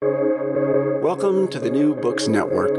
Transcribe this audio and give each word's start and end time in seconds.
Welcome 0.00 1.48
to 1.48 1.58
the 1.58 1.70
New 1.72 1.96
Books 1.96 2.28
Network. 2.28 2.70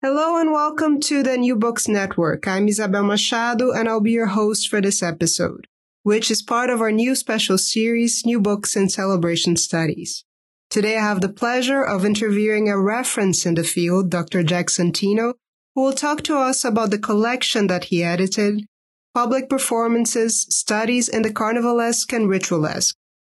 Hello 0.00 0.40
and 0.40 0.52
welcome 0.52 1.00
to 1.00 1.22
the 1.22 1.36
New 1.36 1.54
Books 1.54 1.86
Network. 1.86 2.48
I'm 2.48 2.66
Isabel 2.66 3.02
Machado 3.02 3.72
and 3.72 3.90
I'll 3.90 4.00
be 4.00 4.12
your 4.12 4.28
host 4.28 4.68
for 4.68 4.80
this 4.80 5.02
episode, 5.02 5.66
which 6.02 6.30
is 6.30 6.40
part 6.40 6.70
of 6.70 6.80
our 6.80 6.90
new 6.90 7.14
special 7.14 7.58
series, 7.58 8.24
New 8.24 8.40
Books 8.40 8.74
and 8.74 8.90
Celebration 8.90 9.56
Studies. 9.56 10.24
Today 10.70 10.96
I 10.96 11.02
have 11.02 11.20
the 11.20 11.28
pleasure 11.28 11.82
of 11.82 12.06
interviewing 12.06 12.70
a 12.70 12.78
reference 12.78 13.44
in 13.44 13.54
the 13.54 13.64
field, 13.64 14.08
Dr. 14.08 14.42
Jack 14.42 14.68
Santino, 14.68 15.34
who 15.74 15.82
will 15.82 15.92
talk 15.92 16.22
to 16.22 16.38
us 16.38 16.64
about 16.64 16.90
the 16.90 16.98
collection 16.98 17.66
that 17.66 17.84
he 17.84 18.02
edited, 18.02 18.64
public 19.12 19.50
performances, 19.50 20.46
studies 20.48 21.06
in 21.06 21.20
the 21.20 21.34
carnivalesque 21.34 22.16
and 22.16 22.30
ritualesque, 22.30 22.96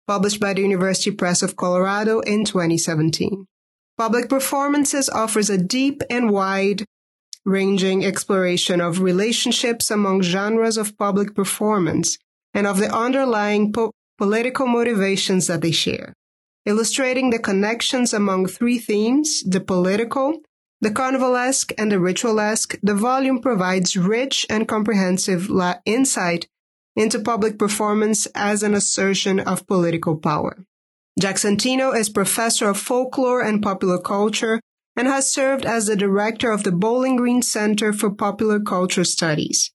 published 0.07 0.39
by 0.39 0.53
the 0.53 0.61
University 0.61 1.11
Press 1.11 1.43
of 1.43 1.55
Colorado 1.55 2.21
in 2.21 2.45
2017. 2.45 3.45
Public 3.97 4.29
Performances 4.29 5.09
offers 5.09 5.49
a 5.49 5.57
deep 5.57 6.01
and 6.09 6.31
wide 6.31 6.85
ranging 7.45 8.05
exploration 8.05 8.81
of 8.81 9.01
relationships 9.01 9.89
among 9.89 10.21
genres 10.21 10.77
of 10.77 10.97
public 10.97 11.33
performance 11.33 12.17
and 12.53 12.67
of 12.67 12.77
the 12.77 12.93
underlying 12.93 13.71
po- 13.71 13.91
political 14.17 14.67
motivations 14.67 15.47
that 15.47 15.61
they 15.61 15.71
share. 15.71 16.13
Illustrating 16.65 17.29
the 17.29 17.39
connections 17.39 18.13
among 18.13 18.47
three 18.47 18.77
themes, 18.77 19.41
the 19.43 19.61
political, 19.61 20.41
the 20.81 20.91
carnivalesque, 20.91 21.71
and 21.77 21.91
the 21.91 21.99
ritualesque, 21.99 22.77
the 22.83 22.93
volume 22.93 23.39
provides 23.39 23.95
rich 23.95 24.45
and 24.49 24.67
comprehensive 24.67 25.49
la- 25.49 25.75
insight 25.85 26.47
into 26.97 27.19
public 27.19 27.57
performance 27.59 28.25
as 28.35 28.63
an 28.63 28.73
assertion 28.73 29.39
of 29.39 29.67
political 29.67 30.17
power. 30.17 30.65
Jack 31.19 31.35
Santino 31.35 31.95
is 31.95 32.09
professor 32.09 32.69
of 32.69 32.77
folklore 32.77 33.41
and 33.41 33.61
popular 33.61 33.99
culture 33.99 34.59
and 34.95 35.07
has 35.07 35.31
served 35.31 35.63
as 35.63 35.85
the 35.85 35.95
director 35.95 36.51
of 36.51 36.63
the 36.63 36.71
Bowling 36.71 37.15
Green 37.15 37.43
Center 37.43 37.93
for 37.93 38.09
Popular 38.09 38.59
Culture 38.59 39.03
Studies. 39.03 39.71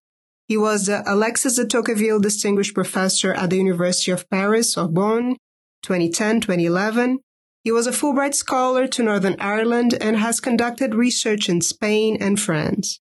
He 0.48 0.56
was 0.56 0.86
the 0.86 1.02
Alexis 1.06 1.56
de 1.56 1.64
Tocqueville 1.64 2.20
Distinguished 2.20 2.74
Professor 2.74 3.32
at 3.32 3.50
the 3.50 3.56
University 3.56 4.10
of 4.10 4.28
Paris, 4.28 4.72
Sorbonne, 4.72 5.36
2010-2011. 5.86 7.18
He 7.62 7.70
was 7.70 7.86
a 7.86 7.92
Fulbright 7.92 8.34
Scholar 8.34 8.88
to 8.88 9.02
Northern 9.04 9.36
Ireland 9.38 9.94
and 10.00 10.16
has 10.16 10.40
conducted 10.40 10.96
research 10.96 11.48
in 11.48 11.60
Spain 11.60 12.16
and 12.20 12.40
France. 12.40 12.98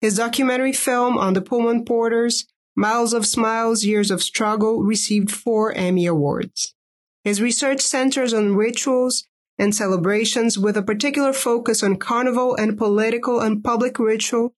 His 0.00 0.16
documentary 0.16 0.72
film 0.72 1.18
on 1.18 1.34
the 1.34 1.42
Pullman 1.42 1.84
Porters 1.84 2.46
Miles 2.76 3.12
of 3.12 3.24
Smiles, 3.24 3.84
Years 3.84 4.10
of 4.10 4.20
Struggle 4.20 4.82
received 4.82 5.30
four 5.30 5.72
Emmy 5.72 6.06
Awards. 6.06 6.74
His 7.22 7.40
research 7.40 7.80
centers 7.80 8.34
on 8.34 8.56
rituals 8.56 9.28
and 9.56 9.72
celebrations 9.72 10.58
with 10.58 10.76
a 10.76 10.82
particular 10.82 11.32
focus 11.32 11.84
on 11.84 11.96
carnival 11.96 12.56
and 12.56 12.76
political 12.76 13.40
and 13.40 13.62
public 13.62 14.00
ritual 14.00 14.54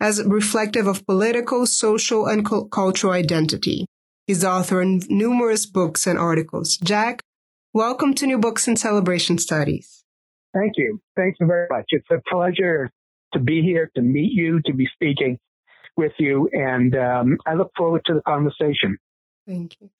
as 0.00 0.20
reflective 0.24 0.88
of 0.88 1.06
political, 1.06 1.64
social, 1.64 2.26
and 2.26 2.44
cu- 2.44 2.68
cultural 2.70 3.12
identity. 3.12 3.86
He's 4.26 4.44
author 4.44 4.82
of 4.82 5.08
numerous 5.08 5.64
books 5.64 6.08
and 6.08 6.18
articles. 6.18 6.76
Jack, 6.76 7.22
welcome 7.72 8.14
to 8.14 8.26
New 8.26 8.38
Books 8.38 8.66
and 8.66 8.76
Celebration 8.76 9.38
Studies. 9.38 10.02
Thank 10.52 10.72
you. 10.76 11.00
Thank 11.14 11.36
you 11.38 11.46
very 11.46 11.68
much. 11.70 11.84
It's 11.90 12.10
a 12.10 12.20
pleasure 12.28 12.90
to 13.32 13.38
be 13.38 13.62
here, 13.62 13.92
to 13.94 14.02
meet 14.02 14.32
you, 14.32 14.60
to 14.62 14.72
be 14.72 14.88
speaking 14.92 15.38
with 16.00 16.12
you, 16.18 16.48
and 16.52 16.96
um, 16.96 17.36
I 17.46 17.54
look 17.54 17.70
forward 17.76 18.02
to 18.06 18.14
the 18.14 18.22
conversation. 18.22 18.98
Thank 19.46 19.76
you. 19.80 19.90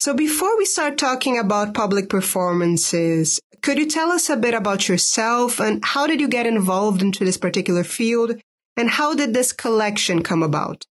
So, 0.00 0.14
before 0.14 0.56
we 0.56 0.64
start 0.64 0.96
talking 0.96 1.38
about 1.38 1.74
public 1.74 2.08
performances, 2.08 3.38
could 3.62 3.78
you 3.78 3.86
tell 3.86 4.10
us 4.10 4.30
a 4.30 4.36
bit 4.36 4.54
about 4.54 4.88
yourself 4.88 5.60
and 5.60 5.84
how 5.84 6.06
did 6.06 6.20
you 6.20 6.28
get 6.28 6.46
involved 6.46 7.02
into 7.02 7.24
this 7.24 7.36
particular 7.36 7.84
field, 7.84 8.40
and 8.76 8.90
how 8.90 9.14
did 9.14 9.34
this 9.34 9.52
collection 9.52 10.22
come 10.22 10.42
about? 10.42 10.86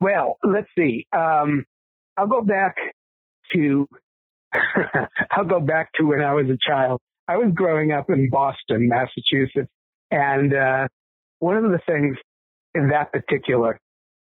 Well, 0.00 0.38
let's 0.42 0.68
see. 0.76 1.06
Um, 1.16 1.64
I'll 2.16 2.26
go 2.26 2.42
back 2.42 2.74
to 3.52 3.86
I'll 5.30 5.44
go 5.44 5.60
back 5.60 5.90
to 5.94 6.04
when 6.04 6.20
I 6.20 6.34
was 6.34 6.46
a 6.46 6.58
child. 6.68 7.00
I 7.28 7.36
was 7.36 7.52
growing 7.54 7.92
up 7.92 8.10
in 8.10 8.28
Boston, 8.30 8.88
Massachusetts, 8.88 9.70
and 10.10 10.54
uh, 10.54 10.88
one 11.38 11.56
of 11.56 11.70
the 11.70 11.80
things 11.86 12.16
in 12.76 12.88
that 12.88 13.12
particular 13.12 13.78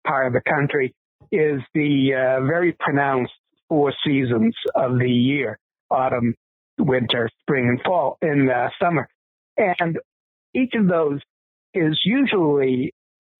part 0.05 0.27
of 0.27 0.33
the 0.33 0.41
country 0.49 0.93
is 1.31 1.61
the 1.73 2.13
uh, 2.13 2.45
very 2.45 2.75
pronounced 2.79 3.33
four 3.67 3.93
seasons 4.05 4.55
of 4.75 4.97
the 4.97 5.09
year 5.09 5.59
autumn, 5.91 6.35
winter, 6.77 7.29
spring, 7.41 7.67
and 7.67 7.81
fall, 7.83 8.17
in 8.21 8.49
uh, 8.49 8.69
summer. 8.81 9.07
And 9.57 9.97
each 10.53 10.73
of 10.75 10.87
those 10.87 11.19
is 11.73 11.99
usually 12.03 12.93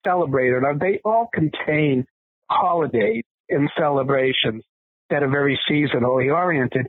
celebrated, 0.04 0.62
or 0.64 0.76
they 0.78 1.00
all 1.04 1.28
contain 1.32 2.06
holidays 2.50 3.22
and 3.48 3.70
celebrations 3.78 4.64
that 5.10 5.22
are 5.22 5.30
very 5.30 5.58
seasonally 5.70 6.32
oriented. 6.32 6.86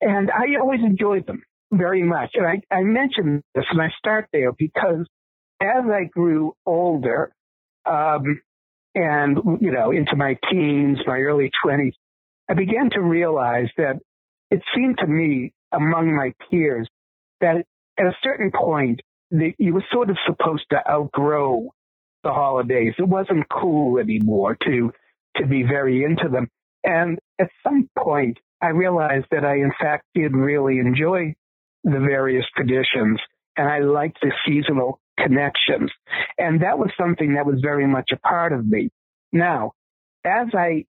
And 0.00 0.30
I 0.30 0.60
always 0.60 0.80
enjoyed 0.80 1.26
them 1.26 1.42
very 1.72 2.02
much. 2.02 2.30
And 2.34 2.46
I, 2.46 2.60
I 2.74 2.82
mention 2.82 3.42
this 3.54 3.64
and 3.70 3.80
I 3.80 3.88
start 3.98 4.28
there 4.32 4.52
because 4.52 5.06
as 5.60 5.84
I 5.92 6.04
grew 6.04 6.54
older, 6.66 7.32
um, 7.86 8.40
and 8.94 9.38
you 9.60 9.72
know 9.72 9.90
into 9.92 10.16
my 10.16 10.36
teens, 10.50 10.98
my 11.06 11.18
early 11.18 11.50
twenties, 11.62 11.94
I 12.48 12.54
began 12.54 12.90
to 12.90 13.00
realize 13.00 13.68
that 13.76 14.00
it 14.50 14.62
seemed 14.74 14.98
to 14.98 15.06
me 15.06 15.52
among 15.72 16.14
my 16.14 16.32
peers 16.50 16.88
that 17.40 17.64
at 17.98 18.06
a 18.06 18.16
certain 18.22 18.50
point 18.50 19.00
the, 19.30 19.54
you 19.58 19.74
were 19.74 19.84
sort 19.92 20.10
of 20.10 20.16
supposed 20.26 20.64
to 20.70 20.90
outgrow 20.90 21.70
the 22.24 22.32
holidays. 22.32 22.94
It 22.98 23.08
wasn't 23.08 23.48
cool 23.48 23.98
anymore 23.98 24.56
to 24.64 24.92
to 25.36 25.46
be 25.46 25.62
very 25.62 26.04
into 26.04 26.28
them. 26.28 26.48
And 26.84 27.18
at 27.40 27.50
some 27.62 27.88
point, 27.96 28.38
I 28.60 28.68
realized 28.68 29.26
that 29.30 29.44
I 29.44 29.56
in 29.56 29.72
fact 29.80 30.04
did 30.14 30.34
really 30.34 30.78
enjoy 30.78 31.34
the 31.84 32.00
various 32.00 32.44
traditions, 32.56 33.20
and 33.56 33.68
I 33.68 33.78
liked 33.80 34.18
the 34.20 34.32
seasonal 34.46 35.00
connections. 35.22 35.90
And 36.38 36.62
that 36.62 36.78
was 36.78 36.90
something 36.98 37.34
that 37.34 37.46
was 37.46 37.60
very 37.62 37.86
much 37.86 38.10
a 38.12 38.16
part 38.16 38.52
of 38.52 38.66
me. 38.66 38.90
Now, 39.32 39.72
as 40.24 40.48
I, 40.54 40.84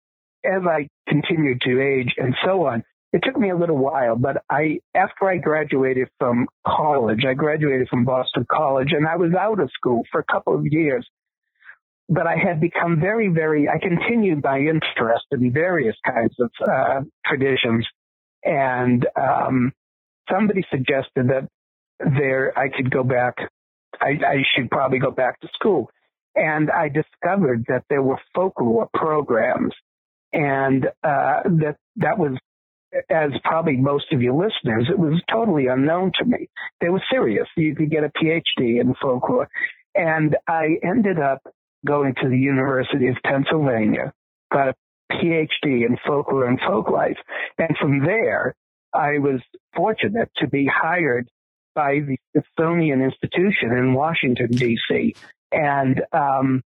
as 0.45 0.61
I 0.67 0.87
continued 1.07 1.61
to 1.61 1.81
age 1.81 2.13
and 2.17 2.35
so 2.45 2.67
on, 2.67 2.83
it 3.13 3.21
took 3.23 3.37
me 3.37 3.49
a 3.49 3.55
little 3.55 3.77
while, 3.77 4.15
but 4.17 4.43
I, 4.49 4.79
after 4.93 5.29
I 5.29 5.37
graduated 5.37 6.09
from 6.19 6.47
college, 6.65 7.23
I 7.27 7.33
graduated 7.33 7.87
from 7.89 8.03
Boston 8.05 8.45
College 8.51 8.91
and 8.91 9.07
I 9.07 9.15
was 9.15 9.33
out 9.33 9.59
of 9.59 9.71
school 9.71 10.03
for 10.11 10.19
a 10.19 10.31
couple 10.31 10.55
of 10.55 10.65
years. 10.65 11.07
But 12.09 12.27
I 12.27 12.35
had 12.37 12.61
become 12.61 12.99
very, 13.01 13.27
very, 13.27 13.67
I 13.67 13.79
continued 13.79 14.43
my 14.43 14.59
interest 14.59 15.25
in 15.31 15.51
various 15.51 15.95
kinds 16.05 16.35
of 16.39 16.51
uh, 16.61 17.01
traditions. 17.25 17.85
And 18.43 19.05
um, 19.19 19.73
somebody 20.31 20.65
suggested 20.69 21.29
that 21.29 21.47
there 21.99 22.57
I 22.57 22.69
could 22.69 22.91
go 22.91 23.03
back 23.03 23.35
I, 24.01 24.19
I 24.25 24.43
should 24.55 24.69
probably 24.69 24.99
go 24.99 25.11
back 25.11 25.39
to 25.41 25.47
school. 25.53 25.89
And 26.35 26.69
I 26.69 26.89
discovered 26.89 27.65
that 27.67 27.83
there 27.89 28.03
were 28.03 28.19
folklore 28.35 28.89
programs 28.93 29.73
and 30.33 30.85
uh, 31.03 31.41
that 31.43 31.77
that 31.97 32.19
was, 32.19 32.37
as 33.09 33.31
probably 33.43 33.77
most 33.77 34.13
of 34.13 34.21
your 34.21 34.33
listeners, 34.33 34.87
it 34.89 34.99
was 34.99 35.21
totally 35.31 35.67
unknown 35.67 36.11
to 36.19 36.25
me. 36.25 36.47
They 36.79 36.89
were 36.89 37.01
serious. 37.11 37.47
You 37.55 37.75
could 37.75 37.89
get 37.89 38.03
a 38.03 38.09
PhD 38.09 38.79
in 38.79 38.93
folklore. 39.01 39.49
And 39.95 40.37
I 40.47 40.77
ended 40.83 41.19
up 41.19 41.41
going 41.85 42.13
to 42.21 42.29
the 42.29 42.37
University 42.37 43.07
of 43.07 43.15
Pennsylvania, 43.25 44.13
got 44.51 44.69
a 44.69 44.75
PhD 45.11 45.85
in 45.85 45.97
folklore 46.05 46.45
and 46.45 46.59
folklife. 46.59 47.17
And 47.57 47.75
from 47.79 48.05
there, 48.05 48.55
I 48.93 49.17
was 49.19 49.41
fortunate 49.75 50.29
to 50.37 50.47
be 50.47 50.69
hired 50.71 51.29
by 51.77 51.99
the 51.99 52.17
Smithsonian 52.31 53.03
Institution 53.03 53.71
in 53.71 53.93
Washington, 53.93 54.47
D.C. 54.47 55.15
And 55.51 56.01
um, 56.11 56.63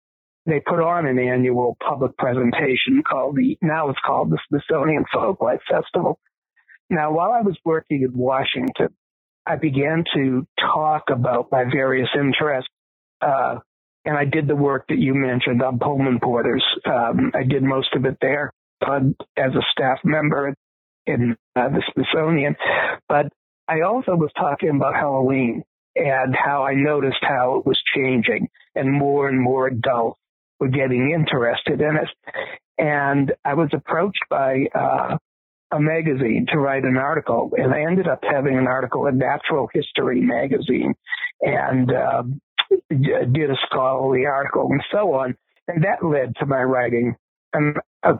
they 0.46 0.60
put 0.60 0.80
on 0.80 1.04
an 1.06 1.18
annual 1.18 1.76
public 1.84 2.16
presentation 2.16 3.02
called 3.02 3.34
the, 3.34 3.58
now 3.60 3.90
it's 3.90 3.98
called 4.06 4.30
the 4.30 4.38
Smithsonian 4.48 5.04
Folklife 5.12 5.62
Festival. 5.68 6.20
Now, 6.88 7.12
while 7.12 7.32
I 7.32 7.40
was 7.40 7.58
working 7.64 8.02
in 8.02 8.16
Washington, 8.16 8.94
I 9.44 9.56
began 9.56 10.04
to 10.14 10.46
talk 10.60 11.04
about 11.10 11.48
my 11.50 11.64
various 11.64 12.08
interests. 12.14 12.70
Uh, 13.20 13.56
and 14.04 14.16
I 14.16 14.26
did 14.26 14.46
the 14.46 14.56
work 14.56 14.86
that 14.90 14.98
you 14.98 15.12
mentioned 15.14 15.60
on 15.60 15.80
Pullman 15.80 16.20
Porters. 16.22 16.64
Um, 16.86 17.32
I 17.34 17.42
did 17.42 17.64
most 17.64 17.94
of 17.94 18.04
it 18.04 18.16
there 18.20 18.52
as 18.82 19.52
a 19.54 19.62
staff 19.72 19.98
member 20.04 20.54
in 21.06 21.36
uh, 21.56 21.68
the 21.68 21.82
Smithsonian. 21.92 22.54
But 23.08 23.26
I 23.70 23.82
also 23.82 24.16
was 24.16 24.32
talking 24.36 24.70
about 24.70 24.94
Halloween 24.94 25.62
and 25.94 26.34
how 26.34 26.64
I 26.64 26.74
noticed 26.74 27.22
how 27.22 27.58
it 27.58 27.66
was 27.66 27.80
changing 27.94 28.48
and 28.74 28.90
more 28.90 29.28
and 29.28 29.40
more 29.40 29.68
adults 29.68 30.18
were 30.58 30.68
getting 30.68 31.12
interested 31.12 31.80
in 31.80 31.96
it. 31.96 32.08
And 32.78 33.32
I 33.44 33.54
was 33.54 33.68
approached 33.72 34.24
by 34.28 34.66
uh, 34.74 35.18
a 35.70 35.80
magazine 35.80 36.46
to 36.50 36.58
write 36.58 36.82
an 36.82 36.96
article, 36.96 37.52
and 37.56 37.72
I 37.72 37.82
ended 37.82 38.08
up 38.08 38.20
having 38.28 38.58
an 38.58 38.66
article 38.66 39.06
in 39.06 39.18
Natural 39.18 39.68
History 39.72 40.20
magazine, 40.20 40.94
and 41.40 41.92
uh, 41.92 42.22
did 42.90 43.50
a 43.50 43.56
scholarly 43.66 44.26
article 44.26 44.68
and 44.70 44.82
so 44.90 45.14
on. 45.14 45.36
And 45.68 45.84
that 45.84 46.04
led 46.04 46.34
to 46.36 46.46
my 46.46 46.62
writing 46.62 47.14
a, 47.54 47.58
a, 48.02 48.14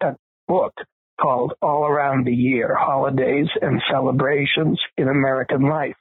a 0.00 0.16
book 0.48 0.72
called 1.20 1.54
All 1.62 1.84
Around 1.84 2.26
the 2.26 2.34
Year 2.34 2.74
Holidays 2.78 3.48
and 3.60 3.82
Celebrations 3.90 4.80
in 4.96 5.08
American 5.08 5.62
Life. 5.62 5.96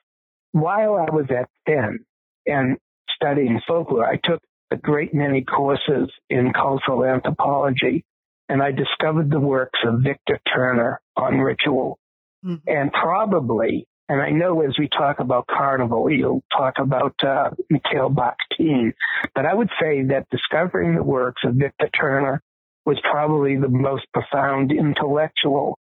While 0.51 0.95
I 0.95 1.13
was 1.13 1.25
at 1.29 1.49
Penn 1.67 2.05
and 2.45 2.77
studying 3.13 3.61
folklore, 3.67 4.07
I 4.07 4.17
took 4.23 4.41
a 4.71 4.77
great 4.77 5.13
many 5.13 5.41
courses 5.41 6.11
in 6.29 6.53
cultural 6.53 7.05
anthropology 7.05 8.03
and 8.49 8.61
I 8.61 8.71
discovered 8.71 9.31
the 9.31 9.39
works 9.39 9.79
of 9.85 10.01
Victor 10.01 10.39
Turner 10.53 11.01
on 11.15 11.39
ritual. 11.39 11.99
Mm-hmm. 12.45 12.67
And 12.67 12.91
probably, 12.91 13.87
and 14.07 14.21
I 14.21 14.29
know 14.29 14.61
as 14.61 14.77
we 14.77 14.87
talk 14.87 15.19
about 15.19 15.47
carnival, 15.47 16.11
you'll 16.11 16.43
talk 16.55 16.75
about 16.79 17.15
uh, 17.23 17.51
Mikhail 17.69 18.09
Bakhtin, 18.09 18.93
but 19.33 19.45
I 19.45 19.53
would 19.53 19.69
say 19.81 20.03
that 20.03 20.27
discovering 20.29 20.95
the 20.95 21.03
works 21.03 21.41
of 21.43 21.55
Victor 21.55 21.89
Turner 21.99 22.41
was 22.85 22.99
probably 23.09 23.55
the 23.55 23.69
most 23.69 24.05
profound 24.13 24.71
intellectual 24.71 25.77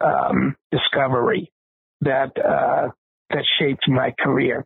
um, 0.00 0.56
discovery 0.70 1.50
that 2.00 2.32
uh, 2.38 2.88
that 3.30 3.44
shaped 3.58 3.88
my 3.88 4.14
career. 4.18 4.64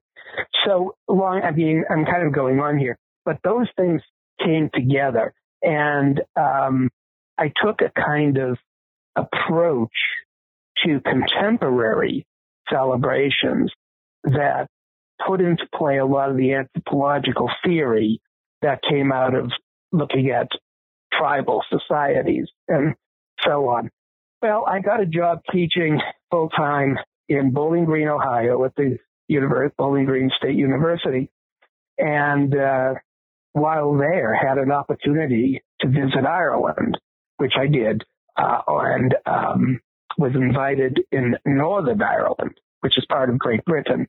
So 0.64 0.94
long, 1.08 1.42
I 1.42 1.50
mean, 1.50 1.84
I'm 1.90 2.04
kind 2.04 2.26
of 2.26 2.32
going 2.32 2.60
on 2.60 2.78
here, 2.78 2.96
but 3.24 3.38
those 3.44 3.66
things 3.76 4.00
came 4.42 4.70
together, 4.72 5.34
and 5.62 6.20
um, 6.36 6.90
I 7.38 7.52
took 7.62 7.80
a 7.82 7.90
kind 8.00 8.38
of 8.38 8.58
approach 9.16 9.90
to 10.84 11.00
contemporary 11.00 12.26
celebrations 12.70 13.70
that 14.24 14.68
put 15.26 15.40
into 15.40 15.64
play 15.74 15.98
a 15.98 16.06
lot 16.06 16.30
of 16.30 16.36
the 16.36 16.54
anthropological 16.54 17.50
theory 17.64 18.20
that 18.62 18.80
came 18.88 19.12
out 19.12 19.34
of 19.34 19.50
looking 19.92 20.30
at 20.30 20.48
tribal 21.16 21.62
societies 21.70 22.48
and 22.68 22.94
so 23.44 23.68
on. 23.68 23.90
Well, 24.40 24.64
I 24.66 24.80
got 24.80 25.00
a 25.00 25.06
job 25.06 25.40
teaching 25.52 26.00
full 26.30 26.48
time 26.48 26.98
in 27.28 27.52
Bowling 27.52 27.84
Green, 27.84 28.08
Ohio 28.08 28.64
at 28.64 28.74
the 28.76 28.98
University, 29.28 29.74
Bowling 29.78 30.04
Green 30.04 30.30
State 30.36 30.56
University. 30.56 31.30
And 31.98 32.54
uh, 32.56 32.94
while 33.52 33.96
there, 33.96 34.34
had 34.34 34.58
an 34.58 34.72
opportunity 34.72 35.62
to 35.80 35.88
visit 35.88 36.26
Ireland, 36.26 36.98
which 37.36 37.52
I 37.56 37.66
did, 37.66 38.02
uh, 38.36 38.62
and 38.66 39.14
um, 39.26 39.80
was 40.18 40.32
invited 40.34 41.00
in 41.12 41.36
Northern 41.44 42.02
Ireland, 42.02 42.58
which 42.80 42.98
is 42.98 43.06
part 43.08 43.30
of 43.30 43.38
Great 43.38 43.64
Britain. 43.64 44.08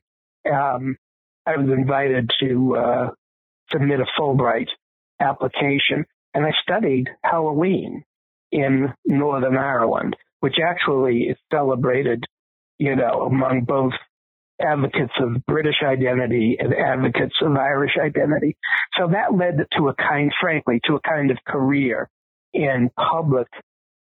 Um, 0.50 0.96
I 1.46 1.56
was 1.56 1.68
invited 1.68 2.30
to 2.40 2.76
uh, 2.76 3.10
submit 3.70 4.00
a 4.00 4.06
Fulbright 4.18 4.68
application 5.20 6.06
and 6.34 6.44
I 6.44 6.50
studied 6.62 7.08
Halloween 7.22 8.04
in 8.50 8.92
Northern 9.04 9.56
Ireland, 9.56 10.16
which 10.40 10.56
actually 10.64 11.24
is 11.24 11.36
celebrated, 11.52 12.24
you 12.78 12.96
know, 12.96 13.22
among 13.22 13.62
both 13.62 13.92
advocates 14.60 15.12
of 15.20 15.44
British 15.46 15.82
identity 15.82 16.56
and 16.58 16.74
advocates 16.74 17.34
of 17.42 17.56
Irish 17.56 17.96
identity. 18.00 18.56
So 18.98 19.08
that 19.08 19.34
led 19.36 19.66
to 19.76 19.88
a 19.88 19.94
kind, 19.94 20.32
frankly, 20.40 20.80
to 20.84 20.94
a 20.94 21.00
kind 21.00 21.30
of 21.30 21.38
career 21.46 22.08
in 22.52 22.90
public 22.96 23.48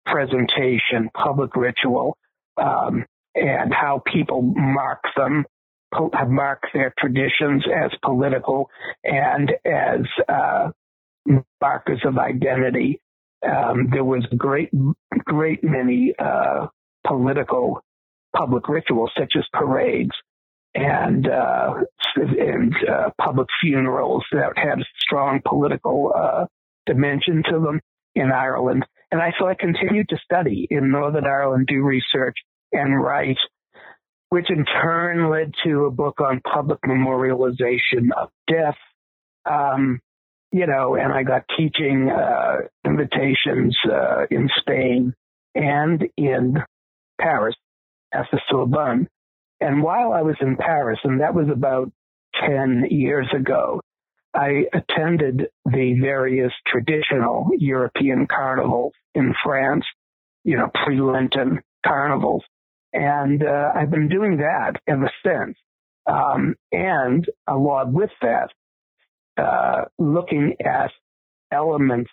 presentation, 0.04 1.10
public 1.14 1.56
ritual, 1.56 2.16
um, 2.56 3.04
and 3.34 3.74
how 3.74 4.02
people 4.06 4.40
mark 4.40 5.02
them, 5.16 5.44
have 6.12 6.30
marked 6.30 6.66
their 6.72 6.94
traditions 6.98 7.64
as 7.66 7.90
political 8.02 8.70
and 9.04 9.52
as 9.64 10.00
uh, 10.28 10.70
markers 11.60 12.00
of 12.04 12.18
identity. 12.18 13.00
Um, 13.44 13.88
there 13.92 14.04
was 14.04 14.26
a 14.30 14.36
great, 14.36 14.70
great 15.24 15.62
many 15.62 16.14
uh, 16.18 16.66
political 17.06 17.82
public 18.34 18.68
rituals, 18.68 19.10
such 19.18 19.32
as 19.36 19.44
parades 19.52 20.10
and 20.74 21.26
uh, 21.28 21.74
and 22.16 22.74
uh, 22.88 23.10
public 23.22 23.48
funerals 23.62 24.24
that 24.32 24.52
had 24.56 24.80
a 24.80 24.84
strong 25.00 25.40
political 25.46 26.12
uh, 26.14 26.46
dimension 26.86 27.42
to 27.50 27.58
them 27.60 27.80
in 28.14 28.30
Ireland. 28.32 28.84
And 29.10 29.20
I 29.20 29.32
so 29.38 29.46
I 29.46 29.54
continued 29.54 30.08
to 30.10 30.18
study 30.24 30.66
in 30.70 30.90
Northern 30.90 31.24
Ireland, 31.24 31.68
do 31.68 31.82
research 31.82 32.36
and 32.72 33.00
write, 33.00 33.38
which 34.28 34.50
in 34.50 34.64
turn 34.64 35.30
led 35.30 35.52
to 35.64 35.86
a 35.86 35.90
book 35.90 36.20
on 36.20 36.40
public 36.40 36.80
memorialization 36.82 38.10
of 38.16 38.30
death. 38.48 38.76
Um, 39.48 40.00
you 40.56 40.66
know, 40.66 40.94
and 40.94 41.12
I 41.12 41.22
got 41.22 41.44
teaching 41.54 42.08
uh, 42.08 42.60
invitations 42.86 43.76
uh, 43.92 44.24
in 44.30 44.48
Spain 44.58 45.12
and 45.54 46.02
in 46.16 46.56
Paris 47.20 47.54
at 48.14 48.24
the 48.32 48.40
Sorbonne. 48.48 49.06
And 49.60 49.82
while 49.82 50.14
I 50.14 50.22
was 50.22 50.36
in 50.40 50.56
Paris, 50.56 50.98
and 51.04 51.20
that 51.20 51.34
was 51.34 51.48
about 51.52 51.92
10 52.40 52.86
years 52.90 53.26
ago, 53.38 53.82
I 54.32 54.64
attended 54.72 55.48
the 55.66 55.98
various 56.00 56.52
traditional 56.66 57.50
European 57.58 58.26
carnivals 58.26 58.94
in 59.14 59.34
France, 59.44 59.84
you 60.42 60.56
know, 60.56 60.70
pre 60.86 61.02
Lenten 61.02 61.60
carnivals. 61.84 62.44
And 62.94 63.42
uh, 63.42 63.72
I've 63.74 63.90
been 63.90 64.08
doing 64.08 64.38
that 64.38 64.80
ever 64.88 65.10
since. 65.22 65.58
Um, 66.06 66.54
and 66.72 67.28
along 67.46 67.92
with 67.92 68.10
that, 68.22 68.52
uh, 69.36 69.84
looking 69.98 70.54
at 70.64 70.90
elements, 71.52 72.10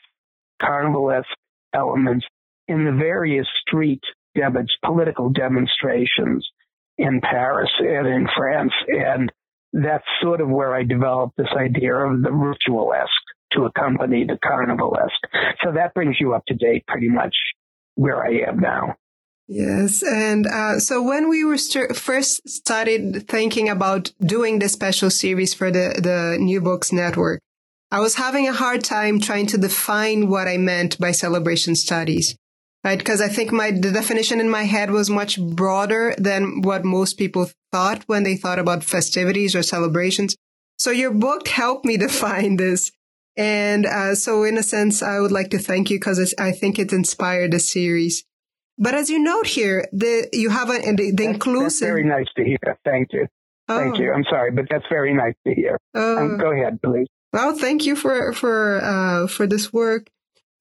carnivalesque 0.62 1.25
elements 1.74 2.25
in 2.68 2.86
the 2.86 2.92
various 2.92 3.48
street 3.65 4.01
dem- 4.36 4.65
political 4.84 5.30
demonstrations 5.30 6.48
in 6.98 7.22
Paris 7.22 7.72
and 7.80 8.08
in 8.08 8.27
France. 8.36 8.74
And 8.88 9.32
that's 9.74 10.06
sort 10.22 10.42
of 10.42 10.50
where 10.50 10.74
I 10.75 10.84
developed 10.84 11.38
this 11.38 11.48
idea 11.58 11.96
of 11.96 12.22
the 12.22 12.32
ritualesque 12.32 13.10
to 13.53 13.65
accompany 13.65 14.25
the 14.25 14.38
carnivalesque. 14.44 15.56
So 15.63 15.72
that 15.74 15.94
brings 15.94 16.18
you 16.20 16.34
up 16.34 16.46
to 16.48 16.53
date 16.53 16.86
pretty 16.88 17.10
much 17.10 17.36
where 17.96 18.24
I 18.24 18.50
am 18.50 18.60
now. 18.60 18.96
Yes. 19.47 20.01
And 20.03 20.47
uh, 20.47 20.79
so 20.79 21.01
when 21.01 21.29
we 21.29 21.43
were 21.43 21.57
st- 21.57 21.95
first 21.95 22.47
started 22.47 23.27
thinking 23.27 23.69
about 23.69 24.12
doing 24.21 24.59
the 24.59 24.69
special 24.69 25.09
series 25.09 25.53
for 25.53 25.69
the, 25.69 26.00
the 26.01 26.38
New 26.39 26.62
Books 26.62 26.93
Network, 26.93 27.39
I 27.91 28.00
was 28.00 28.15
having 28.15 28.47
a 28.47 28.53
hard 28.53 28.83
time 28.83 29.19
trying 29.19 29.47
to 29.47 29.57
define 29.57 30.29
what 30.29 30.47
I 30.47 30.57
meant 30.57 30.97
by 30.97 31.12
celebration 31.12 31.75
studies, 31.75 32.35
right? 32.83 32.97
Because 32.97 33.21
I 33.21 33.27
think 33.27 33.51
my, 33.51 33.71
the 33.71 33.91
definition 33.91 34.39
in 34.39 34.50
my 34.50 34.63
head 34.63 34.89
was 34.89 35.09
much 35.09 35.39
broader 35.39 36.15
than 36.17 36.62
what 36.62 36.85
most 36.85 37.19
people 37.19 37.51
thought 37.71 38.03
when 38.07 38.23
they 38.23 38.35
thought 38.35 38.59
about 38.59 38.83
festivities 38.83 39.55
or 39.55 39.62
celebrations. 39.62 40.35
So 40.77 40.89
your 40.89 41.12
book 41.12 41.47
helped 41.50 41.85
me 41.85 41.97
define 42.07 42.55
this. 42.55 42.91
And 43.35 43.85
uh, 43.85 44.15
so 44.15 44.43
in 44.43 44.57
a 44.57 44.63
sense, 44.63 45.03
I 45.03 45.19
would 45.19 45.31
like 45.31 45.50
to 45.51 45.59
thank 45.59 45.89
you 45.89 45.97
because 45.97 46.33
I 46.39 46.51
think 46.51 46.79
it 46.79 46.93
inspired 46.93 47.51
the 47.51 47.59
series. 47.59 48.23
But 48.77 48.96
as 48.96 49.10
you 49.10 49.20
note 49.20 49.48
here, 49.48 49.88
the 49.92 50.27
you 50.34 50.50
have 50.50 50.70
a, 50.70 50.80
the, 50.80 50.96
the 50.96 51.12
that's, 51.12 51.22
inclusive. 51.22 51.80
That's 51.80 51.80
very 51.80 52.03
nice 52.06 52.27
to 52.38 52.44
hear. 52.44 52.77
Thank 52.84 53.13
you. 53.13 53.27
Oh. 53.70 53.80
Thank 53.80 54.00
you. 54.00 54.12
I'm 54.12 54.25
sorry, 54.30 54.51
but 54.51 54.65
that's 54.70 54.86
very 54.89 55.13
nice 55.13 55.36
to 55.48 55.53
hear. 55.53 55.77
Uh, 55.96 56.18
um, 56.18 56.38
go 56.38 56.51
ahead, 56.51 56.82
please. 56.82 57.08
Well, 57.32 57.56
thank 57.56 57.86
you 57.86 57.96
for 57.96 58.34
for 58.34 58.82
uh, 58.82 59.27
for 59.27 59.48
this 59.48 59.72
work. 59.72 60.08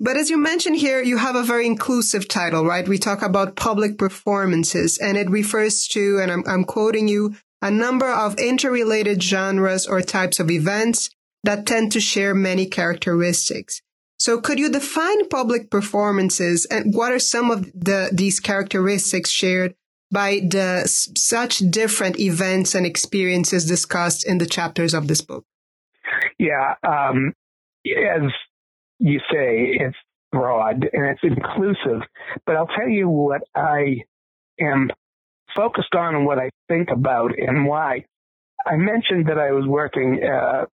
But 0.02 0.16
as 0.16 0.30
you 0.30 0.36
mentioned 0.36 0.76
here, 0.76 1.00
you 1.00 1.18
have 1.18 1.36
a 1.36 1.44
very 1.44 1.64
inclusive 1.64 2.26
title, 2.26 2.64
right? 2.64 2.88
We 2.88 2.98
talk 2.98 3.22
about 3.22 3.54
public 3.54 3.98
performances, 3.98 4.98
and 4.98 5.16
it 5.16 5.30
refers 5.30 5.86
to, 5.88 6.18
and 6.20 6.32
I'm, 6.32 6.42
I'm 6.44 6.64
quoting 6.64 7.06
you, 7.06 7.36
a 7.60 7.70
number 7.70 8.10
of 8.10 8.36
interrelated 8.36 9.22
genres 9.22 9.86
or 9.86 10.00
types 10.00 10.40
of 10.40 10.50
events 10.50 11.10
that 11.44 11.66
tend 11.66 11.92
to 11.92 12.00
share 12.00 12.34
many 12.34 12.66
characteristics. 12.66 13.80
So 14.22 14.40
could 14.40 14.60
you 14.60 14.70
define 14.70 15.28
public 15.30 15.68
performances 15.68 16.64
and 16.66 16.94
what 16.94 17.10
are 17.10 17.18
some 17.18 17.50
of 17.50 17.64
the, 17.72 18.08
these 18.12 18.38
characteristics 18.38 19.30
shared 19.30 19.74
by 20.12 20.42
the 20.48 20.82
such 20.86 21.58
different 21.58 22.20
events 22.20 22.76
and 22.76 22.86
experiences 22.86 23.66
discussed 23.66 24.24
in 24.24 24.38
the 24.38 24.46
chapters 24.46 24.94
of 24.94 25.08
this 25.08 25.22
book? 25.22 25.44
Yeah, 26.38 26.74
um, 26.84 27.32
as 27.84 28.30
you 29.00 29.18
say, 29.28 29.74
it's 29.80 29.96
broad 30.30 30.88
and 30.92 31.04
it's 31.06 31.24
inclusive, 31.24 32.06
but 32.46 32.54
I'll 32.54 32.68
tell 32.78 32.88
you 32.88 33.08
what 33.08 33.42
I 33.56 34.04
am 34.60 34.88
focused 35.56 35.96
on 35.96 36.14
and 36.14 36.26
what 36.26 36.38
I 36.38 36.50
think 36.68 36.90
about 36.92 37.32
and 37.36 37.66
why. 37.66 38.04
I 38.64 38.76
mentioned 38.76 39.26
that 39.26 39.38
I 39.38 39.50
was 39.50 39.66
working 39.66 40.20
uh, 40.22 40.66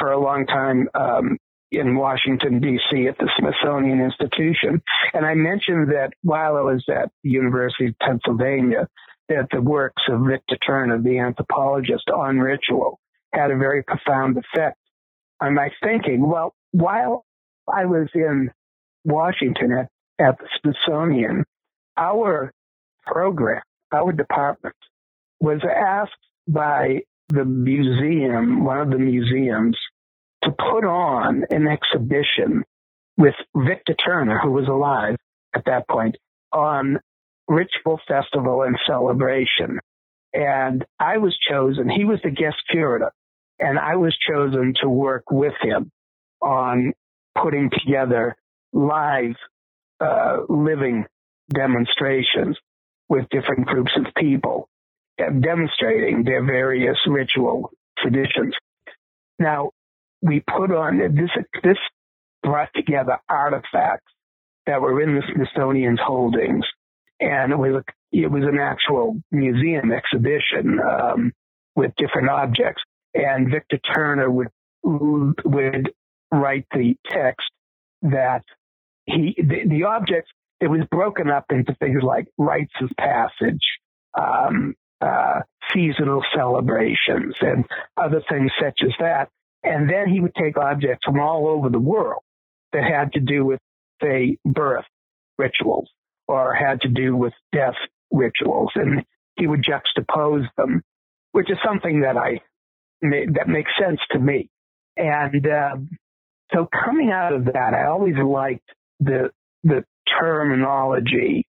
for 0.00 0.10
a 0.10 0.18
long 0.20 0.46
time 0.46 0.88
um, 0.94 1.38
in 1.70 1.96
Washington, 1.96 2.60
D.C. 2.60 3.06
at 3.08 3.18
the 3.18 3.30
Smithsonian 3.38 4.00
Institution. 4.00 4.82
And 5.12 5.26
I 5.26 5.34
mentioned 5.34 5.90
that 5.90 6.12
while 6.22 6.56
I 6.56 6.62
was 6.62 6.84
at 6.88 7.10
the 7.22 7.30
University 7.30 7.88
of 7.88 7.98
Pennsylvania, 8.00 8.88
that 9.28 9.48
the 9.52 9.60
works 9.60 10.02
of 10.08 10.26
Victor 10.26 10.56
Turner, 10.66 11.00
the 11.00 11.18
anthropologist, 11.18 12.08
on 12.10 12.38
ritual 12.38 12.98
had 13.32 13.50
a 13.50 13.56
very 13.56 13.82
profound 13.82 14.38
effect 14.38 14.78
on 15.40 15.54
my 15.54 15.70
thinking. 15.82 16.26
Well, 16.26 16.54
while 16.72 17.26
I 17.72 17.84
was 17.84 18.08
in 18.14 18.50
Washington 19.04 19.72
at, 19.72 19.88
at 20.18 20.38
the 20.38 20.48
Smithsonian, 20.60 21.44
our 21.96 22.52
program, 23.06 23.62
our 23.92 24.12
department 24.12 24.76
was 25.40 25.60
asked 25.64 26.12
by 26.46 27.00
the 27.28 27.44
museum, 27.44 28.64
one 28.64 28.80
of 28.80 28.90
the 28.90 28.98
museums, 28.98 29.76
to 30.48 30.54
put 30.54 30.84
on 30.84 31.44
an 31.50 31.66
exhibition 31.66 32.64
with 33.16 33.34
Victor 33.54 33.94
Turner, 33.94 34.38
who 34.38 34.52
was 34.52 34.68
alive 34.68 35.16
at 35.54 35.64
that 35.66 35.88
point, 35.88 36.16
on 36.52 36.98
ritual 37.48 38.00
festival 38.06 38.62
and 38.62 38.78
celebration. 38.86 39.78
And 40.32 40.84
I 40.98 41.18
was 41.18 41.36
chosen, 41.48 41.88
he 41.88 42.04
was 42.04 42.20
the 42.22 42.30
guest 42.30 42.56
curator, 42.70 43.10
and 43.58 43.78
I 43.78 43.96
was 43.96 44.16
chosen 44.30 44.74
to 44.82 44.88
work 44.88 45.24
with 45.30 45.54
him 45.60 45.90
on 46.40 46.92
putting 47.42 47.70
together 47.70 48.36
live, 48.72 49.34
uh, 50.00 50.38
living 50.48 51.06
demonstrations 51.52 52.56
with 53.08 53.28
different 53.30 53.66
groups 53.66 53.92
of 53.96 54.14
people 54.14 54.68
demonstrating 55.18 56.22
their 56.22 56.44
various 56.44 56.98
ritual 57.08 57.72
traditions. 57.98 58.54
Now, 59.40 59.70
we 60.22 60.40
put 60.40 60.72
on 60.72 60.98
this, 60.98 61.30
this 61.62 61.78
brought 62.42 62.70
together 62.74 63.18
artifacts 63.28 64.12
that 64.66 64.80
were 64.80 65.00
in 65.00 65.14
the 65.14 65.22
Smithsonian's 65.34 66.00
holdings. 66.02 66.64
And 67.20 67.52
it 67.52 67.58
was, 67.58 67.82
a, 67.82 67.84
it 68.12 68.30
was 68.30 68.44
an 68.44 68.58
actual 68.58 69.20
museum 69.30 69.92
exhibition, 69.92 70.78
um, 70.80 71.32
with 71.74 71.92
different 71.96 72.28
objects. 72.28 72.82
And 73.14 73.50
Victor 73.50 73.78
Turner 73.78 74.30
would, 74.30 74.48
would 74.84 75.92
write 76.30 76.66
the 76.72 76.94
text 77.08 77.48
that 78.02 78.42
he, 79.06 79.34
the, 79.36 79.68
the 79.68 79.84
objects, 79.84 80.30
it 80.60 80.68
was 80.68 80.80
broken 80.90 81.30
up 81.30 81.46
into 81.50 81.74
things 81.80 82.02
like 82.02 82.26
rites 82.36 82.74
of 82.80 82.90
passage, 82.98 83.62
um, 84.18 84.74
uh, 85.00 85.40
seasonal 85.72 86.22
celebrations 86.34 87.34
and 87.40 87.64
other 87.96 88.22
things 88.28 88.50
such 88.60 88.80
as 88.84 88.92
that. 88.98 89.28
And 89.62 89.88
then 89.88 90.08
he 90.08 90.20
would 90.20 90.34
take 90.34 90.56
objects 90.56 91.04
from 91.04 91.20
all 91.20 91.48
over 91.48 91.68
the 91.68 91.78
world 91.78 92.22
that 92.72 92.84
had 92.84 93.12
to 93.12 93.20
do 93.20 93.44
with, 93.44 93.60
say, 94.02 94.38
birth 94.44 94.84
rituals 95.36 95.88
or 96.26 96.54
had 96.54 96.80
to 96.82 96.88
do 96.88 97.16
with 97.16 97.32
death 97.52 97.74
rituals. 98.10 98.70
And 98.74 99.04
he 99.36 99.46
would 99.46 99.64
juxtapose 99.64 100.46
them, 100.56 100.82
which 101.32 101.50
is 101.50 101.58
something 101.66 102.02
that 102.02 102.16
I, 102.16 102.40
that 103.02 103.48
makes 103.48 103.70
sense 103.80 104.00
to 104.12 104.18
me. 104.18 104.50
And, 104.96 105.46
uh, 105.46 105.76
so 106.52 106.66
coming 106.84 107.10
out 107.10 107.34
of 107.34 107.44
that, 107.46 107.74
I 107.74 107.86
always 107.88 108.14
liked 108.16 108.68
the, 109.00 109.30
the 109.64 109.84
terminology 110.18 111.46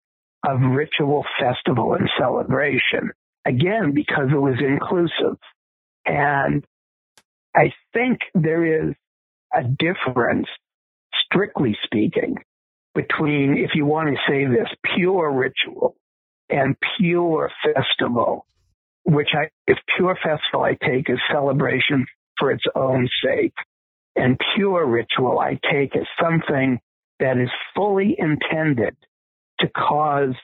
of 0.48 0.60
ritual 0.62 1.26
festival 1.40 1.94
and 1.94 2.10
celebration. 2.20 3.12
Again, 3.46 3.94
because 3.94 4.30
it 4.32 4.40
was 4.40 4.56
inclusive. 4.60 5.38
And 6.06 6.66
I 7.56 7.72
think 7.94 8.20
there 8.34 8.90
is 8.90 8.96
a 9.54 9.64
difference, 9.64 10.48
strictly 11.26 11.78
speaking, 11.84 12.38
between, 12.96 13.58
if 13.58 13.72
you 13.76 13.86
want 13.86 14.10
to 14.10 14.32
say 14.32 14.46
this, 14.46 14.68
pure 14.96 15.32
ritual 15.32 15.96
and 16.50 16.76
pure 16.98 17.52
festival, 17.64 18.46
which 19.04 19.30
I, 19.34 19.50
if 19.68 19.78
pure 19.98 20.16
festival 20.16 20.64
I 20.64 20.78
take 20.86 21.10
as 21.10 21.18
celebration 21.32 22.06
for 22.38 22.52
its 22.52 22.64
own 22.76 23.10
sake, 23.24 23.54
and 24.16 24.40
pure 24.56 24.86
ritual 24.86 25.40
I 25.40 25.60
take 25.72 25.96
as 25.96 26.06
something 26.22 26.80
that 27.20 27.38
is 27.38 27.50
fully 27.76 28.16
intended 28.18 28.96
to 29.60 29.68
cause, 29.70 30.36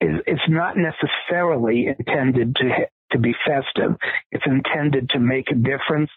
it's 0.00 0.48
not 0.48 0.76
necessarily 0.76 1.86
intended 1.86 2.56
to, 2.56 2.88
to 3.12 3.18
be 3.18 3.34
festive. 3.46 3.96
It's 4.32 4.44
intended 4.46 5.10
to 5.10 5.20
make 5.20 5.50
a 5.50 5.54
difference 5.54 6.10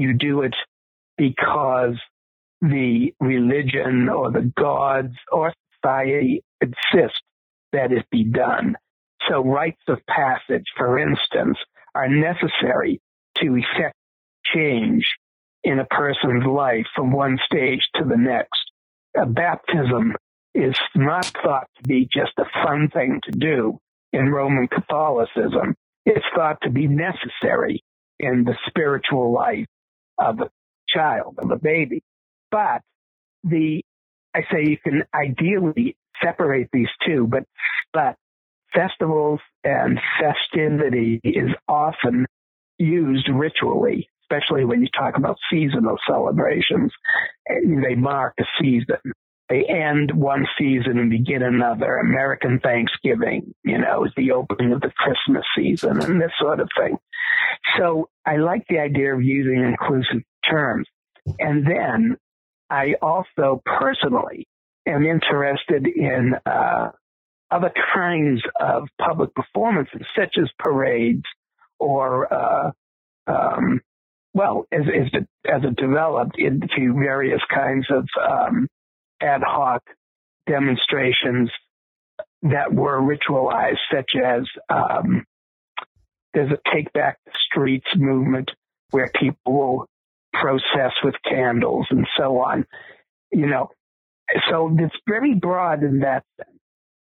you 0.00 0.14
do 0.14 0.42
it 0.42 0.54
because 1.16 1.96
the 2.60 3.14
religion 3.20 4.08
or 4.08 4.30
the 4.30 4.52
gods 4.56 5.14
or 5.30 5.52
society 5.74 6.42
insist 6.60 7.22
that 7.72 7.92
it 7.92 8.06
be 8.10 8.24
done. 8.24 8.76
So 9.28 9.44
rites 9.44 9.82
of 9.88 9.98
passage, 10.06 10.64
for 10.76 10.98
instance, 10.98 11.58
are 11.94 12.08
necessary 12.08 13.00
to 13.38 13.56
effect 13.56 13.94
change 14.54 15.04
in 15.62 15.78
a 15.78 15.84
person's 15.84 16.46
life 16.46 16.86
from 16.94 17.12
one 17.12 17.38
stage 17.44 17.82
to 17.96 18.04
the 18.04 18.16
next. 18.16 18.60
A 19.16 19.26
baptism 19.26 20.14
is 20.54 20.76
not 20.94 21.26
thought 21.42 21.68
to 21.76 21.88
be 21.88 22.08
just 22.12 22.32
a 22.38 22.44
fun 22.64 22.88
thing 22.92 23.20
to 23.24 23.32
do 23.32 23.78
in 24.12 24.30
Roman 24.30 24.68
Catholicism. 24.68 25.74
It's 26.06 26.24
thought 26.34 26.58
to 26.62 26.70
be 26.70 26.88
necessary 26.88 27.82
in 28.18 28.44
the 28.44 28.56
spiritual 28.66 29.32
life 29.32 29.66
of 30.20 30.40
a 30.40 30.50
child, 30.88 31.36
of 31.38 31.50
a 31.50 31.56
baby. 31.56 32.02
But 32.50 32.82
the, 33.44 33.82
I 34.34 34.40
say 34.52 34.64
you 34.68 34.78
can 34.78 35.04
ideally 35.14 35.96
separate 36.22 36.68
these 36.72 36.88
two, 37.06 37.26
but, 37.28 37.44
but 37.92 38.16
festivals 38.74 39.40
and 39.64 39.98
festivity 40.20 41.20
is 41.24 41.50
often 41.68 42.26
used 42.78 43.28
ritually, 43.32 44.08
especially 44.24 44.64
when 44.64 44.82
you 44.82 44.88
talk 44.96 45.16
about 45.16 45.36
seasonal 45.50 45.96
celebrations. 46.08 46.92
They 47.48 47.94
mark 47.96 48.34
a 48.40 48.44
season. 48.60 48.98
They 49.50 49.64
end 49.64 50.12
one 50.12 50.46
season 50.56 50.98
and 50.98 51.10
begin 51.10 51.42
another. 51.42 51.96
American 51.96 52.60
Thanksgiving, 52.60 53.52
you 53.64 53.78
know, 53.78 54.04
is 54.04 54.12
the 54.16 54.30
opening 54.30 54.72
of 54.72 54.80
the 54.80 54.92
Christmas 54.96 55.44
season 55.56 56.00
and 56.00 56.20
this 56.20 56.30
sort 56.40 56.60
of 56.60 56.70
thing. 56.78 56.96
So 57.76 58.08
I 58.24 58.36
like 58.36 58.64
the 58.68 58.78
idea 58.78 59.12
of 59.12 59.22
using 59.22 59.64
inclusive 59.64 60.22
terms. 60.48 60.86
And 61.40 61.66
then 61.66 62.16
I 62.70 62.94
also 63.02 63.60
personally 63.66 64.46
am 64.86 65.04
interested 65.04 65.84
in 65.84 66.34
uh, 66.46 66.90
other 67.50 67.72
kinds 67.92 68.42
of 68.60 68.86
public 69.00 69.34
performances, 69.34 70.02
such 70.16 70.36
as 70.40 70.48
parades 70.60 71.24
or, 71.80 72.32
uh, 72.32 72.70
um, 73.26 73.80
well, 74.32 74.66
as, 74.70 74.82
as, 74.82 75.08
it, 75.12 75.28
as 75.44 75.62
it 75.64 75.74
developed 75.74 76.38
into 76.38 76.94
various 76.94 77.40
kinds 77.52 77.86
of 77.90 78.06
um, 78.24 78.68
ad 79.20 79.42
hoc 79.44 79.82
demonstrations 80.46 81.50
that 82.42 82.72
were 82.72 83.00
ritualized, 83.00 83.78
such 83.92 84.12
as 84.16 84.42
um, 84.68 85.24
there's 86.34 86.50
a 86.50 86.74
take 86.74 86.92
back 86.92 87.18
the 87.26 87.32
streets 87.50 87.86
movement 87.96 88.50
where 88.90 89.10
people 89.14 89.52
will 89.52 89.86
process 90.32 90.92
with 91.04 91.14
candles 91.28 91.86
and 91.90 92.06
so 92.16 92.38
on. 92.38 92.66
You 93.32 93.46
know, 93.46 93.68
so 94.48 94.74
it's 94.78 94.94
very 95.06 95.34
broad 95.34 95.82
in 95.82 96.00
that 96.00 96.24
sense. 96.36 96.58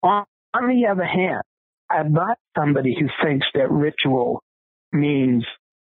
On, 0.01 0.25
on 0.53 0.67
the 0.67 0.87
other 0.87 1.05
hand, 1.05 1.41
I'm 1.89 2.13
not 2.13 2.37
somebody 2.57 2.95
who 2.99 3.07
thinks 3.23 3.47
that 3.53 3.71
ritual 3.71 4.41
means 4.91 5.45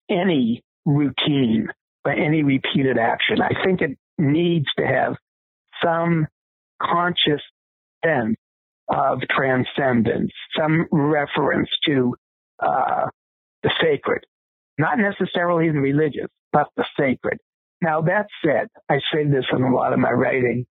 any 0.09 0.63
routine 0.85 1.69
or 2.05 2.13
any 2.13 2.43
repeated 2.43 2.99
action. 2.99 3.41
I 3.41 3.65
think 3.65 3.81
it 3.81 3.99
needs 4.19 4.67
to 4.79 4.87
have 4.87 5.17
some 5.83 6.27
conscious 6.81 7.43
sense 8.05 8.37
of 8.89 9.21
transcendence, 9.31 10.33
some 10.59 10.87
reference 10.93 11.69
to 11.87 12.15
uh, 12.61 13.07
the 13.63 13.71
sacred, 13.81 14.25
not 14.79 14.99
necessarily 14.99 15.71
the 15.71 15.81
religious, 15.81 16.29
but 16.53 16.69
the 16.77 16.85
sacred. 16.99 17.39
Now 17.83 18.03
that 18.03 18.27
said, 18.45 18.69
I 18.89 18.99
say 19.13 19.25
this 19.25 19.45
in 19.53 19.63
a 19.63 19.75
lot 19.75 19.93
of 19.93 19.99
my 19.99 20.11
writing. 20.11 20.67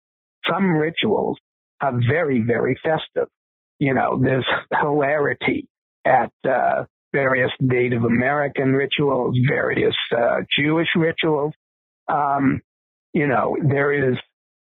Some 0.48 0.72
rituals 0.72 1.38
are 1.80 1.92
very, 2.08 2.40
very 2.40 2.78
festive. 2.82 3.28
You 3.78 3.94
know, 3.94 4.20
there's 4.22 4.46
hilarity 4.80 5.66
at 6.04 6.32
uh, 6.48 6.84
various 7.12 7.50
Native 7.60 8.04
American 8.04 8.72
rituals, 8.72 9.36
various 9.48 9.94
uh, 10.16 10.42
Jewish 10.58 10.88
rituals. 10.96 11.52
Um, 12.08 12.60
you 13.12 13.26
know, 13.26 13.56
there 13.62 14.10
is 14.10 14.16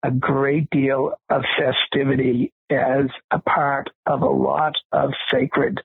a 0.03 0.11
great 0.11 0.69
deal 0.71 1.15
of 1.31 1.43
festivity 1.59 2.53
as 2.71 3.07
a 3.31 3.39
part 3.39 3.91
of 4.07 4.23
a 4.23 4.29
lot 4.29 4.75
of 4.93 5.11
sacred 5.31 5.81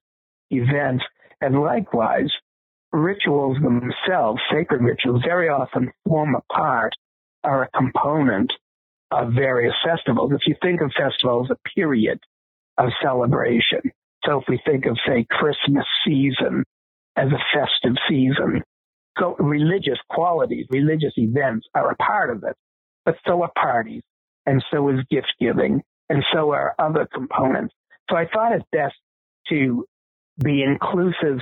events. 0.49 1.03
And 1.41 1.61
likewise, 1.61 2.31
rituals 2.91 3.57
themselves, 3.61 4.41
sacred 4.51 4.81
rituals, 4.81 5.21
very 5.23 5.49
often 5.49 5.91
form 6.07 6.35
a 6.35 6.53
part 6.53 6.93
or 7.43 7.63
a 7.63 7.69
component 7.77 8.51
of 9.11 9.33
various 9.33 9.75
festivals. 9.85 10.31
If 10.33 10.41
you 10.47 10.55
think 10.61 10.81
of 10.81 10.91
festivals, 10.97 11.49
a 11.51 11.69
period 11.75 12.19
of 12.77 12.89
celebration. 13.01 13.81
So 14.25 14.41
if 14.41 14.45
we 14.49 14.59
think 14.65 14.85
of, 14.85 14.97
say, 15.07 15.25
Christmas 15.29 15.85
season 16.05 16.63
as 17.15 17.29
a 17.29 17.57
festive 17.57 17.95
season, 18.09 18.63
so 19.19 19.35
religious 19.39 19.99
qualities, 20.09 20.65
religious 20.69 21.13
events 21.17 21.67
are 21.73 21.91
a 21.91 21.95
part 21.95 22.29
of 22.29 22.43
it, 22.43 22.55
but 23.07 23.15
so 23.25 23.41
are 23.41 23.51
parties, 23.57 24.01
and 24.45 24.61
so 24.69 24.89
is 24.89 24.99
gift 25.09 25.33
giving, 25.39 25.81
and 26.09 26.25
so 26.33 26.51
are 26.51 26.75
other 26.77 27.07
components. 27.11 27.73
So 28.09 28.17
I 28.17 28.25
thought 28.27 28.51
it 28.51 28.63
best 28.69 28.95
to 29.47 29.85
be 30.43 30.61
inclusive 30.61 31.39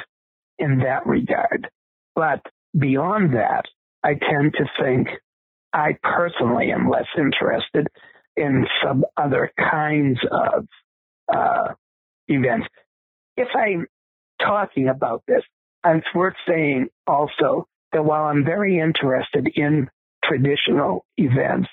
in 0.59 0.77
that 0.83 1.07
regard. 1.07 1.67
But 2.13 2.41
beyond 2.77 3.33
that, 3.33 3.63
I 4.03 4.09
tend 4.13 4.53
to 4.59 4.65
think 4.79 5.07
I 5.73 5.97
personally 6.03 6.71
am 6.71 6.87
less 6.87 7.07
interested 7.17 7.87
in 8.37 8.67
some 8.83 9.03
other 9.17 9.51
kinds 9.57 10.19
of 10.31 10.67
uh, 11.35 11.73
events. 12.27 12.67
If 13.37 13.47
I'm 13.55 13.87
talking 14.39 14.87
about 14.87 15.23
this, 15.27 15.41
it's 15.83 16.05
worth 16.13 16.35
saying 16.47 16.89
also 17.07 17.65
that 17.91 18.05
while 18.05 18.25
I'm 18.25 18.45
very 18.45 18.79
interested 18.79 19.49
in 19.55 19.89
traditional 20.27 21.05
events, 21.17 21.69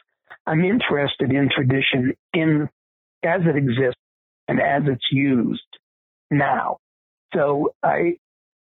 I'm 0.47 0.65
interested 0.65 1.33
in 1.33 1.49
tradition 1.55 2.15
in 2.33 2.69
as 3.23 3.43
it 3.47 3.57
exists 3.57 4.01
and 4.49 4.61
as 4.61 4.83
it's 4.87 5.07
used 5.11 5.63
now. 6.31 6.79
So 7.35 7.75
I 7.83 8.17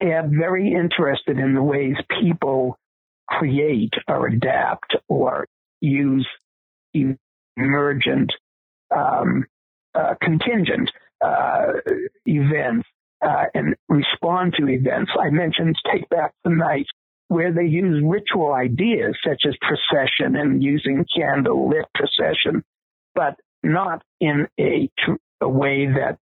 am 0.02 0.38
very 0.38 0.74
interested 0.74 1.40
in 1.40 1.56
the 1.56 1.64
ways 1.64 1.96
people 2.22 2.78
create 3.28 3.94
or 4.08 4.28
adapt 4.28 4.96
or 5.08 5.48
use 5.82 6.28
emergent, 7.58 8.32
um, 8.96 9.46
uh, 9.96 10.14
contingent 10.22 10.90
uh, 11.24 11.74
events 12.26 12.88
uh, 13.26 13.46
and 13.54 13.76
respond 13.90 14.54
to 14.58 14.68
events. 14.68 15.12
I 15.20 15.30
mentioned 15.30 15.76
Take 15.92 16.08
Back 16.10 16.34
the 16.44 16.52
Night, 16.52 16.86
where 17.28 17.52
they 17.52 17.66
use 17.66 18.04
ritual 18.06 18.54
ideas 18.54 19.18
such 19.28 19.44
as 19.48 19.56
procession 19.62 20.36
and 20.36 20.64
using 20.64 21.06
candle 21.16 21.70
lit 21.70 21.86
procession, 21.96 22.64
but 23.16 23.36
not 23.64 24.04
in 24.20 24.48
a, 24.60 24.90
a 25.42 25.50
way 25.50 25.88
that 25.88 26.18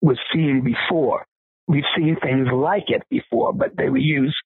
was 0.00 0.18
seen 0.32 0.62
before. 0.64 1.26
We've 1.68 1.84
seen 1.96 2.16
things 2.22 2.48
like 2.52 2.84
it 2.88 3.02
before, 3.10 3.52
but 3.52 3.76
they 3.76 3.88
were 3.88 3.98
used 3.98 4.36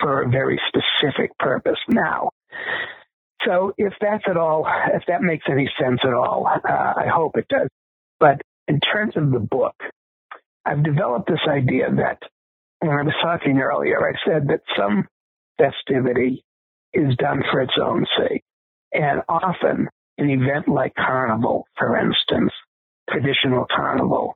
for 0.00 0.22
a 0.22 0.28
very 0.28 0.60
specific 0.68 1.36
purpose 1.38 1.78
now. 1.88 2.30
So 3.44 3.72
if 3.78 3.92
that's 4.00 4.24
at 4.28 4.36
all, 4.36 4.66
if 4.92 5.02
that 5.08 5.22
makes 5.22 5.44
any 5.50 5.70
sense 5.80 6.00
at 6.04 6.12
all, 6.12 6.46
uh, 6.46 6.92
I 6.96 7.06
hope 7.08 7.36
it 7.36 7.46
does. 7.48 7.68
But 8.18 8.40
in 8.68 8.80
terms 8.80 9.14
of 9.16 9.30
the 9.30 9.38
book, 9.38 9.74
I've 10.64 10.82
developed 10.82 11.28
this 11.28 11.46
idea 11.48 11.90
that 11.96 12.18
when 12.80 12.90
I 12.90 13.02
was 13.02 13.14
talking 13.22 13.58
earlier, 13.58 13.98
I 14.00 14.12
said 14.26 14.48
that 14.48 14.60
some 14.76 15.06
festivity 15.58 16.44
is 16.92 17.14
done 17.16 17.42
for 17.50 17.60
its 17.60 17.74
own 17.80 18.06
sake. 18.18 18.42
And 18.92 19.22
often 19.28 19.88
an 20.18 20.30
event 20.30 20.68
like 20.68 20.94
carnival, 20.94 21.66
for 21.76 21.96
instance, 21.98 22.52
traditional 23.10 23.66
carnival, 23.74 24.34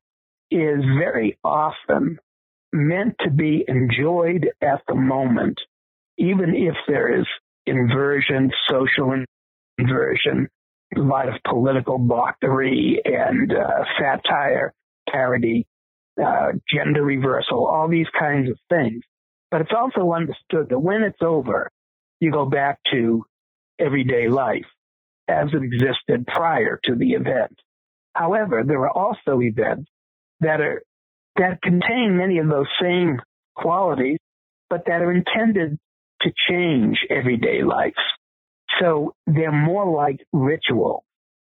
is 0.50 0.80
very 0.98 1.38
often 1.44 2.18
meant 2.72 3.16
to 3.20 3.30
be 3.30 3.64
enjoyed 3.66 4.50
at 4.60 4.82
the 4.86 4.94
moment, 4.94 5.58
even 6.18 6.54
if 6.54 6.74
there 6.86 7.20
is 7.20 7.26
inversion, 7.66 8.50
social 8.68 9.24
inversion, 9.78 10.48
a 10.96 11.00
lot 11.00 11.28
of 11.28 11.34
political 11.48 11.98
mockery 11.98 13.00
and 13.04 13.52
uh, 13.52 13.84
satire, 13.98 14.72
parody, 15.08 15.66
uh, 16.22 16.52
gender 16.72 17.02
reversal, 17.02 17.66
all 17.66 17.88
these 17.88 18.08
kinds 18.18 18.50
of 18.50 18.58
things. 18.68 19.02
But 19.50 19.62
it's 19.62 19.72
also 19.76 20.12
understood 20.12 20.68
that 20.70 20.78
when 20.78 21.02
it's 21.02 21.22
over, 21.22 21.70
you 22.20 22.30
go 22.32 22.46
back 22.46 22.78
to 22.92 23.24
everyday 23.78 24.28
life 24.28 24.66
as 25.28 25.48
it 25.52 25.62
existed 25.62 26.26
prior 26.26 26.78
to 26.84 26.94
the 26.94 27.12
event. 27.12 27.58
However, 28.14 28.62
there 28.66 28.80
are 28.86 28.90
also 28.96 29.40
events 29.40 29.90
that 30.40 30.60
are 30.60 30.82
that 31.36 31.62
contain 31.62 32.16
many 32.16 32.38
of 32.38 32.48
those 32.48 32.66
same 32.80 33.20
qualities, 33.56 34.18
but 34.68 34.84
that 34.86 35.02
are 35.02 35.12
intended 35.12 35.78
to 36.22 36.30
change 36.48 36.98
everyday 37.08 37.62
life. 37.62 37.94
So 38.80 39.14
they're 39.26 39.52
more 39.52 39.90
like 39.90 40.20
ritual 40.32 41.04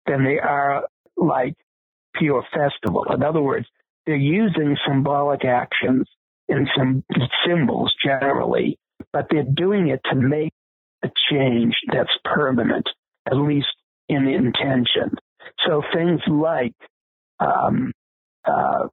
than 0.06 0.24
they 0.24 0.38
are 0.38 0.84
like 1.16 1.54
pure 2.16 2.44
festival. 2.54 3.04
In 3.12 3.22
other 3.22 3.42
words, 3.42 3.66
they're 4.06 4.16
using 4.16 4.76
symbolic 4.86 5.44
actions 5.44 6.08
and 6.52 6.68
some 6.76 7.04
symbols 7.46 7.94
generally, 8.04 8.78
but 9.12 9.26
they're 9.30 9.42
doing 9.42 9.88
it 9.88 10.00
to 10.10 10.14
make 10.14 10.52
a 11.02 11.08
change 11.30 11.74
that's 11.92 12.10
permanent, 12.24 12.88
at 13.26 13.36
least 13.36 13.68
in 14.08 14.26
intention. 14.28 15.16
So 15.66 15.82
things 15.92 16.20
like 16.28 16.74
um, 17.40 17.92
uh, 18.44 18.88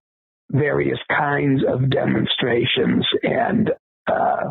various 0.51 0.99
kinds 1.09 1.63
of 1.67 1.89
demonstrations 1.89 3.05
and 3.23 3.71
uh, 4.07 4.49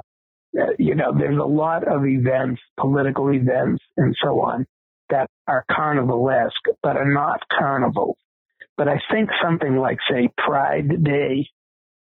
you 0.78 0.94
know 0.94 1.12
there's 1.16 1.38
a 1.38 1.44
lot 1.44 1.86
of 1.86 2.06
events 2.06 2.60
political 2.78 3.32
events 3.32 3.82
and 3.96 4.14
so 4.22 4.40
on 4.40 4.64
that 5.10 5.28
are 5.46 5.64
carnivalesque 5.70 6.52
but 6.82 6.96
are 6.96 7.12
not 7.12 7.40
carnivals 7.52 8.16
but 8.76 8.88
i 8.88 9.00
think 9.10 9.28
something 9.42 9.76
like 9.76 9.98
say 10.10 10.28
pride 10.36 11.02
day 11.02 11.46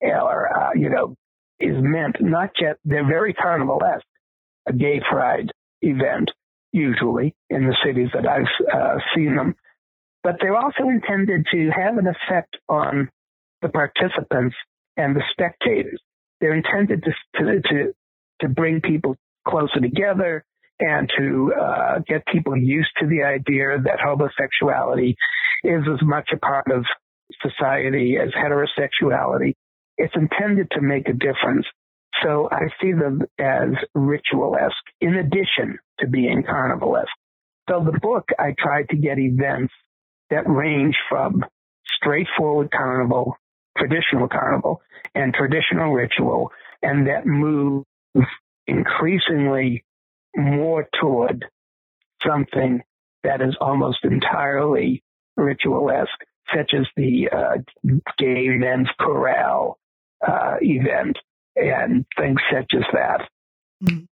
or 0.02 0.48
uh, 0.56 0.72
you 0.76 0.90
know 0.90 1.16
is 1.60 1.76
meant 1.80 2.18
not 2.20 2.52
just 2.60 2.80
they're 2.86 3.08
very 3.08 3.34
carnivalesque 3.34 4.02
a 4.68 4.74
gay 4.74 5.02
pride 5.10 5.52
event 5.82 6.32
usually 6.72 7.34
in 7.50 7.66
the 7.66 7.76
cities 7.86 8.10
that 8.14 8.28
i've 8.28 8.46
uh, 8.74 8.98
seen 9.16 9.36
them 9.36 9.56
but 10.24 10.36
they're 10.42 10.58
also 10.58 10.90
intended 10.90 11.46
to 11.52 11.70
have 11.70 11.98
an 11.98 12.08
effect 12.08 12.58
on 12.68 13.10
the 13.62 13.70
participants 13.70 14.56
and 14.98 15.16
the 15.16 15.24
spectators. 15.32 16.02
They're 16.42 16.54
intended 16.54 17.04
to, 17.04 17.12
to, 17.40 17.62
to, 17.62 17.94
to 18.42 18.50
bring 18.50 18.82
people 18.82 19.16
closer 19.48 19.80
together 19.80 20.44
and 20.80 21.10
to 21.18 21.54
uh, 21.54 22.00
get 22.08 22.26
people 22.28 22.56
used 22.56 22.90
to 23.00 23.08
the 23.08 23.24
idea 23.24 23.80
that 23.84 24.00
homosexuality 24.00 25.16
is 25.64 25.84
as 25.92 26.06
much 26.06 26.30
a 26.34 26.38
part 26.38 26.70
of 26.72 26.84
society 27.42 28.18
as 28.22 28.30
heterosexuality. 28.34 29.54
It's 29.98 30.14
intended 30.16 30.70
to 30.72 30.82
make 30.82 31.08
a 31.10 31.14
difference. 31.14 31.66
So 32.24 32.50
I 32.52 32.68
see 32.82 32.94
them 32.94 33.24
as 33.40 33.70
ritualesque 33.94 34.76
in 35.02 35.16
addition 35.16 35.80
to 36.00 36.08
being 36.08 36.44
carnivalesque. 36.44 37.06
So 37.70 37.84
the 37.84 38.00
book, 38.00 38.30
I 38.40 38.56
tried 38.58 38.90
to 38.90 38.96
get 38.96 39.20
events 39.20 39.74
that 40.30 40.48
range 40.48 40.96
from 41.10 41.44
straightforward 42.02 42.72
carnival 42.72 43.38
traditional 43.78 44.28
carnival 44.28 44.82
and 45.16 45.34
traditional 45.34 45.94
ritual, 45.94 46.52
and 46.82 47.08
that 47.08 47.26
move 47.26 47.86
increasingly 48.66 49.84
more 50.36 50.88
toward 51.00 51.46
something 52.26 52.82
that 53.24 53.42
is 53.42 53.56
almost 53.62 54.00
entirely 54.04 55.04
ritualesque, 55.36 56.10
such 56.56 56.74
as 56.78 56.86
the 56.96 57.30
uh, 57.32 57.58
gay 58.18 58.48
men's 58.48 58.90
chorale 59.00 59.78
uh, 60.28 60.56
event 60.62 61.18
and 61.56 62.06
things 62.18 62.40
such 62.52 62.72
as 62.76 62.84
that. 62.94 63.22
Mm-hmm. 63.84 64.06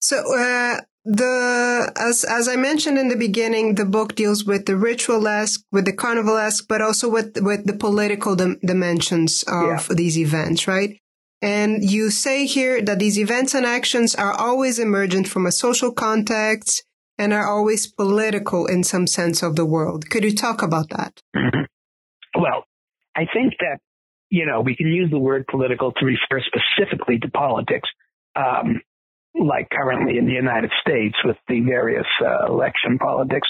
So, 0.00 0.16
uh, 0.16 0.80
the 1.04 1.92
as 1.96 2.24
as 2.24 2.48
I 2.48 2.56
mentioned 2.56 2.98
in 2.98 3.08
the 3.08 3.16
beginning, 3.16 3.74
the 3.74 3.84
book 3.86 4.14
deals 4.14 4.44
with 4.44 4.66
the 4.66 4.76
ritualesque, 4.76 5.62
with 5.72 5.86
the 5.86 5.96
carnivalesque, 5.96 6.66
but 6.68 6.82
also 6.82 7.08
with 7.08 7.38
with 7.40 7.66
the 7.66 7.72
political 7.72 8.36
dim- 8.36 8.58
dimensions 8.64 9.42
of 9.44 9.88
yeah. 9.88 9.94
these 9.94 10.18
events, 10.18 10.68
right? 10.68 10.98
And 11.42 11.82
you 11.82 12.10
say 12.10 12.44
here 12.44 12.82
that 12.82 12.98
these 12.98 13.18
events 13.18 13.54
and 13.54 13.64
actions 13.64 14.14
are 14.14 14.32
always 14.32 14.78
emergent 14.78 15.26
from 15.26 15.46
a 15.46 15.52
social 15.52 15.90
context 15.90 16.84
and 17.16 17.32
are 17.32 17.48
always 17.48 17.86
political 17.86 18.66
in 18.66 18.84
some 18.84 19.06
sense 19.06 19.42
of 19.42 19.56
the 19.56 19.64
world. 19.64 20.10
Could 20.10 20.24
you 20.24 20.34
talk 20.34 20.62
about 20.62 20.90
that? 20.90 21.20
Mm-hmm. 21.34 22.40
Well, 22.40 22.64
I 23.16 23.26
think 23.32 23.54
that 23.60 23.80
you 24.30 24.46
know, 24.46 24.60
we 24.60 24.76
can 24.76 24.86
use 24.86 25.10
the 25.10 25.18
word 25.18 25.46
political 25.48 25.92
to 25.92 26.04
refer 26.06 26.40
specifically 26.40 27.18
to 27.18 27.28
politics, 27.28 27.88
um, 28.36 28.80
like 29.34 29.68
currently 29.70 30.18
in 30.18 30.26
the 30.26 30.32
United 30.32 30.70
States 30.80 31.16
with 31.24 31.36
the 31.48 31.60
various 31.60 32.06
uh, 32.24 32.46
election 32.46 32.98
politics. 32.98 33.48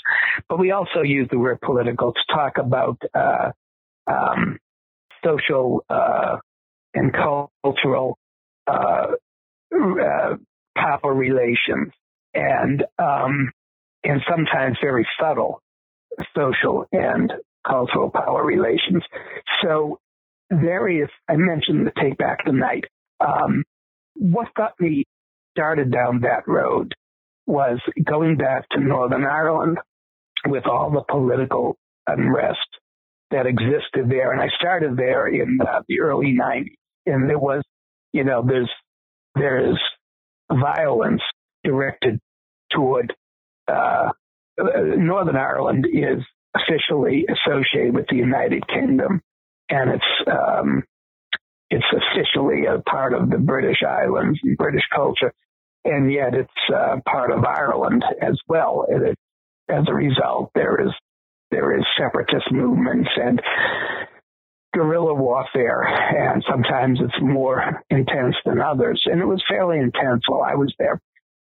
But 0.48 0.58
we 0.58 0.72
also 0.72 1.02
use 1.02 1.28
the 1.30 1.38
word 1.38 1.60
political 1.60 2.12
to 2.12 2.20
talk 2.34 2.58
about 2.58 3.00
uh, 3.14 3.52
um, 4.06 4.58
social 5.24 5.84
uh, 5.88 6.38
and 6.94 7.12
cultural 7.12 8.18
uh, 8.66 9.06
uh, 9.72 10.36
power 10.76 11.14
relations, 11.14 11.92
and 12.34 12.84
um, 12.98 13.52
and 14.02 14.22
sometimes 14.28 14.78
very 14.80 15.06
subtle 15.20 15.62
social 16.36 16.86
and 16.92 17.32
cultural 17.66 18.10
power 18.10 18.44
relations. 18.44 19.02
So 19.62 19.98
various, 20.50 21.10
I 21.28 21.36
mentioned 21.36 21.86
the 21.86 21.92
Take 22.00 22.18
Back 22.18 22.44
the 22.44 22.52
Night. 22.52 22.84
Um, 23.20 23.64
what 24.14 24.48
got 24.54 24.72
me 24.80 25.04
started 25.52 25.92
down 25.92 26.20
that 26.20 26.46
road 26.46 26.94
was 27.46 27.80
going 28.04 28.36
back 28.36 28.68
to 28.70 28.80
Northern 28.80 29.24
Ireland 29.24 29.78
with 30.46 30.66
all 30.66 30.90
the 30.90 31.04
political 31.08 31.76
unrest 32.06 32.58
that 33.30 33.46
existed 33.46 34.08
there. 34.08 34.32
And 34.32 34.40
I 34.40 34.48
started 34.58 34.96
there 34.96 35.26
in 35.26 35.58
uh, 35.60 35.80
the 35.88 36.00
early 36.00 36.36
90s. 36.38 36.74
And 37.06 37.28
there 37.28 37.38
was, 37.38 37.62
you 38.12 38.24
know, 38.24 38.44
there's, 38.46 38.70
there's 39.34 39.80
violence 40.50 41.22
directed 41.64 42.18
toward, 42.72 43.14
uh, 43.68 44.10
Northern 44.58 45.36
Ireland 45.36 45.86
is 45.90 46.24
officially 46.54 47.26
associated 47.28 47.94
with 47.94 48.06
the 48.08 48.16
United 48.16 48.66
Kingdom 48.68 49.22
and 49.70 49.90
it's 49.90 50.30
um, 50.30 50.84
it's 51.70 51.86
officially 51.92 52.66
a 52.66 52.80
part 52.80 53.14
of 53.14 53.30
the 53.30 53.38
British 53.38 53.82
Islands 53.86 54.38
and 54.42 54.56
British 54.56 54.84
culture, 54.94 55.32
and 55.84 56.12
yet 56.12 56.34
it's 56.34 56.50
uh, 56.74 56.96
part 57.08 57.30
of 57.30 57.44
Ireland 57.44 58.04
as 58.20 58.38
well. 58.48 58.86
And 58.88 59.06
it, 59.08 59.18
as 59.68 59.84
a 59.88 59.94
result, 59.94 60.50
there 60.54 60.80
is 60.84 60.92
there 61.50 61.76
is 61.78 61.84
separatist 61.98 62.50
movements 62.52 63.10
and 63.16 63.40
guerrilla 64.72 65.14
warfare, 65.14 65.82
and 65.82 66.44
sometimes 66.48 67.00
it's 67.02 67.20
more 67.20 67.82
intense 67.90 68.36
than 68.44 68.60
others. 68.60 69.02
And 69.06 69.20
it 69.20 69.26
was 69.26 69.42
fairly 69.48 69.78
intense 69.78 70.22
while 70.28 70.42
I 70.42 70.54
was 70.54 70.72
there. 70.78 71.00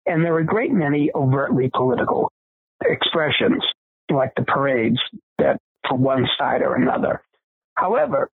And 0.05 0.23
there 0.23 0.33
were 0.33 0.39
a 0.39 0.45
great 0.45 0.71
many 0.71 1.11
overtly 1.15 1.69
political 1.73 2.31
expressions, 2.83 3.63
like 4.11 4.33
the 4.35 4.43
parades 4.43 4.99
that 5.39 5.57
for 5.87 5.97
one 5.97 6.27
side 6.37 6.61
or 6.61 6.75
another. 6.75 7.21
However, 7.75 8.29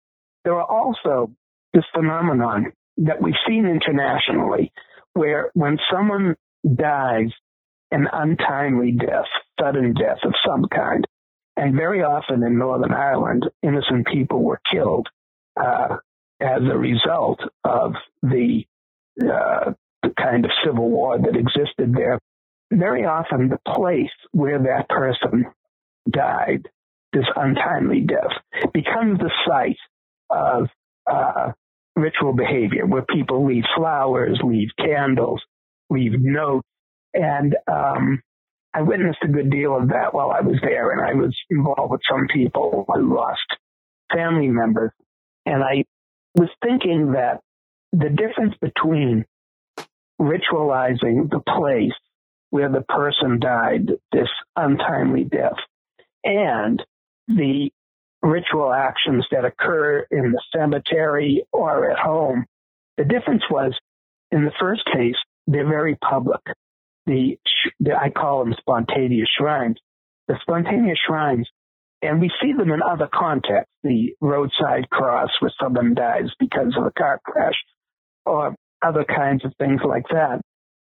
there 0.43 0.55
are 0.55 0.65
also 0.65 1.31
this 1.73 1.85
phenomenon 1.93 2.73
that 2.97 3.21
we've 3.21 3.33
seen 3.47 3.65
internationally 3.65 4.71
where 5.13 5.51
when 5.53 5.77
someone 5.91 6.35
dies 6.75 7.31
an 7.91 8.07
untimely 8.11 8.91
death, 8.91 9.25
sudden 9.59 9.93
death 9.93 10.19
of 10.23 10.33
some 10.45 10.65
kind, 10.73 11.05
and 11.57 11.75
very 11.75 12.03
often 12.03 12.43
in 12.43 12.57
Northern 12.57 12.93
Ireland, 12.93 13.49
innocent 13.63 14.07
people 14.07 14.43
were 14.43 14.61
killed 14.71 15.07
uh, 15.59 15.97
as 16.39 16.61
a 16.61 16.77
result 16.77 17.39
of 17.63 17.93
the, 18.21 18.65
uh, 19.21 19.71
the 20.03 20.13
kind 20.17 20.45
of 20.45 20.51
civil 20.65 20.89
war 20.89 21.17
that 21.17 21.35
existed 21.35 21.93
there. 21.93 22.19
Very 22.71 23.03
often, 23.05 23.49
the 23.49 23.73
place 23.73 24.11
where 24.31 24.59
that 24.59 24.87
person 24.89 25.45
died 26.09 26.67
this 27.13 27.25
untimely 27.35 28.01
death 28.01 28.71
becomes 28.73 29.19
the 29.19 29.31
site 29.47 29.77
of 30.29 30.67
uh, 31.09 31.51
ritual 31.95 32.33
behavior 32.33 32.85
where 32.85 33.01
people 33.01 33.45
leave 33.45 33.63
flowers, 33.75 34.39
leave 34.43 34.69
candles, 34.77 35.41
leave 35.89 36.13
notes. 36.19 36.67
And 37.13 37.55
um, 37.67 38.21
I 38.73 38.83
witnessed 38.83 39.19
a 39.23 39.27
good 39.27 39.49
deal 39.49 39.75
of 39.75 39.89
that 39.89 40.13
while 40.13 40.31
I 40.31 40.41
was 40.41 40.57
there, 40.61 40.91
and 40.91 41.01
I 41.01 41.13
was 41.13 41.35
involved 41.49 41.91
with 41.91 42.01
some 42.09 42.27
people 42.31 42.85
who 42.87 43.15
lost 43.15 43.47
family 44.13 44.47
members. 44.47 44.91
And 45.45 45.63
I 45.63 45.85
was 46.35 46.49
thinking 46.63 47.13
that 47.13 47.39
the 47.91 48.09
difference 48.09 48.53
between 48.61 49.25
ritualizing 50.21 51.29
the 51.29 51.41
place 51.47 51.93
where 52.51 52.69
the 52.69 52.81
person 52.81 53.39
died, 53.39 53.91
this 54.11 54.29
untimely 54.55 55.23
death, 55.23 55.57
and 56.23 56.83
the 57.29 57.71
ritual 58.21 58.73
actions 58.73 59.25
that 59.31 59.45
occur 59.45 60.05
in 60.11 60.31
the 60.31 60.41
cemetery 60.53 61.45
or 61.53 61.91
at 61.91 61.97
home. 61.97 62.45
The 62.97 63.05
difference 63.05 63.43
was 63.49 63.73
in 64.31 64.43
the 64.45 64.51
first 64.59 64.83
case, 64.93 65.15
they're 65.47 65.67
very 65.67 65.95
public. 65.95 66.41
The, 67.05 67.37
the 67.79 67.95
I 67.95 68.09
call 68.09 68.43
them 68.43 68.53
spontaneous 68.59 69.29
shrines. 69.37 69.77
The 70.27 70.37
spontaneous 70.41 70.99
shrines, 71.07 71.49
and 72.03 72.21
we 72.21 72.29
see 72.41 72.53
them 72.53 72.71
in 72.71 72.81
other 72.83 73.09
contexts, 73.11 73.73
the 73.83 74.13
roadside 74.21 74.89
cross 74.91 75.29
where 75.39 75.53
someone 75.59 75.95
dies 75.95 76.29
because 76.39 76.75
of 76.77 76.85
a 76.85 76.91
car 76.91 77.19
crash 77.25 77.55
or 78.25 78.55
other 78.83 79.03
kinds 79.03 79.43
of 79.43 79.53
things 79.57 79.81
like 79.83 80.05
that. 80.11 80.41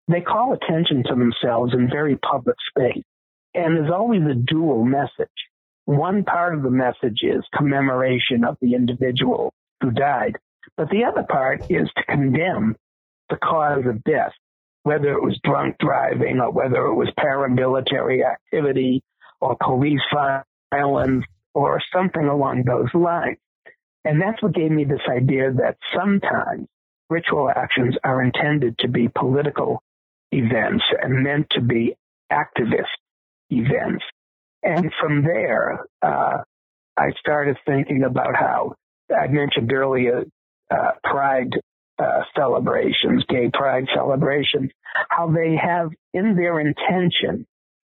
They 0.08 0.22
call 0.22 0.54
attention 0.54 1.04
to 1.08 1.16
themselves 1.16 1.74
in 1.74 1.90
very 1.90 2.18
public 2.18 2.56
space. 2.70 3.04
And 3.54 3.76
there's 3.76 3.92
always 3.92 4.22
a 4.24 4.34
dual 4.34 4.86
message. 4.86 5.30
One 5.86 6.24
part 6.24 6.54
of 6.54 6.64
the 6.64 6.72
message 6.72 7.22
is 7.24 7.44
commemoration 7.56 8.46
of 8.46 8.58
the 8.62 8.74
individual 8.74 9.54
who 9.82 9.92
died, 9.92 10.38
but 10.78 10.90
the 10.90 11.04
other 11.04 11.24
part 11.24 11.70
is 11.70 11.90
to 11.98 12.04
condemn 12.06 12.76
the 13.30 13.36
cause 13.38 13.86
of 13.86 14.04
death, 14.04 14.32
whether 14.84 15.12
it 15.12 15.22
was 15.22 15.40
drunk 15.44 15.78
driving 15.80 16.40
or 16.40 16.52
whether 16.52 16.86
it 16.86 16.96
was 16.96 17.10
paramilitary 17.20 18.22
activity 18.26 19.04
or 19.42 19.58
police 19.62 20.02
violence 20.72 21.26
or 21.54 21.82
something 21.94 22.26
along 22.26 22.64
those 22.64 22.94
lines. 22.94 23.38
And 24.06 24.22
that's 24.22 24.42
what 24.42 24.54
gave 24.54 24.72
me 24.72 24.86
this 24.86 25.02
idea 25.10 25.52
that 25.52 25.78
sometimes 25.96 26.68
ritual 27.10 27.50
actions 27.50 27.96
are 28.04 28.22
intended 28.22 28.78
to 28.80 28.88
be 28.88 29.10
political 29.10 29.82
events 30.32 30.84
and 31.02 31.24
meant 31.24 31.48
to 31.52 31.62
be 31.62 31.96
activist 32.32 32.88
events. 33.50 34.04
And 34.64 34.92
from 35.00 35.24
there, 35.24 35.86
uh, 36.02 36.38
I 36.98 37.12
started 37.20 37.58
thinking 37.66 38.04
about 38.04 38.36
how 38.36 38.76
I 39.14 39.28
mentioned 39.28 39.72
earlier 39.72 40.24
uh, 40.72 40.92
pride 41.04 41.52
uh, 42.00 42.22
celebrations, 42.36 43.24
gay 43.30 43.50
pride 43.54 43.86
celebrations, 43.94 44.72
how 45.10 45.32
they 45.32 45.56
have 45.56 45.92
in 46.14 46.36
their 46.36 46.60
intention, 46.60 47.46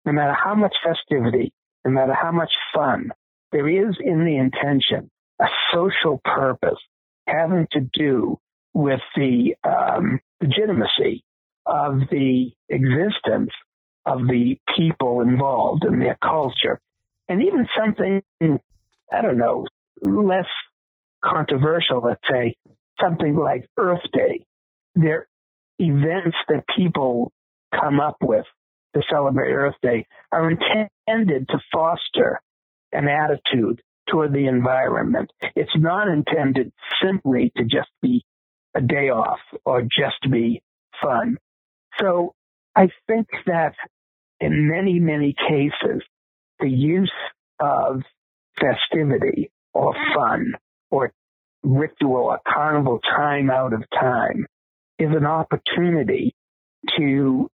no 0.05 0.13
matter 0.13 0.33
how 0.33 0.55
much 0.55 0.73
festivity, 0.83 1.51
no 1.85 1.91
matter 1.91 2.13
how 2.13 2.31
much 2.31 2.51
fun, 2.73 3.11
there 3.51 3.67
is 3.67 3.95
in 4.03 4.25
the 4.25 4.37
intention 4.37 5.09
a 5.41 5.45
social 5.73 6.21
purpose 6.23 6.79
having 7.27 7.67
to 7.71 7.81
do 7.93 8.37
with 8.73 9.01
the 9.15 9.55
um, 9.63 10.19
legitimacy 10.41 11.23
of 11.65 11.99
the 12.09 12.51
existence 12.69 13.51
of 14.05 14.27
the 14.27 14.57
people 14.75 15.21
involved 15.21 15.85
in 15.85 15.99
their 15.99 16.17
culture. 16.23 16.79
And 17.29 17.41
even 17.43 17.67
something, 17.77 18.21
I 18.41 19.21
don't 19.21 19.37
know, 19.37 19.65
less 20.01 20.47
controversial, 21.23 22.01
let's 22.03 22.21
say, 22.29 22.55
something 22.99 23.35
like 23.35 23.67
Earth 23.77 24.01
Day. 24.11 24.45
They're 24.95 25.27
events 25.79 26.37
that 26.47 26.63
people 26.75 27.31
come 27.73 27.99
up 27.99 28.17
with 28.21 28.45
to 28.95 29.01
celebrate 29.09 29.51
Earth 29.53 29.75
Day 29.81 30.05
are 30.31 30.51
intended 30.51 31.47
to 31.49 31.59
foster 31.71 32.41
an 32.91 33.07
attitude 33.07 33.81
toward 34.09 34.33
the 34.33 34.47
environment. 34.47 35.31
It's 35.55 35.71
not 35.75 36.07
intended 36.07 36.71
simply 37.01 37.51
to 37.57 37.63
just 37.63 37.89
be 38.01 38.23
a 38.75 38.81
day 38.81 39.09
off 39.09 39.39
or 39.65 39.81
just 39.81 40.29
be 40.29 40.61
fun. 41.01 41.37
So 41.99 42.33
I 42.75 42.89
think 43.07 43.27
that 43.47 43.73
in 44.39 44.67
many, 44.69 44.99
many 44.99 45.33
cases, 45.33 46.03
the 46.59 46.69
use 46.69 47.11
of 47.59 48.01
festivity 48.59 49.51
or 49.73 49.93
fun 50.15 50.53
or 50.89 51.11
ritual, 51.63 52.15
or 52.15 52.39
carnival 52.47 52.99
time 52.99 53.49
out 53.49 53.73
of 53.73 53.83
time 53.91 54.45
is 54.99 55.09
an 55.15 55.25
opportunity 55.25 56.33
to 56.97 57.49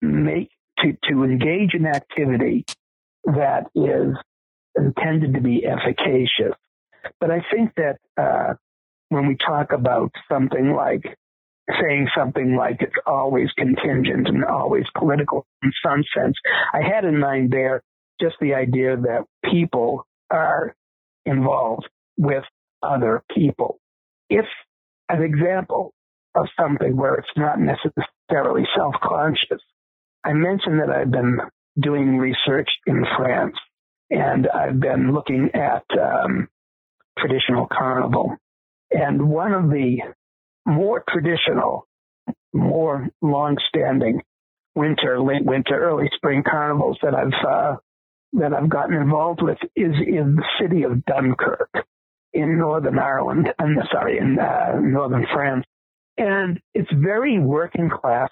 make, 0.00 0.50
to, 0.78 0.96
to 1.08 1.22
engage 1.24 1.74
in 1.74 1.86
activity 1.86 2.64
that 3.24 3.66
is 3.74 4.16
intended 4.76 5.34
to 5.34 5.40
be 5.40 5.64
efficacious. 5.64 6.54
But 7.20 7.30
I 7.30 7.44
think 7.52 7.72
that, 7.76 7.98
uh, 8.16 8.54
when 9.10 9.26
we 9.26 9.36
talk 9.36 9.72
about 9.72 10.12
something 10.30 10.72
like 10.72 11.18
saying 11.80 12.08
something 12.16 12.56
like 12.56 12.78
it's 12.80 12.92
always 13.06 13.48
contingent 13.56 14.28
and 14.28 14.44
always 14.44 14.84
political 14.98 15.46
in 15.62 15.72
some 15.84 16.02
sense. 16.16 16.36
I 16.72 16.82
had 16.82 17.04
in 17.04 17.18
mind 17.18 17.50
there 17.52 17.82
just 18.20 18.36
the 18.40 18.54
idea 18.54 18.96
that 18.96 19.24
people 19.44 20.06
are 20.30 20.74
involved 21.24 21.88
with 22.16 22.44
other 22.82 23.22
people. 23.34 23.78
if 24.28 24.46
an 25.08 25.22
example 25.22 25.92
of 26.34 26.46
something 26.58 26.96
where 26.96 27.14
it's 27.14 27.28
not 27.36 27.58
necessarily 27.60 28.64
self-conscious, 28.74 29.60
I 30.24 30.32
mentioned 30.32 30.80
that 30.80 30.90
I've 30.90 31.10
been 31.10 31.38
doing 31.78 32.16
research 32.16 32.70
in 32.86 33.04
France 33.16 33.56
and 34.10 34.48
I've 34.48 34.80
been 34.80 35.12
looking 35.12 35.50
at 35.54 35.84
um, 35.98 36.48
traditional 37.18 37.66
carnival. 37.70 38.36
And 38.90 39.28
one 39.28 39.52
of 39.52 39.70
the 39.70 39.98
more 40.66 41.02
traditional, 41.08 41.86
more 42.52 43.08
long-standing 43.20 44.22
winter, 44.74 45.20
late 45.20 45.44
winter, 45.44 45.78
early 45.78 46.08
spring 46.16 46.42
carnivals 46.48 46.98
that 47.02 47.14
I've 47.14 47.46
uh, 47.46 47.76
that 48.34 48.54
I've 48.54 48.70
gotten 48.70 48.96
involved 48.96 49.42
with 49.42 49.58
is 49.76 49.94
in 50.06 50.36
the 50.36 50.44
city 50.60 50.84
of 50.84 51.04
Dunkirk 51.04 51.70
in 52.32 52.58
Northern 52.58 52.98
Ireland. 52.98 53.48
I'm 53.58 53.76
sorry, 53.92 54.18
in 54.18 54.38
uh, 54.38 54.80
Northern 54.80 55.26
France, 55.32 55.66
and 56.16 56.60
it's 56.74 56.90
very 56.92 57.38
working 57.38 57.90
class. 57.90 58.30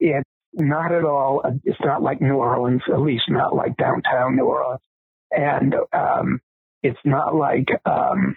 It's 0.00 0.28
not 0.54 0.92
at 0.92 1.04
all. 1.04 1.42
It's 1.64 1.80
not 1.84 2.02
like 2.02 2.20
New 2.20 2.36
Orleans, 2.36 2.82
at 2.92 3.00
least 3.00 3.24
not 3.28 3.54
like 3.54 3.76
downtown 3.76 4.36
New 4.36 4.46
Orleans, 4.46 4.80
and 5.30 5.74
um, 5.92 6.40
it's 6.82 6.98
not 7.04 7.34
like 7.34 7.68
um, 7.84 8.36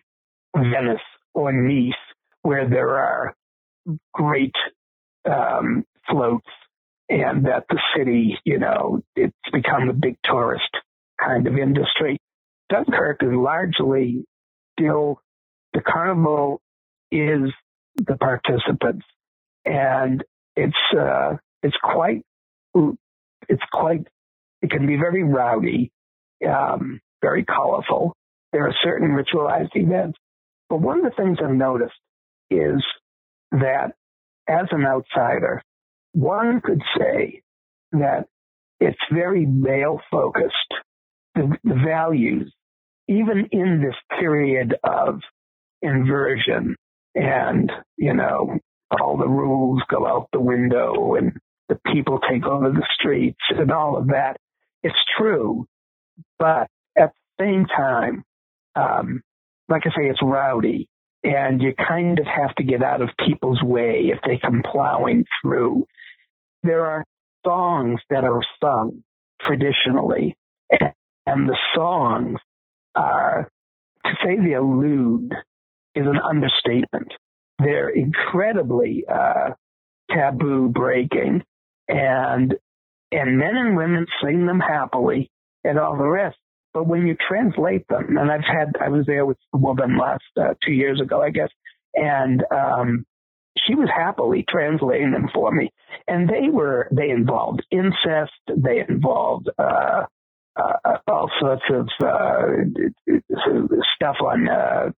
Venice 0.55 0.99
or 1.33 1.51
Nice, 1.51 1.93
where 2.45 2.69
there 2.69 2.95
are 2.95 3.33
great 4.13 4.53
um, 5.25 5.83
floats 6.07 6.45
and 7.09 7.47
that 7.47 7.65
the 7.69 7.79
city, 7.97 8.37
you 8.45 8.59
know, 8.59 9.01
it's 9.15 9.33
become 9.51 9.89
a 9.89 9.93
big 9.93 10.15
tourist 10.23 10.69
kind 11.19 11.47
of 11.47 11.57
industry. 11.57 12.19
Dunkirk 12.69 13.23
is 13.23 13.29
largely 13.31 14.25
still 14.77 15.19
the 15.73 15.81
carnival 15.81 16.61
is 17.11 17.51
the 17.95 18.15
participants, 18.19 19.05
and 19.65 20.23
it's 20.55 20.73
uh, 20.97 21.37
it's 21.63 21.77
quite 21.81 22.21
it's 23.49 23.63
quite 23.71 24.07
it 24.61 24.69
can 24.69 24.85
be 24.85 24.97
very 24.97 25.23
rowdy, 25.23 25.91
um, 26.47 26.99
very 27.23 27.43
colorful. 27.43 28.15
There 28.51 28.67
are 28.67 28.75
certain 28.83 29.09
ritualized 29.09 29.75
events, 29.75 30.19
but 30.69 30.81
one 30.81 30.99
of 30.99 31.05
the 31.05 31.21
things 31.21 31.39
I've 31.43 31.51
noticed 31.51 31.93
is 32.49 32.83
that 33.51 33.93
as 34.47 34.67
an 34.71 34.85
outsider, 34.85 35.61
one 36.13 36.61
could 36.61 36.81
say 36.97 37.41
that 37.91 38.27
it's 38.79 38.97
very 39.11 39.45
male 39.45 39.99
focused. 40.11 40.73
The, 41.35 41.57
the, 41.63 41.75
values, 41.75 42.53
even 43.09 43.49
in 43.51 43.81
this 43.81 43.95
period 44.19 44.75
of 44.83 45.19
inversion 45.81 46.77
and, 47.13 47.71
you 47.97 48.13
know, 48.13 48.57
all 48.89 49.17
the 49.17 49.27
rules 49.27 49.81
go 49.89 50.07
out 50.07 50.29
the 50.31 50.39
window 50.39 51.15
and 51.15 51.33
the 51.67 51.77
people 51.91 52.19
take 52.19 52.45
over 52.45 52.69
the 52.69 52.87
streets 52.97 53.39
and 53.49 53.71
all 53.71 53.97
of 53.97 54.07
that. 54.07 54.37
It's 54.83 54.95
true. 55.17 55.65
But 56.39 56.67
at 56.97 57.11
the 57.37 57.43
same 57.43 57.65
time, 57.65 58.23
um, 58.75 59.21
like 59.67 59.83
I 59.85 59.89
say, 59.89 60.07
it's 60.07 60.21
rowdy 60.21 60.87
and 61.25 61.61
you 61.61 61.73
kind 61.75 62.19
of 62.19 62.27
have 62.27 62.53
to 62.55 62.63
get 62.63 62.83
out 62.83 63.01
of 63.01 63.09
people's 63.25 63.61
way 63.63 64.11
if 64.13 64.19
they 64.25 64.37
come 64.37 64.61
plowing 64.71 65.25
through. 65.41 65.85
There 66.61 66.85
are 66.85 67.03
songs 67.45 67.99
that 68.11 68.23
are 68.23 68.41
sung 68.63 69.03
traditionally, 69.41 70.35
and 71.25 71.49
the 71.49 71.57
songs 71.73 72.39
are, 72.95 73.49
to 74.05 74.11
say 74.23 74.37
they 74.37 74.53
allude 74.53 75.33
is 75.95 76.05
an 76.05 76.19
understatement. 76.23 77.11
They're 77.57 77.89
incredibly 77.89 79.05
uh, 79.11 79.51
taboo 80.11 80.69
breaking, 80.69 81.43
and 81.87 82.53
and 83.11 83.37
men 83.37 83.55
and 83.55 83.77
women 83.77 84.05
sing 84.23 84.45
them 84.45 84.59
happily, 84.59 85.31
and 85.63 85.79
all 85.79 85.97
the 85.97 86.07
rest. 86.07 86.37
But 86.75 86.87
when 86.87 87.07
you 87.07 87.15
translate 87.15 87.87
them, 87.87 88.17
and 88.17 88.29
I've 88.29 88.43
had, 88.43 88.73
I 88.81 88.89
was 88.89 89.05
there 89.05 89.25
with 89.25 89.37
a 89.53 89.57
woman 89.57 89.97
last 89.97 90.25
uh, 90.37 90.55
two 90.61 90.73
years 90.73 90.99
ago, 90.99 91.21
I 91.21 91.29
guess, 91.29 91.47
and 91.93 92.43
um, 92.51 93.05
she 93.65 93.75
was 93.75 93.87
happily 93.95 94.43
translating 94.49 95.11
them 95.11 95.29
for 95.33 95.53
me. 95.53 95.71
And 96.05 96.27
they 96.27 96.49
were, 96.49 96.89
they 96.91 97.11
involved 97.11 97.65
incest, 97.71 98.33
they 98.53 98.83
involved 98.89 99.49
uh, 99.57 100.03
uh, 100.57 100.97
all 101.07 101.31
sorts 101.39 101.63
of 101.69 101.87
uh, 102.05 102.45
stuff 103.95 104.17
on 104.19 104.49
uh, 104.49 104.89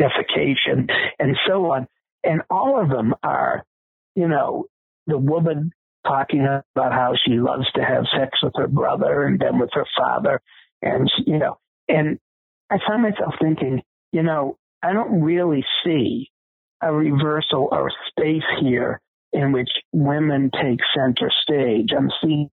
defecation 0.00 0.90
and 1.18 1.36
so 1.46 1.70
on. 1.70 1.86
And 2.24 2.40
all 2.48 2.80
of 2.80 2.88
them 2.88 3.12
are, 3.22 3.62
you 4.14 4.28
know, 4.28 4.64
the 5.06 5.18
woman 5.18 5.70
talking 6.06 6.46
about 6.76 6.92
how 6.92 7.14
she 7.24 7.34
loves 7.34 7.70
to 7.74 7.82
have 7.84 8.04
sex 8.16 8.38
with 8.42 8.52
her 8.56 8.68
brother 8.68 9.24
and 9.24 9.38
then 9.38 9.58
with 9.58 9.70
her 9.72 9.86
father. 9.96 10.40
And, 10.82 11.10
you 11.26 11.38
know, 11.38 11.58
and 11.88 12.18
I 12.70 12.78
find 12.86 13.02
myself 13.02 13.34
thinking, 13.40 13.82
you 14.12 14.22
know, 14.22 14.58
I 14.82 14.92
don't 14.92 15.22
really 15.22 15.64
see 15.84 16.30
a 16.82 16.92
reversal 16.92 17.68
or 17.72 17.88
a 17.88 17.92
space 18.10 18.42
here 18.60 19.00
in 19.32 19.52
which 19.52 19.70
women 19.92 20.50
take 20.50 20.80
center 20.96 21.30
stage. 21.42 21.90
I'm 21.96 22.10
seeing 22.22 22.50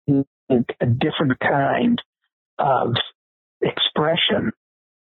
a 0.51 0.87
different 0.87 1.41
kind 1.41 2.01
of 2.59 2.95
expression 3.61 4.53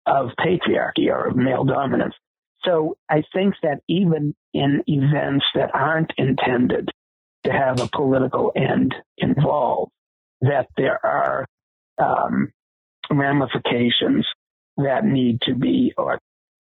of 0.06 0.30
patriarchy 0.40 1.10
or 1.10 1.28
of 1.28 1.36
male 1.36 1.66
dominance. 1.66 2.16
So 2.64 2.98
I 3.10 3.24
think 3.34 3.56
that 3.62 3.82
even 3.88 4.36
in 4.54 4.84
events 4.88 5.46
that 5.54 5.72
aren't 5.74 6.12
intended 6.18 6.90
to 7.48 7.54
have 7.54 7.80
a 7.80 7.88
political 7.88 8.52
end 8.56 8.94
involved, 9.18 9.92
that 10.42 10.68
there 10.76 11.00
are 11.06 11.46
um, 11.98 12.50
ramifications 13.10 14.28
that 14.76 15.06
need 15.06 15.40
to 15.42 15.56
be 15.56 15.94
or 15.98 16.20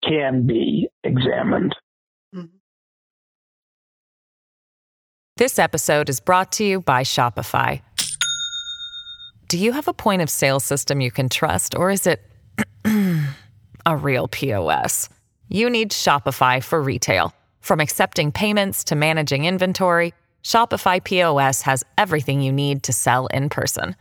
can 0.04 0.48
be 0.48 0.88
examined. 1.04 1.76
Mm-hmm. 2.34 2.56
This 5.36 5.60
episode 5.60 6.10
is 6.10 6.20
brought 6.20 6.54
to 6.54 6.63
you 6.63 6.82
by 6.82 7.04
Shopify. 7.04 7.82
Do 9.50 9.58
you 9.58 9.74
have 9.74 9.88
a 9.88 9.94
point 9.94 10.22
of 10.22 10.30
sale 10.30 10.60
system 10.60 11.02
you 11.02 11.12
can 11.12 11.28
trust, 11.28 11.76
or 11.76 11.89
is 11.89 12.08
it 12.08 12.22
a 13.86 13.98
real 13.98 14.28
POS? 14.28 15.10
You 15.50 15.70
need 15.70 15.92
Shopify 15.92 16.63
for 16.63 16.82
retail. 16.82 17.34
From 17.60 17.80
accepting 17.80 18.32
payments 18.32 18.86
to 18.86 18.96
managing 18.96 19.46
inventory, 19.46 20.13
Shopify 20.43 21.04
POS 21.04 21.62
has 21.62 21.84
everything 21.97 22.41
you 22.41 22.52
need 22.52 22.84
to 22.84 22.93
sell 22.93 23.25
in 23.28 23.49
person. 23.49 23.95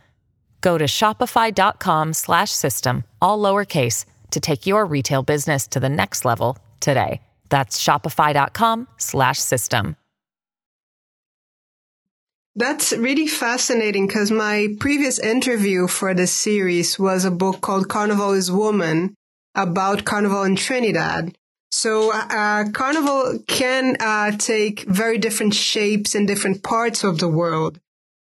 Go 0.61 0.77
to 0.77 0.85
shopify.com/system 0.85 3.03
all 3.21 3.39
lowercase 3.39 4.05
to 4.31 4.39
take 4.39 4.67
your 4.67 4.85
retail 4.85 5.23
business 5.23 5.67
to 5.67 5.79
the 5.79 5.89
next 5.89 6.25
level 6.25 6.57
today. 6.79 7.21
That's 7.49 7.81
shopify.com/system. 7.81 9.95
That's 12.55 12.91
really 12.91 13.27
fascinating 13.27 14.07
because 14.07 14.31
my 14.31 14.75
previous 14.81 15.17
interview 15.17 15.87
for 15.87 16.13
this 16.13 16.33
series 16.33 16.99
was 16.99 17.23
a 17.23 17.31
book 17.31 17.61
called 17.61 17.87
Carnival 17.87 18.33
is 18.33 18.51
Woman 18.51 19.15
about 19.55 20.03
Carnival 20.03 20.43
in 20.43 20.57
Trinidad. 20.57 21.37
So, 21.71 22.11
uh, 22.11 22.71
Carnival 22.71 23.39
can 23.47 23.95
uh, 23.99 24.31
take 24.37 24.81
very 24.81 25.17
different 25.17 25.53
shapes 25.53 26.15
in 26.15 26.25
different 26.25 26.63
parts 26.63 27.03
of 27.03 27.19
the 27.19 27.27
world. 27.27 27.79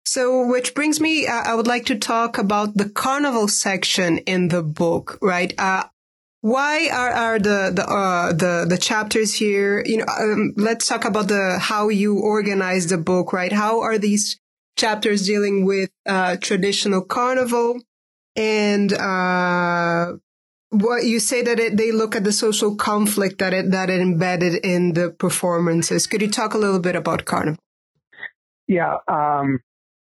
So, 0.05 0.47
which 0.47 0.73
brings 0.73 0.99
me, 0.99 1.27
uh, 1.27 1.43
I 1.45 1.55
would 1.55 1.67
like 1.67 1.85
to 1.87 1.95
talk 1.97 2.37
about 2.37 2.75
the 2.75 2.89
Carnival 2.89 3.47
section 3.47 4.19
in 4.19 4.47
the 4.47 4.63
book, 4.63 5.17
right? 5.21 5.53
Uh, 5.57 5.85
why 6.41 6.89
are, 6.91 7.11
are 7.11 7.39
the 7.39 7.71
the 7.73 7.89
uh, 7.89 8.33
the 8.33 8.65
the 8.67 8.77
chapters 8.77 9.33
here? 9.33 9.81
You 9.85 9.99
know, 9.99 10.05
um, 10.19 10.53
let's 10.57 10.85
talk 10.87 11.05
about 11.05 11.29
the 11.29 11.57
how 11.59 11.87
you 11.87 12.19
organize 12.19 12.87
the 12.87 12.97
book, 12.97 13.31
right? 13.31 13.51
How 13.51 13.81
are 13.81 13.97
these 13.97 14.39
chapters 14.75 15.25
dealing 15.25 15.63
with 15.65 15.89
uh, 16.05 16.35
traditional 16.37 17.01
carnival 17.01 17.79
and 18.35 18.91
uh, 18.91 20.13
what 20.73 21.05
you 21.05 21.19
say 21.19 21.41
that 21.43 21.59
it, 21.59 21.77
they 21.77 21.91
look 21.91 22.15
at 22.15 22.23
the 22.23 22.31
social 22.31 22.75
conflict 22.75 23.39
that 23.39 23.53
it 23.53 23.71
that 23.71 23.89
it 23.89 24.01
embedded 24.01 24.55
in 24.65 24.93
the 24.93 25.11
performances. 25.11 26.07
Could 26.07 26.21
you 26.21 26.29
talk 26.29 26.53
a 26.53 26.57
little 26.57 26.79
bit 26.79 26.95
about 26.95 27.25
carnival? 27.25 27.59
Yeah, 28.67 28.97
um, 29.07 29.59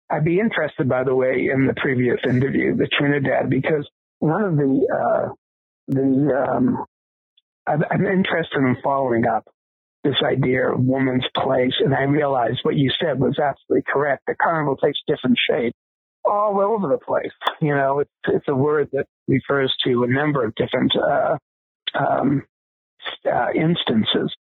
I'd 0.09 0.25
be 0.25 0.39
interested, 0.39 0.87
by 0.87 1.03
the 1.03 1.15
way, 1.15 1.49
in 1.51 1.65
the 1.65 1.73
previous 1.73 2.19
interview, 2.27 2.75
the 2.75 2.87
Trinidad, 2.87 3.49
because 3.49 3.87
one 4.19 4.43
of 4.43 4.55
the 4.57 4.87
uh, 4.93 5.33
the 5.87 6.45
um, 6.47 6.85
I'm 7.67 8.05
interested 8.05 8.59
in 8.59 8.77
following 8.83 9.25
up 9.25 9.47
this 10.03 10.15
idea 10.23 10.71
of 10.71 10.79
woman's 10.79 11.25
place, 11.35 11.73
and 11.83 11.93
I 11.93 12.03
realized 12.03 12.59
what 12.63 12.75
you 12.75 12.91
said 13.01 13.19
was 13.19 13.37
absolutely 13.37 13.83
correct. 13.91 14.23
The 14.27 14.35
carnival 14.35 14.77
takes 14.77 14.99
different 15.07 15.37
shape 15.49 15.73
all 16.25 16.59
over 16.61 16.87
the 16.87 16.97
place. 16.97 17.31
You 17.61 17.75
know, 17.75 17.99
it's 17.99 18.11
it's 18.27 18.47
a 18.47 18.55
word 18.55 18.89
that 18.93 19.05
refers 19.27 19.73
to 19.85 20.03
a 20.03 20.07
number 20.07 20.43
of 20.43 20.55
different 20.55 20.93
uh, 20.95 21.37
um, 21.97 22.43
uh, 23.25 23.47
instances. 23.55 24.33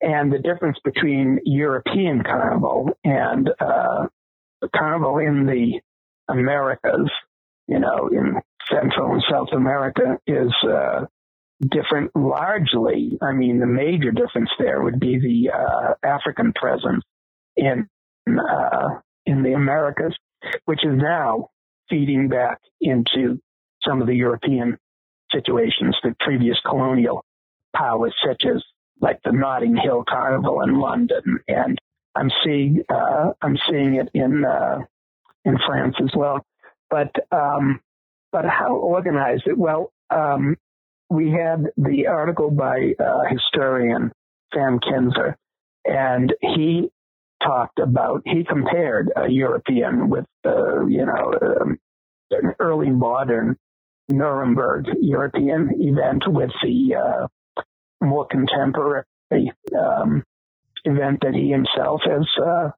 And 0.00 0.32
the 0.32 0.38
difference 0.38 0.78
between 0.84 1.38
European 1.44 2.22
carnival 2.24 2.90
and 3.04 3.50
uh, 3.60 4.08
carnival 4.74 5.18
in 5.18 5.46
the 5.46 5.80
Americas, 6.28 7.10
you 7.68 7.78
know, 7.78 8.08
in 8.08 8.34
Central 8.70 9.12
and 9.12 9.22
South 9.30 9.48
America, 9.52 10.18
is 10.26 10.52
uh, 10.68 11.06
different 11.70 12.10
largely. 12.16 13.18
I 13.22 13.32
mean, 13.32 13.60
the 13.60 13.66
major 13.66 14.10
difference 14.10 14.50
there 14.58 14.82
would 14.82 14.98
be 14.98 15.18
the 15.18 15.52
uh, 15.52 15.94
African 16.02 16.52
presence 16.52 17.04
in 17.56 17.88
uh, 18.28 18.88
in 19.26 19.42
the 19.42 19.52
Americas, 19.52 20.16
which 20.64 20.84
is 20.84 20.92
now 20.94 21.48
feeding 21.88 22.28
back 22.28 22.58
into 22.80 23.40
some 23.86 24.00
of 24.00 24.06
the 24.06 24.14
European 24.14 24.78
situations 25.32 25.96
that 26.02 26.18
previous 26.20 26.58
colonial 26.68 27.24
powers, 27.74 28.14
such 28.26 28.44
as 28.44 28.62
like 29.00 29.20
the 29.24 29.32
Notting 29.32 29.76
Hill 29.76 30.04
Carnival 30.08 30.62
in 30.62 30.78
London, 30.78 31.40
and 31.48 31.78
I'm 32.14 32.30
seeing 32.44 32.82
uh, 32.88 33.32
I'm 33.40 33.58
seeing 33.68 33.96
it 33.96 34.08
in 34.14 34.44
uh, 34.44 34.78
in 35.44 35.58
France 35.66 35.96
as 36.02 36.10
well. 36.14 36.44
But 36.90 37.10
um, 37.30 37.80
but 38.30 38.44
how 38.44 38.76
organized 38.76 39.44
it? 39.46 39.58
Well, 39.58 39.92
um, 40.10 40.56
we 41.10 41.30
had 41.30 41.66
the 41.76 42.06
article 42.06 42.50
by 42.50 42.94
uh, 42.98 43.22
historian 43.28 44.12
Sam 44.54 44.78
Kinser, 44.78 45.34
and 45.84 46.32
he 46.40 46.90
talked 47.44 47.78
about 47.78 48.22
he 48.24 48.44
compared 48.44 49.10
a 49.16 49.28
European 49.28 50.08
with 50.08 50.26
uh, 50.44 50.86
you 50.86 51.06
know 51.06 51.32
um, 51.42 51.78
an 52.30 52.54
early 52.58 52.90
modern 52.90 53.56
Nuremberg 54.08 54.86
European 55.00 55.70
event 55.78 56.24
with 56.26 56.50
the 56.62 56.96
uh, 56.96 57.26
more 58.00 58.26
contemporary 58.26 59.04
um, 59.78 60.24
event 60.84 61.20
that 61.22 61.34
he 61.34 61.50
himself 61.50 62.02
has 62.04 62.26
uh, 62.44 62.70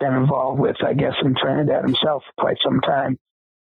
been 0.00 0.14
involved 0.14 0.60
with, 0.60 0.76
I 0.84 0.94
guess, 0.94 1.14
in 1.24 1.34
Trinidad 1.34 1.84
himself 1.84 2.22
for 2.26 2.42
quite 2.42 2.56
some 2.64 2.80
time. 2.80 3.18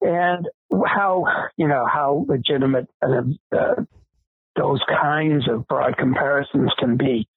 And 0.01 0.47
how, 0.87 1.25
you 1.57 1.69
know, 1.69 1.87
how 1.91 2.27
legitimate 2.29 2.89
uh, 3.03 3.23
uh, 3.57 3.83
those 4.57 4.81
kinds 4.89 5.49
of 5.49 5.67
broad 5.67 5.97
comparisons 5.97 6.73
can 6.79 6.97
be, 6.97 7.29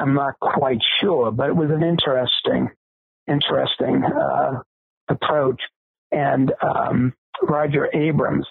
I'm 0.00 0.14
not 0.14 0.38
quite 0.40 0.80
sure, 1.00 1.30
but 1.30 1.48
it 1.48 1.56
was 1.56 1.70
an 1.70 1.82
interesting, 1.82 2.70
interesting 3.26 4.04
uh, 4.04 4.62
approach. 5.08 5.60
And 6.12 6.52
um, 6.62 7.14
Roger 7.42 7.88
Abrahams 7.92 8.46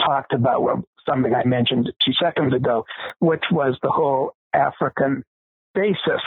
talked 0.00 0.32
about 0.32 0.62
well, 0.62 0.84
something 1.08 1.34
I 1.34 1.44
mentioned 1.44 1.90
two 2.04 2.12
seconds 2.22 2.54
ago, 2.54 2.84
which 3.18 3.44
was 3.50 3.76
the 3.82 3.90
whole 3.90 4.32
African 4.54 5.24
basis 5.74 6.22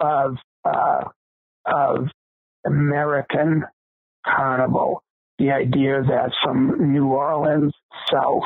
of 0.00 0.36
uh, 0.64 1.04
of 1.66 2.08
American 2.66 3.64
carnival. 4.26 5.02
The 5.38 5.50
idea 5.50 6.02
that 6.02 6.30
from 6.42 6.92
New 6.92 7.08
Orleans 7.08 7.74
south, 8.10 8.44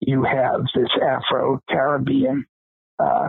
you 0.00 0.24
have 0.24 0.62
this 0.74 0.88
Afro 1.02 1.60
Caribbean 1.68 2.46
uh, 2.98 3.28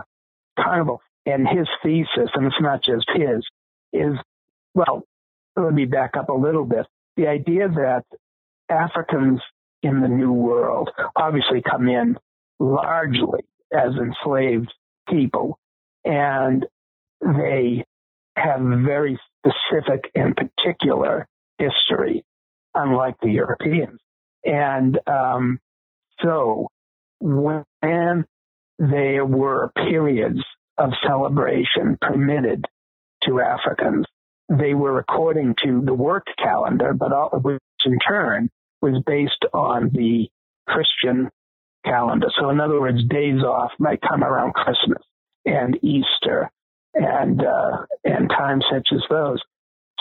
carnival. 0.58 1.00
And 1.26 1.46
his 1.48 1.66
thesis, 1.82 2.30
and 2.34 2.46
it's 2.46 2.60
not 2.60 2.84
just 2.84 3.06
his, 3.14 3.44
is 3.92 4.14
well, 4.74 5.02
let 5.56 5.72
me 5.72 5.84
back 5.84 6.16
up 6.16 6.28
a 6.28 6.34
little 6.34 6.64
bit. 6.64 6.86
The 7.16 7.26
idea 7.26 7.68
that 7.68 8.04
Africans 8.68 9.40
in 9.82 10.00
the 10.00 10.08
New 10.08 10.32
World 10.32 10.90
obviously 11.16 11.62
come 11.62 11.88
in 11.88 12.16
largely 12.58 13.40
as 13.72 13.92
enslaved 13.94 14.72
people, 15.08 15.58
and 16.04 16.66
they 17.20 17.84
have 18.36 18.60
very 18.60 19.18
specific 19.38 20.10
and 20.14 20.36
particular 20.36 21.26
history, 21.58 22.24
unlike 22.74 23.16
the 23.22 23.30
Europeans. 23.30 23.98
And 24.44 24.98
um, 25.06 25.58
so 26.22 26.68
when 27.20 27.64
there 28.78 29.24
were 29.24 29.70
periods 29.74 30.40
of 30.78 30.90
celebration 31.06 31.98
permitted 32.00 32.64
to 33.24 33.40
Africans, 33.40 34.06
they 34.48 34.74
were 34.74 34.98
according 34.98 35.54
to 35.64 35.82
the 35.84 35.94
work 35.94 36.26
calendar, 36.38 36.92
but 36.94 37.12
all, 37.12 37.30
which 37.42 37.60
in 37.84 37.98
turn 37.98 38.48
was 38.80 39.02
based 39.06 39.44
on 39.52 39.90
the 39.92 40.28
Christian 40.68 41.30
calendar. 41.84 42.28
So 42.38 42.50
in 42.50 42.60
other 42.60 42.80
words, 42.80 43.02
days 43.08 43.42
off 43.42 43.72
might 43.78 44.00
come 44.00 44.22
around 44.22 44.54
Christmas 44.54 45.02
and 45.44 45.78
Easter 45.82 46.50
and 46.94 47.40
uh, 47.40 47.86
and 48.04 48.28
times 48.28 48.64
such 48.72 48.88
as 48.92 49.02
those. 49.10 49.40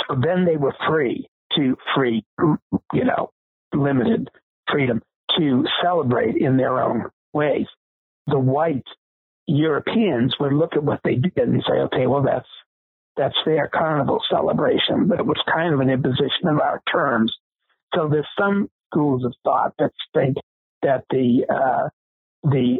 So 0.07 0.15
then 0.21 0.45
they 0.45 0.57
were 0.57 0.75
free 0.87 1.27
to 1.55 1.77
free, 1.95 2.23
you 2.93 3.05
know, 3.05 3.29
limited 3.73 4.29
freedom 4.69 5.01
to 5.37 5.63
celebrate 5.81 6.35
in 6.37 6.57
their 6.57 6.81
own 6.81 7.05
ways. 7.33 7.67
The 8.27 8.39
white 8.39 8.83
Europeans 9.47 10.35
would 10.39 10.53
look 10.53 10.75
at 10.75 10.83
what 10.83 11.01
they 11.03 11.15
did 11.15 11.37
and 11.37 11.63
say, 11.67 11.75
okay, 11.81 12.07
well 12.07 12.23
that's 12.23 12.47
that's 13.17 13.35
their 13.45 13.69
carnival 13.69 14.21
celebration, 14.29 15.07
but 15.07 15.19
it 15.19 15.25
was 15.25 15.41
kind 15.51 15.73
of 15.73 15.79
an 15.79 15.89
imposition 15.89 16.47
of 16.47 16.59
our 16.59 16.81
terms. 16.91 17.33
So 17.93 18.09
there's 18.09 18.27
some 18.37 18.69
schools 18.91 19.23
of 19.23 19.33
thought 19.43 19.73
that 19.79 19.91
think 20.13 20.35
that 20.81 21.05
the 21.09 21.45
uh, 21.49 21.89
the 22.43 22.79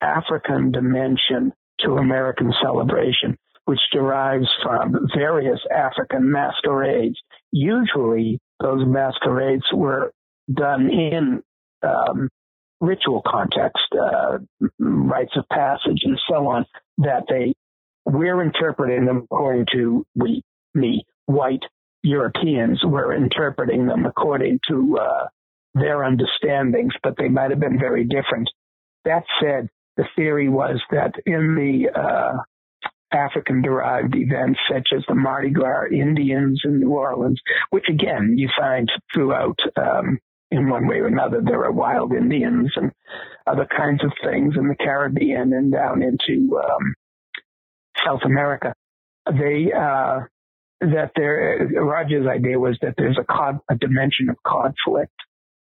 African 0.00 0.72
dimension 0.72 1.52
to 1.80 1.92
American 1.92 2.52
celebration, 2.62 3.36
which 3.64 3.80
derives 3.92 4.48
from 4.62 5.08
various 5.16 5.60
African 5.74 6.30
masquerades, 6.30 7.16
usually 7.52 8.40
those 8.60 8.84
masquerades 8.86 9.64
were 9.72 10.12
done 10.52 10.90
in 10.90 11.42
um, 11.82 12.28
ritual 12.80 13.22
context, 13.26 13.84
uh, 13.92 14.38
rites 14.78 15.36
of 15.36 15.44
passage, 15.50 16.02
and 16.02 16.18
so 16.28 16.46
on. 16.48 16.64
That 16.98 17.24
they 17.28 17.54
we're 18.04 18.42
interpreting 18.42 19.04
them 19.04 19.26
according 19.30 19.66
to 19.72 20.04
we 20.14 20.42
me 20.74 21.04
white 21.26 21.64
Europeans 22.02 22.80
were 22.84 23.12
interpreting 23.14 23.86
them 23.86 24.06
according 24.06 24.60
to 24.68 24.98
uh, 24.98 25.26
their 25.74 26.04
understandings, 26.04 26.94
but 27.02 27.14
they 27.18 27.28
might 27.28 27.50
have 27.50 27.60
been 27.60 27.78
very 27.78 28.04
different. 28.04 28.48
That 29.04 29.24
said, 29.40 29.68
the 29.96 30.04
theory 30.16 30.48
was 30.48 30.80
that 30.90 31.14
in 31.26 31.54
the 31.54 31.90
uh, 31.98 32.38
African 33.12 33.62
derived 33.62 34.14
events 34.14 34.60
such 34.72 34.88
as 34.96 35.02
the 35.08 35.14
Mardi 35.14 35.50
Gras 35.50 35.86
Indians 35.90 36.60
in 36.64 36.80
New 36.80 36.90
Orleans, 36.90 37.40
which 37.70 37.86
again 37.88 38.34
you 38.36 38.48
find 38.56 38.90
throughout 39.12 39.58
um, 39.76 40.18
in 40.50 40.68
one 40.68 40.86
way 40.86 40.96
or 40.96 41.06
another. 41.06 41.40
There 41.42 41.64
are 41.64 41.72
wild 41.72 42.12
Indians 42.12 42.72
and 42.76 42.92
other 43.46 43.66
kinds 43.66 44.02
of 44.04 44.12
things 44.22 44.54
in 44.56 44.68
the 44.68 44.76
Caribbean 44.76 45.52
and 45.52 45.72
down 45.72 46.02
into 46.02 46.58
um, 46.58 46.94
South 48.04 48.20
America. 48.24 48.74
They 49.26 49.70
uh, 49.72 50.20
that 50.80 51.10
there 51.16 51.68
Roger's 51.74 52.26
idea 52.26 52.58
was 52.58 52.78
that 52.82 52.94
there's 52.96 53.18
a, 53.18 53.60
a 53.68 53.76
dimension 53.76 54.30
of 54.30 54.36
conflict 54.46 55.12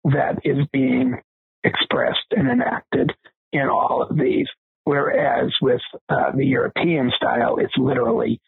that 0.05 0.39
is 0.43 0.67
being 0.71 1.21
expressed 1.63 2.31
and 2.31 2.49
enacted 2.49 3.11
in 3.51 3.67
all 3.67 4.05
of 4.07 4.17
these. 4.17 4.47
Whereas 4.83 5.51
with 5.61 5.81
uh, 6.09 6.31
the 6.35 6.45
European 6.45 7.11
style, 7.15 7.57
it's 7.57 7.73
literally 7.77 8.39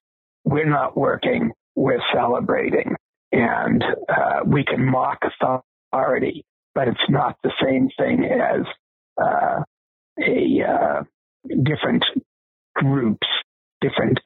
we're 0.44 0.70
not 0.70 0.96
working, 0.96 1.52
we're 1.76 2.02
celebrating, 2.13 2.96
and 3.32 3.84
uh, 4.08 4.42
we 4.46 4.63
can 4.63 4.86
mock 4.86 5.20
but 6.76 6.88
it's 6.88 7.10
not 7.10 7.38
the 7.44 7.52
same 7.64 7.90
thing 7.98 8.26
as 8.26 8.62
uh, 9.22 9.64
a 10.20 10.63
uh, 10.63 11.04
different 11.63 12.04
groups, 12.76 13.28
different 13.82 14.19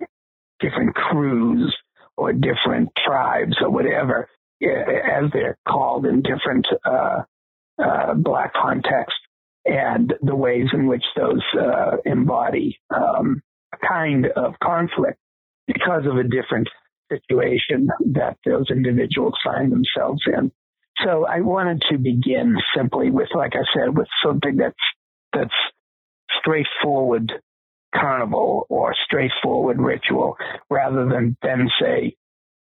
different 0.60 0.94
crews, 0.96 1.76
or 2.18 2.34
different 2.34 2.90
tribes, 3.06 3.56
or 3.62 3.70
whatever 3.70 4.28
as 4.64 5.32
they're 5.34 5.58
called 5.68 6.06
in 6.06 6.22
different 6.22 6.68
uh, 6.86 7.22
uh, 7.84 8.14
black 8.14 8.54
contexts, 8.54 9.20
and 9.66 10.14
the 10.22 10.36
ways 10.36 10.68
in 10.74 10.88
which 10.88 11.04
those 11.16 11.42
uh, 11.60 11.98
embody 12.06 12.78
um, 12.94 13.42
a 13.74 13.88
kind 13.88 14.28
of 14.36 14.54
conflict 14.64 15.18
because 15.68 16.04
of 16.06 16.18
a 16.18 16.24
different 16.24 16.68
situation 17.12 17.88
that 18.14 18.38
those 18.46 18.70
individuals 18.70 19.34
find 19.44 19.72
themselves 19.72 20.22
in. 20.28 20.52
So 21.04 21.26
I 21.26 21.42
wanted 21.42 21.84
to 21.92 21.98
begin 21.98 22.58
simply 22.76 23.10
with, 23.10 23.30
like 23.36 23.54
I 23.56 23.64
said, 23.74 23.98
with 23.98 24.08
something 24.24 24.58
that's 24.58 24.76
that's 25.34 25.54
straightforward 26.40 27.32
carnival 27.94 28.66
or 28.70 28.96
straightforward 29.06 29.80
ritual, 29.80 30.38
rather 30.70 31.06
than 31.08 31.38
then 31.42 31.70
say 31.80 32.16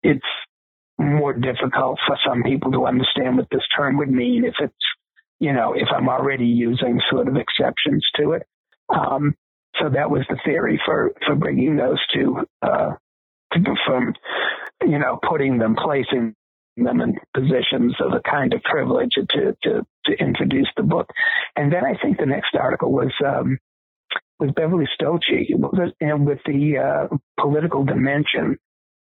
it's 0.03 0.27
more 0.99 1.33
difficult 1.33 1.99
for 2.07 2.19
some 2.27 2.43
people 2.43 2.73
to 2.73 2.87
understand 2.87 3.37
what 3.37 3.49
this 3.51 3.63
term 3.77 3.97
would 3.99 4.11
mean 4.11 4.45
if 4.45 4.55
it's, 4.61 4.75
you 5.39 5.53
know, 5.53 5.75
if 5.75 5.89
I'm 5.95 6.09
already 6.09 6.47
using 6.47 7.01
sort 7.11 7.29
of 7.29 7.37
exceptions 7.37 8.05
to 8.17 8.33
it. 8.33 8.43
Um, 8.89 9.35
so 9.81 9.91
that 9.91 10.11
was 10.11 10.23
the 10.29 10.39
theory 10.45 10.81
for, 10.85 11.13
for 11.27 11.37
bringing 11.37 11.77
those 11.77 12.01
two, 12.13 12.39
uh, 12.63 12.93
to, 13.53 13.61
from, 13.87 14.15
you 14.83 14.99
know, 14.99 15.19
putting 15.23 15.59
them, 15.59 15.77
placing 15.77 16.35
them 16.85 17.01
in 17.01 17.17
positions 17.35 17.95
of 18.01 18.13
a 18.13 18.21
kind 18.29 18.53
of 18.55 18.63
privilege 18.63 19.13
to, 19.15 19.57
to, 19.63 19.87
to 20.07 20.13
introduce 20.19 20.69
the 20.77 20.83
book. 20.83 21.09
And 21.57 21.73
then 21.73 21.85
I 21.85 22.01
think 22.01 22.19
the 22.19 22.27
next 22.27 22.55
article 22.55 22.93
was, 22.93 23.13
um, 23.25 23.59
was 24.39 24.51
Beverly 24.55 24.87
and 26.01 26.27
with 26.27 26.39
the, 26.47 26.79
uh, 26.79 27.17
political 27.41 27.85
dimension 27.85 28.59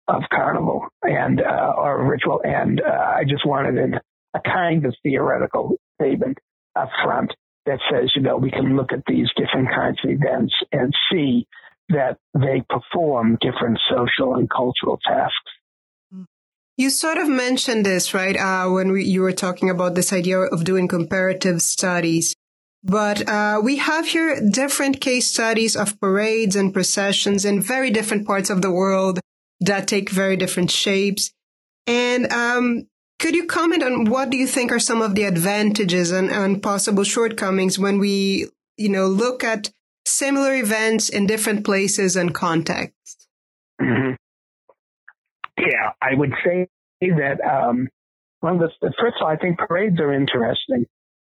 of 0.07 0.23
carnival 0.33 0.87
and, 1.03 1.41
uh, 1.41 1.73
or 1.77 2.09
ritual. 2.09 2.41
And, 2.43 2.81
uh, 2.81 3.13
I 3.17 3.23
just 3.23 3.45
wanted 3.45 3.77
a, 3.77 4.01
a 4.37 4.41
kind 4.41 4.85
of 4.85 4.95
theoretical 5.03 5.77
statement 5.99 6.37
up 6.75 6.89
front 7.03 7.33
that 7.65 7.79
says, 7.91 8.11
you 8.15 8.21
know, 8.21 8.37
we 8.37 8.49
can 8.49 8.77
look 8.77 8.93
at 8.93 9.03
these 9.07 9.27
different 9.35 9.69
kinds 9.69 9.99
of 10.03 10.09
events 10.09 10.53
and 10.71 10.93
see 11.11 11.47
that 11.89 12.17
they 12.33 12.63
perform 12.69 13.37
different 13.41 13.79
social 13.89 14.35
and 14.35 14.49
cultural 14.49 14.99
tasks. 15.05 15.51
You 16.77 16.91
sort 16.91 17.17
of 17.17 17.27
mentioned 17.27 17.85
this, 17.85 18.13
right? 18.13 18.37
Uh, 18.37 18.69
when 18.69 18.91
we, 18.91 19.03
you 19.03 19.21
were 19.21 19.31
talking 19.31 19.69
about 19.69 19.95
this 19.95 20.13
idea 20.13 20.37
of 20.37 20.63
doing 20.63 20.87
comparative 20.87 21.63
studies. 21.63 22.35
But 22.83 23.27
uh, 23.27 23.59
we 23.63 23.77
have 23.77 24.07
here 24.07 24.39
different 24.39 25.01
case 25.01 25.27
studies 25.27 25.75
of 25.75 25.99
parades 25.99 26.55
and 26.55 26.71
processions 26.71 27.45
in 27.45 27.61
very 27.61 27.89
different 27.89 28.27
parts 28.27 28.51
of 28.51 28.61
the 28.61 28.71
world 28.71 29.19
that 29.59 29.87
take 29.87 30.11
very 30.11 30.37
different 30.37 30.69
shapes. 30.69 31.31
And 31.87 32.31
um, 32.31 32.87
could 33.17 33.33
you 33.33 33.47
comment 33.47 33.81
on 33.81 34.05
what 34.05 34.29
do 34.29 34.37
you 34.37 34.45
think 34.45 34.71
are 34.71 34.79
some 34.79 35.01
of 35.01 35.15
the 35.15 35.23
advantages 35.23 36.11
and, 36.11 36.29
and 36.29 36.61
possible 36.61 37.03
shortcomings 37.03 37.79
when 37.79 37.97
we, 37.97 38.47
you 38.77 38.89
know, 38.89 39.07
look 39.07 39.43
at 39.43 39.71
similar 40.05 40.53
events 40.53 41.09
in 41.09 41.25
different 41.25 41.65
places 41.65 42.15
and 42.15 42.35
contexts? 42.35 43.27
Mm-hmm. 43.81 44.13
Yeah, 45.57 45.91
I 46.01 46.15
would 46.15 46.33
say 46.45 46.67
that 47.01 47.41
um, 47.41 47.89
one 48.41 48.55
of 48.55 48.71
the 48.81 48.93
first 48.99 49.17
of 49.19 49.23
all, 49.25 49.27
I 49.27 49.37
think 49.37 49.57
parades 49.59 49.99
are 49.99 50.13
interesting 50.13 50.85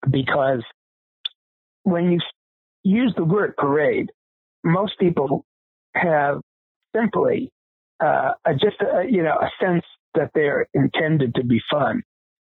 because 0.09 0.63
when 1.83 2.11
you 2.11 2.19
use 2.83 3.13
the 3.17 3.23
word 3.25 3.55
parade, 3.57 4.11
most 4.63 4.99
people 4.99 5.45
have 5.95 6.41
simply 6.95 7.51
uh, 8.03 8.33
a, 8.45 8.53
just 8.53 8.77
a, 8.81 9.03
you 9.09 9.23
know 9.23 9.37
a 9.41 9.49
sense 9.63 9.83
that 10.15 10.31
they're 10.35 10.67
intended 10.73 11.35
to 11.35 11.43
be 11.45 11.61
fun 11.71 12.03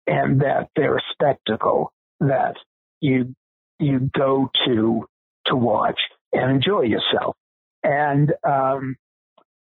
and 0.07 0.41
that 0.41 0.69
they're 0.75 0.97
a 0.97 1.03
spectacle 1.13 1.91
that 2.19 2.55
you 3.01 3.35
you 3.79 4.09
go 4.17 4.49
to 4.67 5.05
to 5.47 5.55
watch 5.55 5.99
and 6.33 6.51
enjoy 6.51 6.81
yourself. 6.81 7.35
And 7.83 8.33
um, 8.47 8.95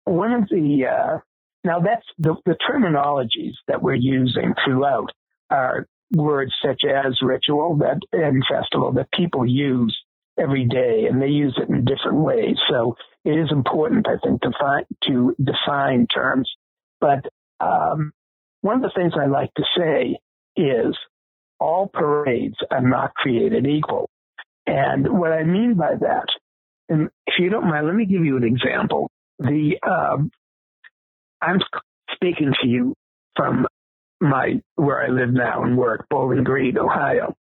one 0.05 0.33
of 0.33 0.49
the 0.49 0.85
uh, 0.87 1.17
now 1.63 1.79
that's 1.79 2.05
the, 2.17 2.35
the 2.45 2.57
terminologies 2.69 3.53
that 3.67 3.81
we're 3.81 3.95
using 3.95 4.53
throughout 4.65 5.11
are 5.49 5.87
words 6.15 6.53
such 6.65 6.83
as 6.85 7.21
ritual 7.21 7.77
that 7.77 7.99
and 8.11 8.43
festival 8.49 8.91
that 8.93 9.11
people 9.13 9.45
use 9.45 9.97
every 10.37 10.65
day 10.65 11.05
and 11.09 11.21
they 11.21 11.27
use 11.27 11.57
it 11.61 11.69
in 11.69 11.85
different 11.85 12.17
ways. 12.17 12.57
So 12.69 12.95
it 13.23 13.31
is 13.31 13.51
important, 13.51 14.07
I 14.07 14.17
think, 14.23 14.41
to 14.41 14.51
find, 14.59 14.85
to 15.07 15.35
define 15.41 16.07
terms. 16.07 16.49
But 16.99 17.25
um, 17.59 18.11
one 18.61 18.77
of 18.77 18.81
the 18.81 18.91
things 18.95 19.13
I 19.19 19.27
like 19.27 19.53
to 19.55 19.63
say 19.77 20.17
is 20.55 20.97
all 21.59 21.87
parades 21.87 22.55
are 22.71 22.81
not 22.81 23.13
created 23.13 23.67
equal. 23.67 24.09
And 24.65 25.19
what 25.19 25.31
I 25.31 25.43
mean 25.43 25.75
by 25.75 25.95
that, 25.99 26.25
and 26.89 27.09
if 27.27 27.35
you 27.39 27.49
don't 27.49 27.67
mind, 27.67 27.85
let 27.87 27.95
me 27.95 28.05
give 28.05 28.25
you 28.25 28.37
an 28.37 28.43
example. 28.43 29.09
The 29.39 29.77
um, 29.87 30.31
I'm 31.41 31.59
speaking 32.13 32.53
to 32.61 32.67
you 32.67 32.93
from 33.35 33.67
my 34.19 34.61
where 34.75 35.03
I 35.03 35.07
live 35.07 35.33
now 35.33 35.63
and 35.63 35.77
work, 35.77 36.05
Bowling 36.09 36.43
Green, 36.43 36.77
Ohio, 36.77 37.35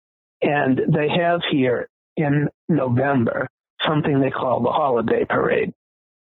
and 0.42 0.78
they 0.78 1.08
have 1.08 1.40
here 1.50 1.88
in 2.16 2.48
November 2.68 3.48
something 3.86 4.20
they 4.20 4.30
call 4.30 4.62
the 4.62 4.70
holiday 4.70 5.24
parade, 5.24 5.72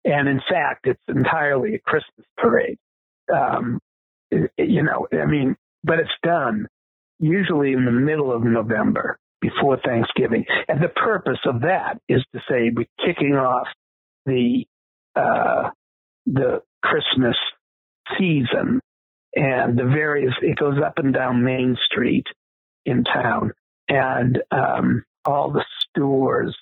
and 0.03 0.27
in 0.27 0.41
fact, 0.49 0.87
it's 0.87 1.01
entirely 1.07 1.75
a 1.75 1.79
Christmas 1.79 2.25
parade. 2.37 2.77
Um, 3.33 3.79
you 4.31 4.83
know, 4.83 5.07
I 5.11 5.25
mean, 5.25 5.55
but 5.83 5.99
it's 5.99 6.09
done 6.23 6.67
usually 7.19 7.73
in 7.73 7.85
the 7.85 7.91
middle 7.91 8.31
of 8.31 8.43
November 8.43 9.17
before 9.41 9.77
Thanksgiving. 9.83 10.45
And 10.67 10.81
the 10.81 10.89
purpose 10.89 11.39
of 11.45 11.61
that 11.61 11.99
is 12.09 12.23
to 12.33 12.39
say 12.49 12.71
we're 12.75 12.85
kicking 13.05 13.35
off 13.35 13.67
the, 14.25 14.65
uh, 15.15 15.69
the 16.25 16.61
Christmas 16.83 17.35
season. 18.17 18.79
And 19.35 19.77
the 19.77 19.85
various, 19.85 20.33
it 20.41 20.57
goes 20.57 20.77
up 20.83 20.97
and 20.97 21.13
down 21.13 21.43
Main 21.43 21.77
Street 21.85 22.25
in 22.85 23.03
town. 23.03 23.51
And, 23.89 24.41
um, 24.51 25.03
all 25.25 25.51
the 25.51 25.65
stores, 25.89 26.55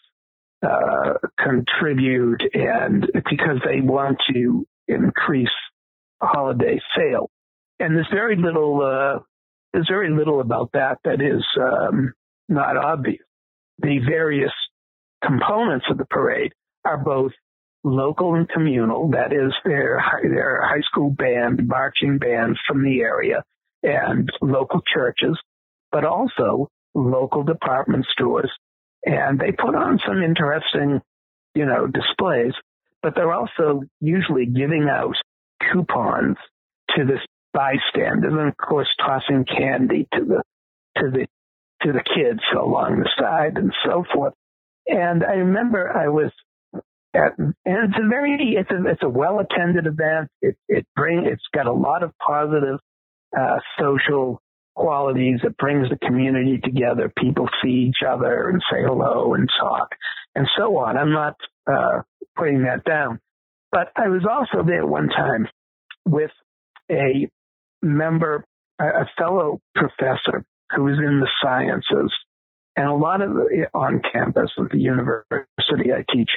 uh, 0.63 1.15
contribute 1.37 2.41
and 2.53 3.05
because 3.29 3.57
they 3.65 3.81
want 3.81 4.17
to 4.33 4.65
increase 4.87 5.49
holiday 6.21 6.79
sales. 6.97 7.29
And 7.79 7.95
there's 7.95 8.07
very 8.11 8.37
little 8.37 8.81
uh, 8.81 9.19
there's 9.73 9.87
very 9.89 10.15
little 10.15 10.39
about 10.39 10.71
that 10.73 10.99
that 11.03 11.21
is 11.21 11.43
um, 11.59 12.13
not 12.47 12.77
obvious. 12.77 13.23
The 13.79 13.99
various 14.07 14.51
components 15.23 15.85
of 15.89 15.97
the 15.97 16.05
parade 16.05 16.53
are 16.85 16.97
both 16.97 17.31
local 17.83 18.35
and 18.35 18.47
communal. 18.49 19.11
That 19.11 19.33
is, 19.33 19.53
their 19.65 20.03
their 20.23 20.61
high 20.61 20.81
school 20.81 21.09
band, 21.11 21.67
marching 21.67 22.17
band 22.17 22.57
from 22.67 22.83
the 22.83 23.01
area, 23.01 23.43
and 23.81 24.29
local 24.41 24.81
churches, 24.93 25.37
but 25.91 26.05
also 26.05 26.69
local 26.93 27.43
department 27.43 28.05
stores. 28.11 28.51
And 29.05 29.39
they 29.39 29.51
put 29.51 29.75
on 29.75 29.99
some 30.05 30.23
interesting, 30.23 31.01
you 31.55 31.65
know, 31.65 31.87
displays. 31.87 32.53
But 33.01 33.15
they're 33.15 33.33
also 33.33 33.83
usually 33.99 34.45
giving 34.45 34.87
out 34.89 35.15
coupons 35.71 36.37
to 36.95 37.03
the 37.03 37.19
bystanders, 37.53 38.31
and 38.31 38.47
of 38.47 38.57
course 38.57 38.87
tossing 38.99 39.45
candy 39.45 40.07
to 40.13 40.23
the 40.23 40.43
to 40.97 41.11
the 41.11 41.27
to 41.81 41.91
the 41.91 42.03
kids 42.15 42.39
along 42.57 42.99
the 42.99 43.09
side 43.19 43.57
and 43.57 43.73
so 43.85 44.05
forth. 44.13 44.33
And 44.87 45.23
I 45.23 45.33
remember 45.33 45.91
I 45.91 46.07
was 46.07 46.31
at, 47.13 47.37
and 47.37 47.55
it's 47.65 47.97
a 47.97 48.07
very 48.07 48.55
it's 48.59 48.71
a 48.71 48.89
it's 48.89 49.03
a 49.03 49.09
well 49.09 49.39
attended 49.39 49.85
event. 49.85 50.29
It 50.41 50.55
it 50.67 50.85
bring 50.95 51.25
it's 51.25 51.43
got 51.53 51.67
a 51.67 51.73
lot 51.73 52.03
of 52.03 52.11
positive 52.17 52.79
uh, 53.37 53.59
social 53.79 54.41
qualities. 54.75 55.39
It 55.43 55.57
brings 55.57 55.89
the 55.89 55.97
community 55.97 56.59
together. 56.63 57.11
People 57.17 57.47
see 57.63 57.89
each 57.89 58.07
other 58.07 58.49
and 58.49 58.61
say 58.71 58.81
hello 58.83 59.33
and 59.35 59.49
talk 59.59 59.89
and 60.35 60.47
so 60.57 60.77
on. 60.77 60.97
I'm 60.97 61.11
not 61.11 61.35
uh, 61.71 62.01
putting 62.35 62.63
that 62.63 62.83
down, 62.83 63.19
but 63.71 63.91
I 63.95 64.07
was 64.07 64.25
also 64.29 64.65
there 64.65 64.85
one 64.85 65.09
time 65.09 65.47
with 66.05 66.31
a 66.89 67.29
member, 67.81 68.45
a 68.79 69.05
fellow 69.17 69.59
professor 69.75 70.43
who 70.75 70.83
was 70.83 70.97
in 70.97 71.19
the 71.19 71.29
sciences 71.41 72.11
and 72.75 72.87
a 72.87 72.93
lot 72.93 73.21
of 73.21 73.31
on 73.73 74.01
campus 74.11 74.51
at 74.57 74.69
the 74.71 74.79
university 74.79 75.93
I 75.93 76.03
teach. 76.11 76.29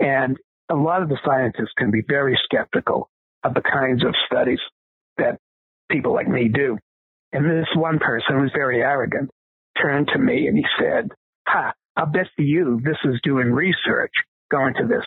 And 0.00 0.36
a 0.70 0.74
lot 0.74 1.02
of 1.02 1.08
the 1.08 1.18
scientists 1.24 1.72
can 1.76 1.90
be 1.90 2.02
very 2.06 2.38
skeptical 2.44 3.10
of 3.44 3.54
the 3.54 3.62
kinds 3.62 4.04
of 4.04 4.14
studies 4.26 4.60
that 5.18 5.38
people 5.90 6.14
like 6.14 6.28
me 6.28 6.48
do. 6.48 6.78
And 7.32 7.44
this 7.44 7.68
one 7.74 7.98
person 7.98 8.38
who's 8.38 8.52
very 8.54 8.82
arrogant 8.82 9.30
turned 9.80 10.08
to 10.08 10.18
me 10.18 10.46
and 10.46 10.56
he 10.56 10.64
said, 10.78 11.10
ha, 11.46 11.72
I'll 11.96 12.06
bet 12.06 12.26
you 12.38 12.80
this 12.82 12.96
is 13.04 13.20
doing 13.22 13.52
research 13.52 14.12
going 14.50 14.74
to 14.74 14.86
this. 14.86 15.04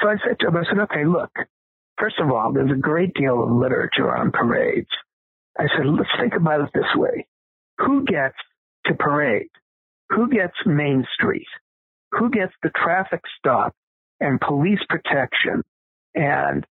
So 0.00 0.08
I 0.08 0.16
said 0.24 0.38
to 0.40 0.48
him, 0.48 0.56
I 0.56 0.64
said, 0.64 0.78
okay, 0.80 1.04
look, 1.04 1.30
first 1.98 2.18
of 2.20 2.30
all, 2.30 2.52
there's 2.52 2.70
a 2.70 2.80
great 2.80 3.14
deal 3.14 3.42
of 3.42 3.50
literature 3.50 4.14
on 4.14 4.30
parades. 4.30 4.88
I 5.58 5.64
said, 5.76 5.86
let's 5.86 6.08
think 6.20 6.34
about 6.34 6.60
it 6.60 6.70
this 6.74 6.94
way. 6.94 7.26
Who 7.78 8.04
gets 8.04 8.36
to 8.86 8.94
parade? 8.94 9.48
Who 10.10 10.28
gets 10.28 10.54
Main 10.66 11.06
Street? 11.14 11.46
Who 12.12 12.30
gets 12.30 12.52
the 12.62 12.70
traffic 12.70 13.20
stop 13.38 13.74
and 14.18 14.40
police 14.40 14.80
protection? 14.88 15.62
And 16.14 16.66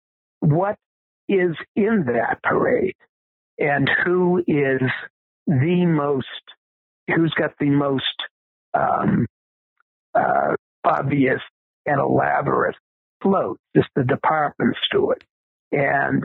what 0.40 0.76
is 1.28 1.56
in 1.74 2.04
that 2.06 2.42
parade? 2.42 2.94
And 3.58 3.90
who 4.04 4.38
is 4.46 4.82
the 5.46 5.86
most, 5.86 6.26
who's 7.08 7.34
got 7.36 7.52
the 7.58 7.70
most 7.70 8.04
um, 8.72 9.26
uh, 10.14 10.54
obvious 10.84 11.40
and 11.86 12.00
elaborate 12.00 12.76
float? 13.20 13.58
Just 13.76 13.88
the 13.96 14.04
department 14.04 14.76
store. 14.86 15.16
And, 15.72 16.24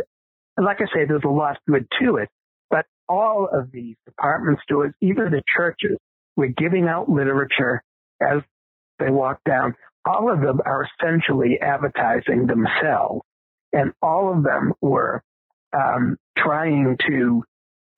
and 0.58 0.66
like 0.66 0.78
I 0.80 0.86
say, 0.94 1.06
there's 1.08 1.24
a 1.26 1.30
lot 1.30 1.58
of 1.58 1.58
good 1.68 1.88
to 2.02 2.18
it, 2.18 2.30
but 2.70 2.86
all 3.08 3.50
of 3.52 3.72
these 3.72 3.96
department 4.06 4.60
stores, 4.62 4.94
even 5.02 5.32
the 5.32 5.42
churches, 5.58 5.98
were 6.36 6.48
giving 6.48 6.88
out 6.88 7.10
literature 7.10 7.84
as 8.22 8.42
they 9.00 9.10
walk 9.10 9.40
down. 9.46 9.76
all 10.06 10.32
of 10.32 10.42
them 10.42 10.60
are 10.66 10.88
essentially 11.00 11.60
advertising 11.62 12.48
themselves, 12.48 13.22
and 13.74 13.92
all 14.02 14.34
of 14.34 14.44
them 14.44 14.74
were 14.82 15.22
um, 15.74 16.18
trying 16.38 16.98
to 17.08 17.44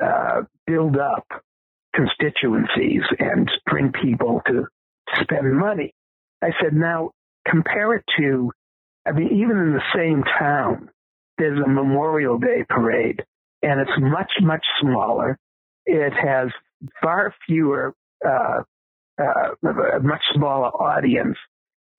uh, 0.03 0.41
build 0.67 0.97
up 0.97 1.25
constituencies 1.95 3.03
and 3.19 3.49
bring 3.65 3.91
people 3.91 4.41
to 4.47 4.65
spend 5.21 5.53
money. 5.55 5.93
I 6.41 6.49
said, 6.61 6.73
now 6.73 7.11
compare 7.47 7.93
it 7.95 8.03
to, 8.17 8.51
I 9.05 9.11
mean, 9.11 9.27
even 9.27 9.57
in 9.57 9.73
the 9.73 9.83
same 9.95 10.23
town, 10.39 10.89
there's 11.37 11.59
a 11.63 11.69
Memorial 11.69 12.37
Day 12.37 12.65
parade, 12.67 13.23
and 13.61 13.79
it's 13.79 13.91
much, 13.99 14.31
much 14.41 14.65
smaller. 14.81 15.37
It 15.85 16.13
has 16.13 16.49
far 17.01 17.33
fewer, 17.47 17.93
uh, 18.25 18.61
uh, 19.21 19.69
a 19.95 19.99
much 20.01 20.21
smaller 20.33 20.69
audience, 20.69 21.37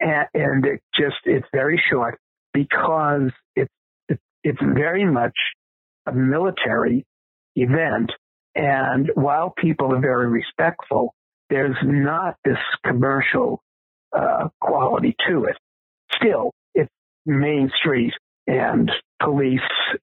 and, 0.01 0.27
and 0.35 0.67
it 0.67 0.81
just, 0.95 1.17
it's 1.25 1.47
very 1.53 1.81
short 1.91 2.19
because 2.53 3.31
it's, 3.57 3.73
it's 4.45 4.61
very 4.61 5.05
much 5.05 5.37
a 6.07 6.13
military 6.13 7.05
event. 7.57 8.11
And 8.55 9.11
while 9.15 9.55
people 9.57 9.95
are 9.95 10.01
very 10.01 10.29
respectful, 10.29 11.15
there's 11.49 11.77
not 11.83 12.37
this 12.45 12.59
commercial 12.85 13.63
uh, 14.13 14.49
quality 14.61 15.15
to 15.29 15.45
it. 15.45 15.57
Still, 16.17 16.53
it's 16.75 16.91
Main 17.25 17.71
Street 17.79 18.13
and 18.47 18.91
police 19.23 19.61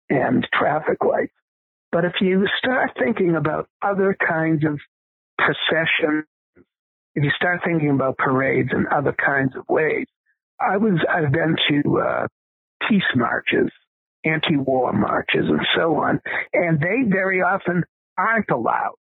and 0.10 0.48
traffic 0.54 1.04
lights. 1.04 1.34
But 1.92 2.06
if 2.06 2.14
you 2.22 2.48
start 2.58 2.92
thinking 2.98 3.36
about 3.36 3.68
other 3.82 4.16
kinds 4.16 4.64
of 4.66 4.80
processions, 5.40 6.26
if 7.16 7.24
you 7.24 7.32
start 7.36 7.62
thinking 7.66 7.90
about 7.90 8.18
parades 8.18 8.70
and 8.72 8.88
other 8.88 9.14
kinds 9.14 9.56
of 9.56 9.64
ways, 9.68 10.06
I 10.60 10.78
was 10.78 11.00
I've 11.10 11.32
been 11.32 11.56
to 11.70 12.00
uh, 12.00 12.28
peace 12.88 13.02
marches, 13.16 13.72
anti-war 14.24 14.94
marches, 14.94 15.46
and 15.48 15.66
so 15.76 15.96
on, 15.96 16.22
and 16.54 16.80
they 16.80 17.10
very 17.10 17.42
often 17.42 17.84
aren't 18.18 18.50
allowed 18.50 18.96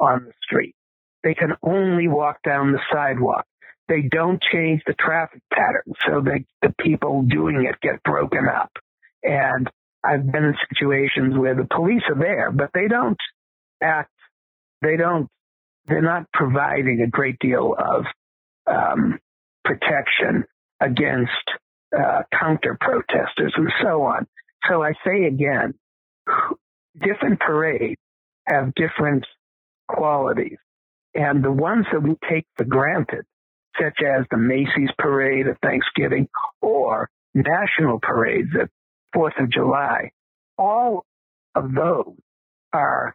on 0.00 0.24
the 0.24 0.32
street. 0.42 0.74
They 1.22 1.34
can 1.34 1.52
only 1.62 2.08
walk 2.08 2.38
down 2.44 2.72
the 2.72 2.80
sidewalk. 2.92 3.46
They 3.88 4.02
don't 4.02 4.42
change 4.52 4.82
the 4.86 4.94
traffic 4.94 5.42
pattern 5.52 5.94
so 6.06 6.20
that 6.22 6.44
the 6.62 6.74
people 6.80 7.22
doing 7.22 7.66
it 7.68 7.80
get 7.80 8.02
broken 8.02 8.46
up. 8.48 8.70
And 9.22 9.70
I've 10.04 10.30
been 10.30 10.44
in 10.44 10.54
situations 10.68 11.36
where 11.36 11.54
the 11.54 11.66
police 11.70 12.02
are 12.08 12.18
there, 12.18 12.50
but 12.50 12.70
they 12.74 12.88
don't 12.88 13.18
act, 13.82 14.10
they 14.82 14.96
don't, 14.96 15.28
they're 15.86 16.02
not 16.02 16.30
providing 16.32 17.00
a 17.02 17.08
great 17.08 17.38
deal 17.38 17.74
of 17.78 18.04
um, 18.66 19.18
protection 19.64 20.44
against 20.80 21.30
uh, 21.96 22.22
counter 22.38 22.76
protesters 22.80 23.52
and 23.56 23.70
so 23.82 24.02
on. 24.02 24.26
So 24.68 24.82
I 24.82 24.92
say 25.04 25.24
again, 25.24 25.74
different 27.00 27.40
parades 27.40 28.00
have 28.46 28.74
different 28.74 29.26
qualities. 29.88 30.58
And 31.14 31.44
the 31.44 31.52
ones 31.52 31.86
that 31.92 32.02
we 32.02 32.16
take 32.28 32.46
for 32.56 32.64
granted, 32.64 33.24
such 33.80 33.98
as 34.02 34.24
the 34.30 34.36
Macy's 34.36 34.90
parade 34.98 35.46
at 35.46 35.60
Thanksgiving 35.60 36.28
or 36.60 37.08
national 37.34 38.00
parades 38.00 38.50
at 38.60 38.70
Fourth 39.12 39.34
of 39.38 39.50
July, 39.50 40.10
all 40.58 41.04
of 41.54 41.72
those 41.72 42.16
are 42.72 43.14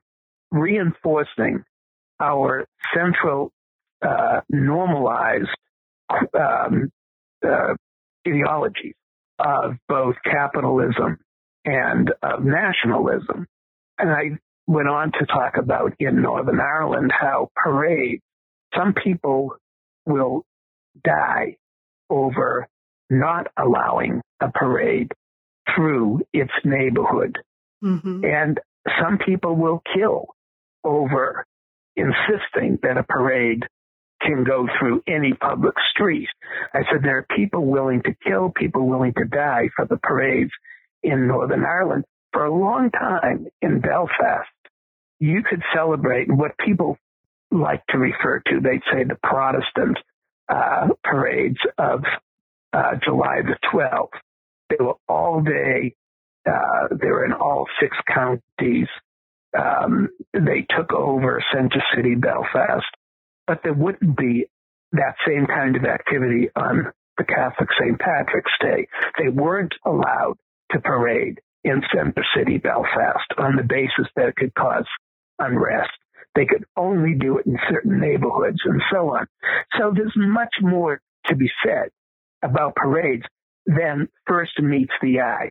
reinforcing 0.51 1.63
our 2.19 2.65
central 2.93 3.51
uh, 4.01 4.41
normalized 4.49 5.49
um, 6.33 6.91
uh, 7.45 7.75
ideologies 8.27 8.95
of 9.39 9.75
both 9.87 10.15
capitalism 10.23 11.17
and 11.65 12.11
of 12.21 12.43
nationalism. 12.43 13.47
And 13.97 14.09
I 14.09 14.37
went 14.67 14.87
on 14.87 15.11
to 15.13 15.25
talk 15.25 15.57
about 15.57 15.93
in 15.99 16.21
Northern 16.21 16.59
Ireland 16.59 17.11
how 17.17 17.49
parades, 17.55 18.21
some 18.75 18.93
people 18.93 19.55
will 20.05 20.43
die 21.03 21.57
over 22.09 22.67
not 23.09 23.47
allowing 23.57 24.21
a 24.39 24.51
parade 24.51 25.11
through 25.75 26.21
its 26.33 26.51
neighborhood. 26.63 27.37
Mm-hmm. 27.83 28.23
And 28.25 28.59
some 29.01 29.17
people 29.17 29.55
will 29.55 29.81
kill 29.93 30.27
over 30.83 31.45
insisting 31.99 32.79
that 32.83 32.97
a 32.97 33.03
parade 33.03 33.63
can 34.21 34.43
go 34.43 34.67
through 34.79 35.03
any 35.07 35.33
public 35.33 35.75
street. 35.91 36.27
I 36.73 36.79
said 36.91 37.03
there 37.03 37.17
are 37.19 37.35
people 37.35 37.65
willing 37.65 38.01
to 38.03 38.15
kill, 38.25 38.51
people 38.55 38.87
willing 38.87 39.13
to 39.13 39.25
die 39.25 39.69
for 39.75 39.85
the 39.85 39.97
parades 39.97 40.51
in 41.03 41.27
Northern 41.27 41.65
Ireland. 41.65 42.05
For 42.33 42.45
a 42.45 42.53
long 42.53 42.91
time 42.91 43.47
in 43.61 43.79
Belfast, 43.79 44.49
you 45.19 45.43
could 45.43 45.63
celebrate 45.73 46.31
what 46.31 46.57
people 46.57 46.97
like 47.51 47.85
to 47.89 47.97
refer 47.97 48.41
to, 48.47 48.59
they'd 48.59 48.83
say 48.91 49.03
the 49.03 49.17
Protestant 49.23 49.97
uh, 50.47 50.89
parades 51.03 51.59
of 51.77 52.03
uh, 52.73 52.95
July 53.03 53.41
the 53.41 53.57
12th. 53.73 54.19
They 54.69 54.83
were 54.83 54.95
all 55.07 55.41
day. 55.41 55.95
Uh, 56.47 56.87
they 56.91 57.07
were 57.07 57.25
in 57.25 57.33
all 57.33 57.67
six 57.81 57.97
counties. 58.07 58.87
Um, 59.57 60.09
they 60.33 60.65
took 60.69 60.93
over 60.93 61.43
Center 61.53 61.83
City, 61.95 62.15
Belfast, 62.15 62.85
but 63.47 63.61
there 63.63 63.73
wouldn't 63.73 64.15
be 64.17 64.45
that 64.91 65.15
same 65.27 65.47
kind 65.47 65.75
of 65.75 65.85
activity 65.85 66.49
on 66.55 66.91
the 67.17 67.23
Catholic 67.23 67.69
St. 67.79 67.99
Patrick's 67.99 68.51
Day. 68.61 68.87
They 69.17 69.29
weren't 69.29 69.73
allowed 69.85 70.35
to 70.71 70.79
parade 70.79 71.39
in 71.63 71.81
Center 71.93 72.23
City, 72.35 72.57
Belfast, 72.57 73.25
on 73.37 73.55
the 73.55 73.63
basis 73.63 74.07
that 74.15 74.29
it 74.29 74.35
could 74.35 74.53
cause 74.53 74.85
unrest. 75.39 75.91
They 76.35 76.45
could 76.45 76.65
only 76.77 77.15
do 77.15 77.39
it 77.39 77.45
in 77.45 77.57
certain 77.69 77.99
neighborhoods 77.99 78.59
and 78.63 78.81
so 78.91 79.15
on. 79.15 79.27
So 79.77 79.91
there's 79.93 80.13
much 80.15 80.53
more 80.61 81.01
to 81.25 81.35
be 81.35 81.49
said 81.65 81.89
about 82.41 82.75
parades 82.75 83.25
than 83.65 84.07
first 84.27 84.59
meets 84.61 84.93
the 85.01 85.21
eye. 85.21 85.49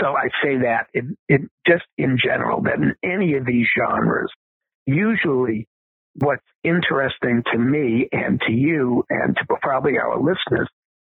So 0.00 0.16
I 0.16 0.28
say 0.42 0.58
that 0.62 0.88
in, 0.94 1.16
in 1.28 1.48
just 1.66 1.84
in 1.96 2.18
general, 2.22 2.62
that 2.62 2.74
in 2.74 2.94
any 3.02 3.34
of 3.34 3.46
these 3.46 3.66
genres, 3.78 4.30
usually 4.86 5.68
what's 6.14 6.44
interesting 6.64 7.42
to 7.52 7.58
me 7.58 8.08
and 8.12 8.40
to 8.46 8.52
you 8.52 9.04
and 9.10 9.36
to 9.36 9.44
probably 9.62 9.98
our 9.98 10.18
listeners 10.18 10.68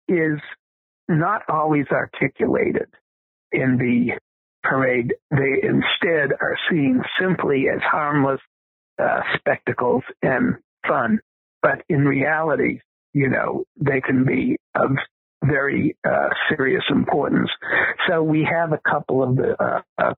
is 0.07 0.39
not 1.07 1.41
always 1.49 1.85
articulated 1.91 2.87
in 3.51 3.77
the 3.77 4.17
parade. 4.63 5.13
They 5.31 5.61
instead 5.63 6.31
are 6.39 6.57
seen 6.69 7.01
simply 7.19 7.65
as 7.69 7.81
harmless 7.81 8.41
uh, 9.01 9.21
spectacles 9.35 10.03
and 10.21 10.55
fun. 10.87 11.19
But 11.61 11.83
in 11.89 12.05
reality, 12.05 12.79
you 13.13 13.29
know, 13.29 13.65
they 13.79 14.01
can 14.01 14.25
be 14.25 14.57
of 14.75 14.91
very 15.43 15.97
uh, 16.07 16.29
serious 16.49 16.83
importance. 16.89 17.49
So 18.07 18.21
we 18.21 18.47
have 18.49 18.73
a 18.73 18.79
couple 18.89 19.23
of 19.23 19.35
the 19.35 19.55
uh, 19.61 19.81
uh, 19.97 20.13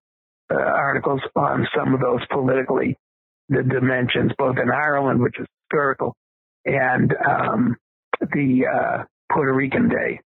uh, 0.53 0.55
articles 0.55 1.21
on 1.35 1.67
some 1.75 1.93
of 1.93 2.01
those 2.01 2.21
politically 2.29 2.97
the 3.49 3.63
dimensions, 3.63 4.31
both 4.37 4.57
in 4.57 4.69
Ireland, 4.69 5.21
which 5.21 5.39
is 5.39 5.45
historical, 5.69 6.15
and 6.65 7.13
um, 7.13 7.77
the 8.21 8.65
uh, 8.67 9.03
Puerto 9.31 9.53
Rican 9.53 9.89
Day 9.89 10.19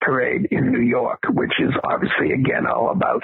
parade 0.00 0.48
in 0.50 0.72
New 0.72 0.80
York, 0.80 1.20
which 1.28 1.52
is 1.58 1.72
obviously 1.84 2.32
again 2.32 2.66
all 2.66 2.90
about 2.90 3.22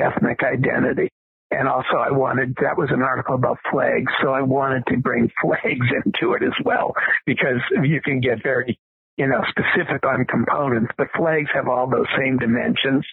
ethnic 0.00 0.40
identity. 0.42 1.10
And 1.50 1.66
also 1.66 1.96
I 1.96 2.10
wanted, 2.10 2.56
that 2.60 2.76
was 2.76 2.90
an 2.90 3.02
article 3.02 3.34
about 3.34 3.58
flags, 3.70 4.12
so 4.22 4.30
I 4.30 4.42
wanted 4.42 4.84
to 4.88 4.98
bring 4.98 5.30
flags 5.42 5.86
into 6.04 6.34
it 6.34 6.42
as 6.42 6.52
well, 6.64 6.94
because 7.24 7.60
you 7.82 8.00
can 8.02 8.20
get 8.20 8.42
very, 8.42 8.78
you 9.18 9.26
know, 9.26 9.42
specific 9.50 10.06
on 10.06 10.24
components, 10.24 10.92
but 10.96 11.08
flags 11.16 11.50
have 11.52 11.66
all 11.68 11.90
those 11.90 12.06
same 12.16 12.38
dimensions 12.38 13.04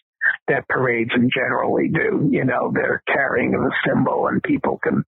that 0.48 0.68
parades 0.70 1.10
in 1.16 1.30
generally 1.34 1.90
do. 1.90 2.30
You 2.32 2.46
know, 2.46 2.72
they're 2.74 3.02
carrying 3.08 3.56
a 3.56 3.90
symbol 3.90 4.28
and 4.28 4.42
people 4.44 4.80
can 4.82 5.04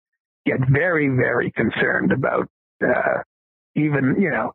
get 0.45 0.59
very, 0.69 1.09
very 1.09 1.51
concerned 1.51 2.13
about, 2.13 2.47
uh, 2.81 3.23
even, 3.75 4.15
you 4.19 4.29
know, 4.29 4.53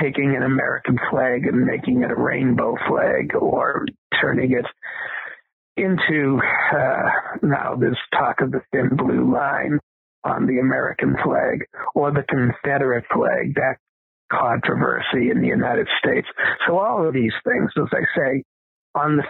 taking 0.00 0.34
an 0.34 0.42
American 0.42 0.98
flag 1.10 1.46
and 1.46 1.66
making 1.66 2.02
it 2.02 2.10
a 2.10 2.14
rainbow 2.16 2.76
flag 2.88 3.34
or 3.38 3.86
turning 4.20 4.52
it 4.52 4.66
into 5.76 6.40
uh, 6.74 7.10
now 7.42 7.74
this 7.74 7.96
talk 8.12 8.40
of 8.40 8.52
the 8.52 8.62
thin 8.72 8.96
blue 8.96 9.32
line 9.32 9.78
on 10.24 10.46
the 10.46 10.60
American 10.60 11.14
flag 11.22 11.66
or 11.94 12.10
the 12.10 12.24
Confederate 12.26 13.04
flag, 13.12 13.54
that 13.56 13.76
controversy 14.30 15.30
in 15.30 15.40
the 15.40 15.48
United 15.48 15.88
States. 15.98 16.26
So 16.66 16.78
all 16.78 17.06
of 17.06 17.14
these 17.14 17.32
things, 17.46 17.70
as 17.76 17.88
I 17.92 18.04
say, 18.16 18.42
on 18.94 19.16
the 19.16 19.24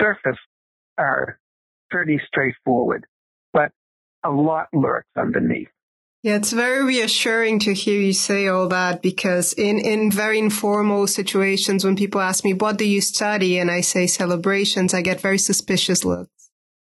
surface 0.00 0.38
are 0.98 1.38
pretty 1.90 2.20
straightforward, 2.26 3.06
but 3.52 3.70
a 4.24 4.30
lot 4.30 4.66
lurks 4.72 5.08
underneath. 5.16 5.68
Yeah, 6.22 6.36
it's 6.36 6.52
very 6.52 6.84
reassuring 6.84 7.60
to 7.60 7.74
hear 7.74 8.00
you 8.00 8.12
say 8.12 8.48
all 8.48 8.66
that 8.68 9.00
because 9.00 9.52
in, 9.52 9.78
in 9.78 10.10
very 10.10 10.40
informal 10.40 11.06
situations, 11.06 11.84
when 11.84 11.94
people 11.94 12.20
ask 12.20 12.42
me, 12.42 12.52
what 12.52 12.78
do 12.78 12.84
you 12.84 13.00
study? 13.00 13.58
And 13.58 13.70
I 13.70 13.80
say 13.80 14.08
celebrations, 14.08 14.92
I 14.92 15.02
get 15.02 15.20
very 15.20 15.38
suspicious 15.38 16.04
looks. 16.04 16.50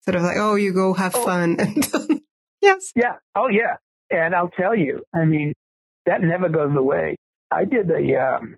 Sort 0.04 0.14
of 0.14 0.22
like, 0.22 0.36
oh, 0.36 0.54
you 0.54 0.72
go 0.72 0.94
have 0.94 1.16
oh. 1.16 1.24
fun. 1.24 1.56
yes. 2.62 2.92
Yeah. 2.94 3.14
Oh, 3.34 3.48
yeah. 3.48 3.78
And 4.10 4.32
I'll 4.32 4.50
tell 4.50 4.76
you, 4.76 5.02
I 5.12 5.24
mean, 5.24 5.54
that 6.04 6.22
never 6.22 6.48
goes 6.48 6.76
away. 6.76 7.16
I 7.50 7.64
did 7.64 7.90
a, 7.90 8.16
um, 8.16 8.56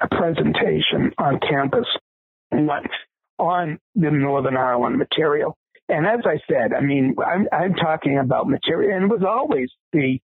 a 0.00 0.08
presentation 0.08 1.12
on 1.18 1.40
campus 1.40 1.86
once 2.52 2.88
on 3.38 3.78
the 3.94 4.10
Northern 4.10 4.56
Ireland 4.56 4.98
material. 4.98 5.56
And 5.88 6.06
as 6.06 6.20
I 6.24 6.38
said, 6.48 6.72
I 6.72 6.80
mean, 6.80 7.16
I'm, 7.24 7.48
I'm 7.52 7.74
talking 7.74 8.18
about 8.18 8.48
material, 8.48 8.96
and 8.96 9.04
it 9.04 9.08
was 9.08 9.24
always 9.26 9.70
the, 9.92 10.20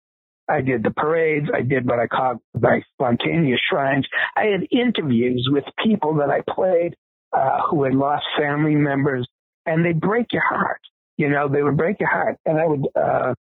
I 0.48 0.60
did 0.60 0.84
the 0.84 0.92
parades, 0.92 1.48
I 1.52 1.62
did 1.62 1.86
what 1.86 1.98
I 1.98 2.06
call 2.06 2.40
my 2.54 2.82
spontaneous 2.94 3.60
shrines. 3.68 4.06
I 4.36 4.44
had 4.44 4.68
interviews 4.70 5.48
with 5.50 5.64
people 5.84 6.16
that 6.16 6.30
I 6.30 6.42
played 6.48 6.94
uh, 7.32 7.62
who 7.68 7.82
had 7.82 7.94
lost 7.94 8.24
family 8.38 8.76
members, 8.76 9.26
and 9.64 9.84
they 9.84 9.92
break 9.92 10.32
your 10.32 10.44
heart. 10.46 10.80
You 11.16 11.30
know, 11.30 11.48
they 11.48 11.62
would 11.62 11.76
break 11.76 11.98
your 11.98 12.10
heart. 12.10 12.36
And 12.46 12.58
I 12.58 12.66
would, 12.66 12.86
uh, 12.94 13.34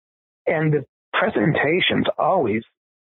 and 0.47 0.73
the 0.73 0.85
presentations 1.13 2.05
always 2.17 2.63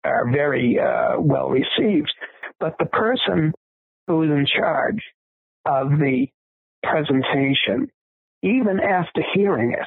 are 0.04 0.30
very 0.30 0.78
uh, 0.78 1.18
well 1.18 1.48
received. 1.48 2.12
But 2.58 2.76
the 2.78 2.86
person 2.86 3.52
who 4.06 4.18
was 4.18 4.30
in 4.30 4.46
charge 4.46 5.02
of 5.64 5.90
the 5.90 6.26
presentation 6.82 7.88
even 8.42 8.80
after 8.80 9.22
hearing 9.34 9.72
it, 9.72 9.86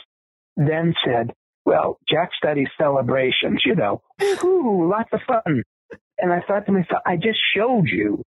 then 0.55 0.93
said, 1.05 1.31
well, 1.65 1.97
Jack 2.07 2.29
studies 2.37 2.69
celebrations, 2.77 3.61
you 3.65 3.75
know, 3.75 4.01
ooh, 4.43 4.89
lots 4.89 5.09
of 5.11 5.19
fun. 5.27 5.63
And 6.17 6.31
I 6.31 6.41
thought 6.47 6.65
to 6.67 6.71
myself, 6.71 7.01
I 7.05 7.17
just 7.17 7.39
showed 7.55 7.87
you 7.87 8.23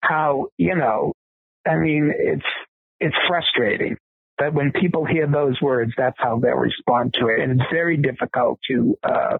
how, 0.00 0.48
you 0.56 0.76
know, 0.76 1.12
I 1.66 1.76
mean, 1.76 2.12
it's, 2.16 2.46
it's 3.00 3.16
frustrating 3.28 3.96
that 4.38 4.54
when 4.54 4.72
people 4.72 5.04
hear 5.04 5.26
those 5.26 5.60
words, 5.60 5.92
that's 5.96 6.16
how 6.18 6.38
they'll 6.38 6.52
respond 6.52 7.14
to 7.18 7.26
it. 7.28 7.40
And 7.40 7.60
it's 7.60 7.70
very 7.72 7.96
difficult 7.96 8.60
to, 8.68 8.96
uh, 9.02 9.38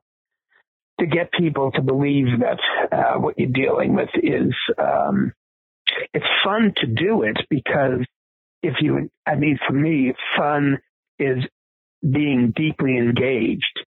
to 1.03 1.07
get 1.09 1.33
people 1.33 1.73
to 1.73 1.83
believe 1.83 2.27
that, 2.39 2.61
uh, 2.97 3.19
what 3.19 3.37
you're 3.37 3.51
dealing 3.51 3.95
with 3.97 4.11
is, 4.15 4.55
um, 4.79 5.33
it's 6.15 6.25
fun 6.45 6.73
to 6.77 6.87
do 6.87 7.23
it 7.23 7.37
because 7.51 8.07
if 8.63 8.75
you, 8.81 9.11
I 9.27 9.35
mean, 9.35 9.59
for 9.67 9.73
me, 9.73 10.15
fun 10.37 10.79
is 11.19 11.39
being 12.09 12.53
deeply 12.55 12.97
engaged 12.97 13.85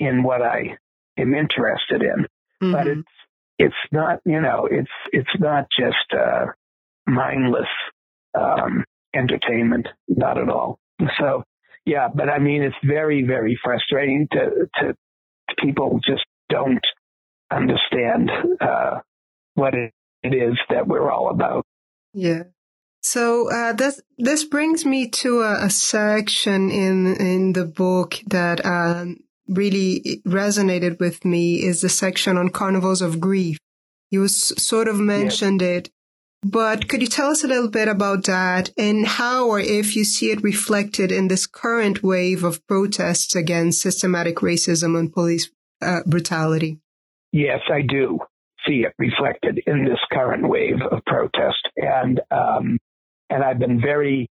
in 0.00 0.22
what 0.22 0.40
I 0.40 0.78
am 1.18 1.34
interested 1.34 2.02
in. 2.02 2.26
Mm-hmm. 2.62 2.72
But 2.72 2.86
it's, 2.86 3.08
it's 3.58 3.92
not, 3.92 4.20
you 4.24 4.40
know, 4.40 4.66
it's, 4.70 4.90
it's 5.12 5.28
not 5.38 5.66
just, 5.78 6.18
uh, 6.18 6.46
mindless, 7.06 7.68
um, 8.38 8.84
entertainment. 9.14 9.86
Not 10.08 10.38
at 10.38 10.48
all. 10.48 10.78
So, 11.18 11.44
yeah, 11.84 12.08
but 12.12 12.30
I 12.30 12.38
mean, 12.38 12.62
it's 12.62 12.76
very, 12.82 13.22
very 13.22 13.58
frustrating 13.62 14.28
to, 14.32 14.68
to, 14.76 14.94
to 14.94 15.54
people 15.62 16.00
just 16.06 16.24
don't 16.48 16.84
understand, 17.50 18.30
uh, 18.60 18.98
what 19.54 19.74
it 19.74 19.92
is 20.22 20.56
that 20.70 20.86
we're 20.86 21.10
all 21.10 21.30
about. 21.30 21.64
Yeah. 22.14 22.44
So 23.02 23.50
uh, 23.50 23.72
this 23.72 24.00
this 24.18 24.44
brings 24.44 24.84
me 24.84 25.08
to 25.08 25.40
a, 25.42 25.66
a, 25.66 25.70
section 25.70 26.70
in 26.70 27.16
in 27.16 27.52
the 27.52 27.64
book 27.64 28.16
that 28.26 28.64
uh, 28.64 29.06
really 29.48 30.20
resonated 30.26 30.98
with 30.98 31.24
me 31.24 31.62
is 31.62 31.80
the 31.80 31.88
section 31.88 32.36
on 32.36 32.50
carnivals 32.50 33.00
of 33.00 33.20
grief. 33.20 33.58
You 34.10 34.26
sort 34.28 34.88
of 34.88 34.98
mentioned 34.98 35.60
yes. 35.60 35.70
it, 35.70 35.90
but 36.42 36.88
could 36.88 37.00
you 37.00 37.08
tell 37.08 37.30
us 37.30 37.44
a 37.44 37.48
little 37.48 37.70
bit 37.70 37.88
about 37.88 38.24
that 38.24 38.70
and 38.76 39.06
how 39.06 39.46
or 39.46 39.60
if 39.60 39.94
you 39.94 40.04
see 40.04 40.30
it 40.30 40.42
reflected 40.42 41.12
in 41.12 41.28
this 41.28 41.46
current 41.46 42.02
wave 42.02 42.42
of 42.42 42.66
protests 42.66 43.36
against 43.36 43.80
systematic 43.80 44.36
racism 44.36 44.98
and 44.98 45.12
police 45.12 45.50
uh, 45.82 46.00
brutality? 46.06 46.78
Yes, 47.32 47.60
I 47.70 47.82
do 47.82 48.20
see 48.66 48.84
it 48.84 48.94
reflected 48.98 49.60
in 49.66 49.84
this 49.84 49.98
current 50.12 50.48
wave 50.48 50.80
of 50.90 51.04
protest. 51.04 51.68
And 51.76 52.20
um, 52.30 52.78
and 53.30 53.42
I've 53.42 53.58
been 53.58 53.80
very 53.80 54.28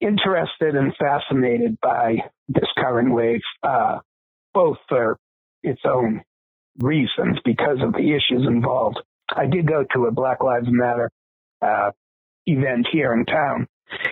interested 0.00 0.74
and 0.74 0.94
fascinated 0.96 1.78
by 1.80 2.16
this 2.48 2.68
current 2.76 3.12
wave, 3.12 3.40
uh, 3.62 3.98
both 4.54 4.78
for 4.88 5.16
its 5.62 5.80
own 5.84 6.22
reasons 6.78 7.38
because 7.44 7.78
of 7.82 7.92
the 7.92 8.14
issues 8.14 8.46
involved. 8.46 8.98
I 9.34 9.46
did 9.46 9.68
go 9.68 9.84
to 9.94 10.06
a 10.06 10.10
Black 10.10 10.42
Lives 10.42 10.66
Matter 10.68 11.10
uh, 11.62 11.90
event 12.46 12.88
here 12.90 13.12
in 13.12 13.24
town 13.26 13.66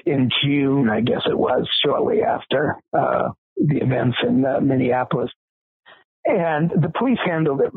in 0.05 0.28
June, 0.43 0.89
I 0.91 1.01
guess 1.01 1.22
it 1.28 1.39
was, 1.39 1.68
shortly 1.84 2.22
after 2.22 2.76
uh, 2.93 3.30
the 3.57 3.78
events 3.78 4.18
in 4.26 4.45
uh, 4.45 4.61
Minneapolis. 4.61 5.30
And 6.29 6.70
the 6.70 6.93
police 6.97 7.18
handled 7.24 7.62
it 7.62 7.72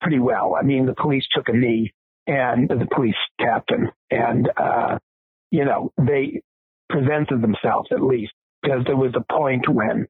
pretty 0.00 0.20
well. 0.20 0.56
I 0.58 0.62
mean, 0.62 0.86
the 0.86 0.94
police 0.94 1.24
took 1.34 1.48
a 1.48 1.52
knee 1.52 1.92
and 2.26 2.68
the 2.68 2.86
police 2.94 3.16
captain 3.40 3.90
and 4.10 4.48
uh, 4.56 4.98
you 5.50 5.64
know, 5.64 5.92
they 5.98 6.42
presented 6.88 7.42
themselves 7.42 7.88
at 7.92 8.02
least 8.02 8.32
because 8.62 8.82
there 8.86 8.96
was 8.96 9.14
a 9.16 9.32
point 9.32 9.68
when 9.68 10.06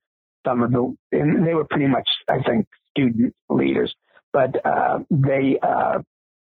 some 0.47 0.63
of 0.63 0.73
the, 0.73 0.97
and 1.13 1.47
they 1.47 1.55
were 1.55 1.67
pretty 1.69 1.87
much, 1.87 2.09
I 2.29 2.41
think, 2.43 2.67
student 2.91 3.35
leaders, 3.49 3.95
but 4.33 4.55
uh, 4.65 5.01
they 5.11 5.59
uh, 5.63 5.99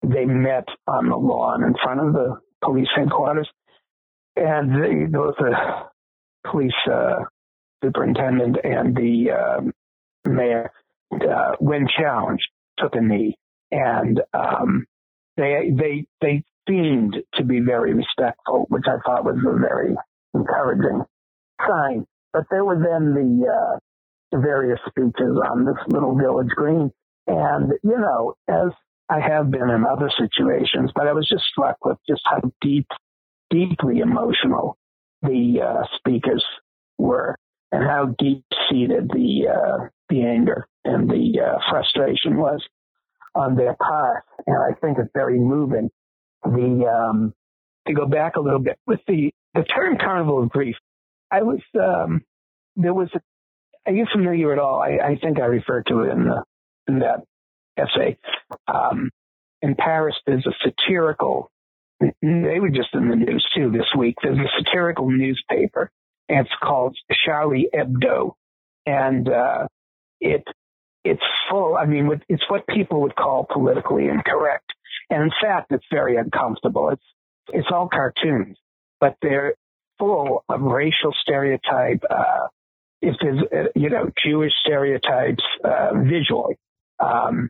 they 0.03 0.25
met 0.25 0.67
on 0.87 1.09
the 1.09 1.15
lawn 1.15 1.63
in 1.63 1.73
front 1.81 1.99
of 1.99 2.13
the 2.13 2.37
police 2.63 2.87
headquarters, 2.95 3.49
and 4.35 4.71
they, 4.71 5.09
there 5.09 5.21
was 5.21 5.35
a 5.39 6.49
police 6.49 6.73
uh, 6.91 7.23
superintendent 7.83 8.57
and 8.63 8.95
the 8.95 9.31
um, 9.31 9.71
mayor, 10.27 10.71
uh, 11.23 11.55
when 11.59 11.87
challenged, 11.87 12.47
took 12.77 12.95
a 12.95 13.01
knee, 13.01 13.37
and 13.71 14.21
um, 14.33 14.85
they 15.37 15.71
they 15.75 16.05
they 16.21 16.43
seemed 16.67 17.17
to 17.35 17.43
be 17.43 17.59
very 17.59 17.93
respectful, 17.93 18.65
which 18.69 18.85
I 18.87 18.97
thought 19.05 19.25
was 19.25 19.37
a 19.37 19.59
very 19.59 19.95
encouraging 20.33 21.03
sign. 21.67 22.05
But 22.33 22.43
there 22.51 22.65
were 22.65 22.75
then 22.75 23.13
the, 23.13 23.47
uh, 23.47 23.79
various 24.39 24.79
speeches 24.87 25.37
on 25.49 25.65
this 25.65 25.77
little 25.87 26.17
village 26.17 26.49
green. 26.49 26.91
And, 27.27 27.73
you 27.83 27.97
know, 27.97 28.33
as 28.47 28.71
I 29.09 29.19
have 29.19 29.51
been 29.51 29.69
in 29.69 29.85
other 29.85 30.09
situations, 30.17 30.91
but 30.95 31.07
I 31.07 31.13
was 31.13 31.27
just 31.27 31.43
struck 31.45 31.77
with 31.85 31.97
just 32.07 32.21
how 32.25 32.41
deep, 32.61 32.87
deeply 33.49 33.99
emotional 33.99 34.77
the 35.21 35.61
uh, 35.61 35.83
speakers 35.97 36.43
were 36.97 37.37
and 37.75 37.83
how 37.83 38.15
deep 38.17 38.43
seated 38.69 39.09
the, 39.09 39.47
uh, 39.49 39.87
the 40.09 40.21
anger 40.21 40.67
and 40.83 41.09
the 41.09 41.39
uh, 41.41 41.57
frustration 41.69 42.37
was 42.37 42.61
on 43.35 43.55
their 43.55 43.75
part. 43.75 44.23
And 44.47 44.55
I 44.57 44.79
think 44.79 44.97
it's 44.97 45.11
very 45.13 45.39
moving 45.39 45.89
the 46.43 46.85
um, 46.87 47.33
to 47.87 47.93
go 47.93 48.05
back 48.05 48.35
a 48.35 48.39
little 48.39 48.59
bit 48.59 48.77
with 48.85 48.99
the 49.07 49.31
the 49.53 49.63
term 49.63 49.97
carnival 49.97 50.43
of 50.43 50.49
grief. 50.49 50.75
I 51.31 51.43
was 51.43 51.59
um, 51.79 52.21
there 52.75 52.93
was 52.93 53.09
a. 53.15 53.19
Are 53.87 53.93
you 53.93 54.05
familiar 54.11 54.51
at 54.51 54.59
all? 54.59 54.81
I, 54.81 54.97
I 55.03 55.15
think 55.21 55.39
I 55.39 55.45
referred 55.45 55.85
to 55.87 56.03
it 56.03 56.11
in 56.11 56.25
the 56.25 56.43
in 56.87 56.99
that 56.99 57.23
essay. 57.77 58.17
Um, 58.67 59.11
in 59.61 59.75
Paris, 59.75 60.15
there's 60.25 60.45
a 60.45 60.53
satirical. 60.63 61.51
They 61.99 62.59
were 62.59 62.69
just 62.69 62.93
in 62.93 63.09
the 63.09 63.15
news 63.15 63.45
too 63.55 63.71
this 63.71 63.87
week. 63.97 64.15
There's 64.21 64.37
a 64.37 64.63
satirical 64.63 65.09
newspaper, 65.09 65.91
it's 66.27 66.49
called 66.61 66.97
Charlie 67.25 67.69
Hebdo, 67.73 68.33
and 68.85 69.29
uh, 69.29 69.67
it 70.19 70.43
it's 71.03 71.21
full. 71.49 71.77
I 71.77 71.85
mean, 71.85 72.09
it's 72.27 72.43
what 72.49 72.65
people 72.67 73.01
would 73.01 73.15
call 73.15 73.45
politically 73.51 74.07
incorrect. 74.07 74.73
And 75.09 75.21
in 75.21 75.31
fact, 75.39 75.71
it's 75.71 75.85
very 75.91 76.17
uncomfortable. 76.17 76.89
It's, 76.89 77.03
it's 77.49 77.67
all 77.71 77.87
cartoons, 77.87 78.57
but 78.99 79.15
they're 79.21 79.53
full 79.99 80.43
of 80.49 80.61
racial 80.61 81.13
stereotype, 81.21 82.01
uh, 82.09 82.47
if 83.01 83.15
there's, 83.21 83.39
uh, 83.53 83.69
you 83.75 83.89
know, 83.89 84.09
Jewish 84.25 84.51
stereotypes, 84.65 85.43
uh, 85.63 85.91
visually, 85.93 86.57
um, 86.99 87.49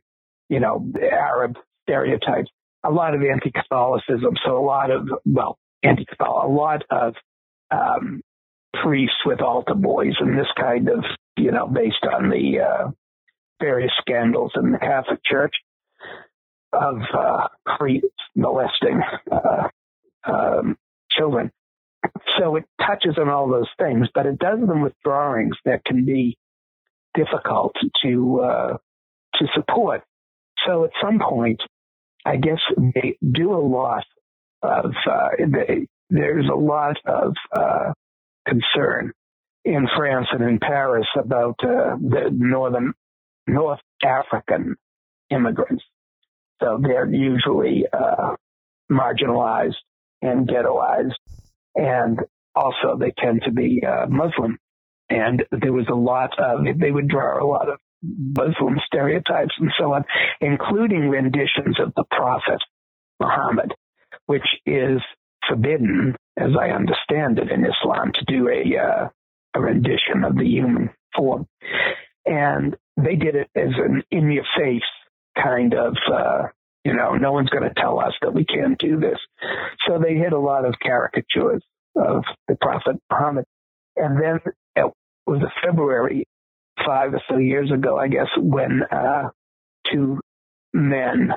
you 0.50 0.60
know, 0.60 0.86
Arab 1.02 1.56
stereotypes, 1.84 2.50
a 2.84 2.92
lot 2.92 3.16
of 3.16 3.22
anti-Catholicism. 3.24 4.36
So 4.46 4.58
a 4.58 4.66
lot 4.66 4.92
of, 4.92 5.08
well, 5.26 5.58
anti-Catholic, 5.82 6.44
a 6.44 6.48
lot 6.48 6.84
of, 6.92 7.14
um, 7.72 8.22
priests 8.84 9.18
with 9.26 9.42
altar 9.42 9.76
boys 9.76 10.14
and 10.20 10.38
this 10.38 10.48
kind 10.60 10.90
of, 10.90 11.04
you 11.38 11.52
know, 11.52 11.68
based 11.68 12.06
on 12.12 12.30
the, 12.30 12.60
uh, 12.60 12.92
various 13.62 13.92
scandals 14.02 14.52
in 14.56 14.72
the 14.72 14.78
Catholic 14.78 15.20
Church 15.26 15.54
of 16.74 16.98
uh, 17.18 17.48
molesting 18.36 19.02
uh, 19.32 19.70
um, 20.28 20.78
children. 21.10 21.52
So 22.38 22.58
it 22.58 22.66
touches 22.80 23.18
on 23.18 23.30
all 23.30 23.48
those 23.50 23.70
things, 23.80 24.08
but 24.14 24.26
it 24.26 24.38
does 24.40 24.60
them 24.60 24.82
with 24.82 24.94
drawings 25.04 25.56
that 25.66 25.86
can 25.86 26.06
be 26.06 26.38
difficult 27.16 27.74
to 28.04 28.42
uh, 28.42 28.78
to 29.36 29.48
support. 29.56 30.04
So 30.68 30.86
at 30.86 30.92
some 31.02 31.20
point, 31.20 31.62
I 32.26 32.38
guess 32.38 32.60
they 32.94 33.18
do 33.32 33.54
a 33.54 33.60
lot 33.60 34.04
of, 34.62 34.92
uh, 35.10 35.30
they, 35.40 35.88
there's 36.10 36.48
a 36.52 36.56
lot 36.56 36.98
of 37.06 37.34
uh, 37.56 37.94
concern 38.48 39.12
in 39.64 39.88
France 39.96 40.28
and 40.32 40.44
in 40.44 40.60
Paris 40.60 41.08
about 41.18 41.56
uh, 41.64 41.96
the 42.00 42.30
northern 42.32 42.94
North 43.48 43.80
African 44.04 44.76
immigrants. 45.30 45.84
So 46.62 46.80
they're 46.82 47.12
usually 47.12 47.86
uh, 47.92 48.36
marginalized 48.92 49.76
and 50.22 50.48
ghettoized, 50.48 51.16
and 51.76 52.20
also 52.56 52.98
they 52.98 53.14
tend 53.18 53.44
to 53.46 53.52
be 53.52 53.82
uh, 53.86 54.06
Muslim. 54.08 54.58
And 55.10 55.44
there 55.52 55.74
was 55.74 55.88
a 55.90 55.96
lot 55.96 56.32
of 56.40 56.66
they 56.80 56.92
would 56.92 57.08
draw 57.08 57.44
a 57.44 57.46
lot 57.46 57.70
of 57.70 57.80
Muslim 58.02 58.80
stereotypes 58.86 59.54
and 59.60 59.72
so 59.78 59.94
on, 59.94 60.04
including 60.42 61.10
renditions 61.10 61.80
of 61.80 61.94
the 61.96 62.06
Prophet 62.10 62.62
Muhammad, 63.20 63.74
which 64.26 64.46
is 64.66 65.02
forbidden, 65.48 66.16
as 66.38 66.52
I 66.60 66.70
understand 66.70 67.40
it, 67.40 67.52
in 67.52 67.66
Islam 67.66 68.12
to 68.14 68.26
do 68.26 68.50
a 68.50 68.78
uh, 68.78 69.10
a 69.56 69.62
rendition 69.62 70.24
of 70.24 70.36
the 70.36 70.46
human 70.46 70.90
form. 71.16 71.48
And 72.26 72.76
they 72.98 73.16
did 73.16 73.36
it 73.36 73.50
as 73.56 73.74
an 73.78 74.04
in 74.12 74.32
your 74.32 74.46
face 74.58 74.82
kind 75.42 75.74
of, 75.74 75.96
uh, 76.12 76.48
you 76.84 76.94
know, 76.94 77.16
no 77.16 77.32
one's 77.32 77.50
going 77.50 77.68
to 77.68 77.82
tell 77.82 78.00
us 78.00 78.14
that 78.22 78.34
we 78.34 78.46
can't 78.46 78.78
do 78.80 79.00
this. 79.00 79.18
So 79.88 80.00
they 80.00 80.16
hit 80.16 80.34
a 80.34 80.40
lot 80.40 80.66
of 80.66 80.76
caricatures 80.82 81.64
of 81.96 82.24
the 82.48 82.58
Prophet 82.60 82.98
Muhammad. 83.12 83.46
And 83.96 84.22
then 84.22 84.40
it 84.76 84.92
was 85.26 85.42
a 85.42 85.66
February 85.66 86.28
five 86.86 87.14
or 87.14 87.22
so 87.30 87.38
years 87.38 87.72
ago, 87.72 87.98
I 87.98 88.08
guess, 88.08 88.28
when 88.38 88.82
uh, 88.92 89.30
two 89.92 90.20
men, 90.74 91.32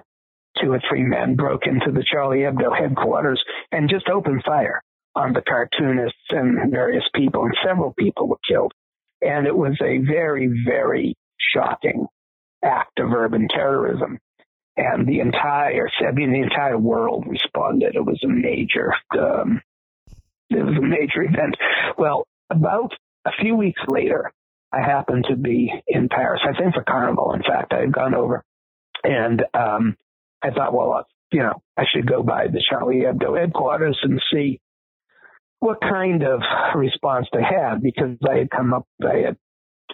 two 0.60 0.72
or 0.72 0.80
three 0.88 1.04
men, 1.04 1.36
broke 1.36 1.66
into 1.66 1.92
the 1.92 2.04
Charlie 2.10 2.40
Hebdo 2.40 2.76
headquarters 2.76 3.42
and 3.70 3.88
just 3.88 4.08
opened 4.08 4.42
fire 4.44 4.82
on 5.18 5.32
the 5.32 5.42
cartoonists 5.42 6.16
and 6.30 6.70
various 6.70 7.04
people, 7.12 7.44
and 7.44 7.54
several 7.66 7.92
people 7.92 8.28
were 8.28 8.38
killed. 8.48 8.72
And 9.20 9.46
it 9.46 9.56
was 9.56 9.76
a 9.82 9.98
very, 9.98 10.48
very 10.64 11.16
shocking 11.52 12.06
act 12.64 13.00
of 13.00 13.12
urban 13.12 13.48
terrorism. 13.48 14.18
And 14.76 15.08
the 15.08 15.18
entire, 15.18 15.90
I 16.06 16.12
mean, 16.12 16.32
the 16.32 16.42
entire 16.42 16.78
world 16.78 17.24
responded. 17.26 17.96
It 17.96 18.06
was 18.06 18.20
a 18.22 18.28
major, 18.28 18.94
um, 19.18 19.60
it 20.50 20.64
was 20.64 20.76
a 20.78 20.86
major 20.86 21.22
event. 21.22 21.56
Well, 21.98 22.28
about 22.48 22.92
a 23.24 23.32
few 23.42 23.56
weeks 23.56 23.82
later, 23.88 24.30
I 24.72 24.82
happened 24.82 25.26
to 25.30 25.36
be 25.36 25.72
in 25.88 26.08
Paris, 26.08 26.42
I 26.44 26.56
think 26.56 26.74
for 26.74 26.84
Carnival. 26.84 27.32
In 27.32 27.42
fact, 27.42 27.72
I 27.72 27.80
had 27.80 27.92
gone 27.92 28.14
over 28.14 28.44
and, 29.02 29.42
um, 29.52 29.96
I 30.42 30.50
thought, 30.50 30.72
well, 30.72 30.92
uh, 30.92 31.02
you 31.32 31.40
know, 31.40 31.60
I 31.76 31.84
should 31.92 32.06
go 32.06 32.22
by 32.22 32.46
the 32.46 32.62
Charlie 32.70 33.00
Hebdo 33.00 33.36
headquarters 33.36 33.98
and 34.02 34.22
see 34.32 34.60
what 35.60 35.80
kind 35.80 36.22
of 36.22 36.40
response 36.74 37.26
they 37.32 37.42
had 37.42 37.82
because 37.82 38.16
I 38.28 38.38
had 38.38 38.50
come 38.50 38.72
up, 38.72 38.86
I 39.02 39.18
had 39.26 39.36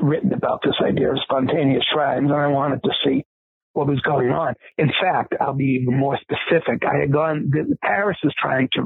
written 0.01 0.33
about 0.33 0.61
this 0.63 0.75
idea 0.85 1.11
of 1.11 1.19
spontaneous 1.23 1.85
shrines 1.93 2.31
and 2.31 2.41
I 2.41 2.49
wanted 2.49 2.83
to 2.83 2.91
see 3.05 3.25
what 3.73 3.89
was 3.89 4.01
going 4.01 4.31
on. 4.31 4.55
In 4.79 4.91
fact, 5.01 5.35
I'll 5.41 5.55
be 5.55 5.81
even 5.83 5.99
more 5.99 6.19
specific. 6.21 6.83
I 6.85 7.01
had 7.01 7.13
gone, 7.13 7.51
Paris 7.83 8.19
is 8.23 8.33
trying 8.41 8.69
to 8.75 8.83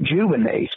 rejuvenate 0.00 0.70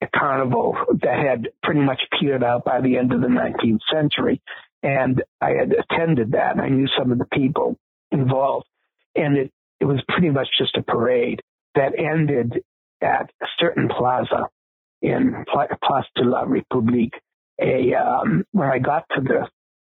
a 0.00 0.08
carnival 0.16 0.76
that 1.02 1.18
had 1.18 1.48
pretty 1.62 1.80
much 1.80 2.00
petered 2.18 2.44
out 2.44 2.64
by 2.64 2.80
the 2.80 2.96
end 2.96 3.12
of 3.12 3.20
the 3.20 3.28
19th 3.28 3.80
century. 3.92 4.40
And 4.82 5.22
I 5.40 5.50
had 5.50 5.72
attended 5.72 6.32
that 6.32 6.52
and 6.52 6.60
I 6.60 6.68
knew 6.68 6.86
some 6.98 7.10
of 7.12 7.18
the 7.18 7.26
people 7.32 7.76
involved. 8.10 8.66
And 9.14 9.36
it, 9.36 9.52
it 9.80 9.84
was 9.84 10.00
pretty 10.08 10.30
much 10.30 10.48
just 10.58 10.76
a 10.76 10.82
parade 10.82 11.42
that 11.74 11.98
ended 11.98 12.62
at 13.02 13.30
a 13.42 13.46
certain 13.58 13.88
plaza 13.88 14.48
in 15.02 15.44
Place 15.52 16.06
de 16.16 16.24
la 16.24 16.44
République. 16.44 17.14
A 17.60 17.94
um, 17.94 18.44
when 18.52 18.68
I 18.68 18.78
got 18.78 19.04
to 19.14 19.20
this 19.20 19.48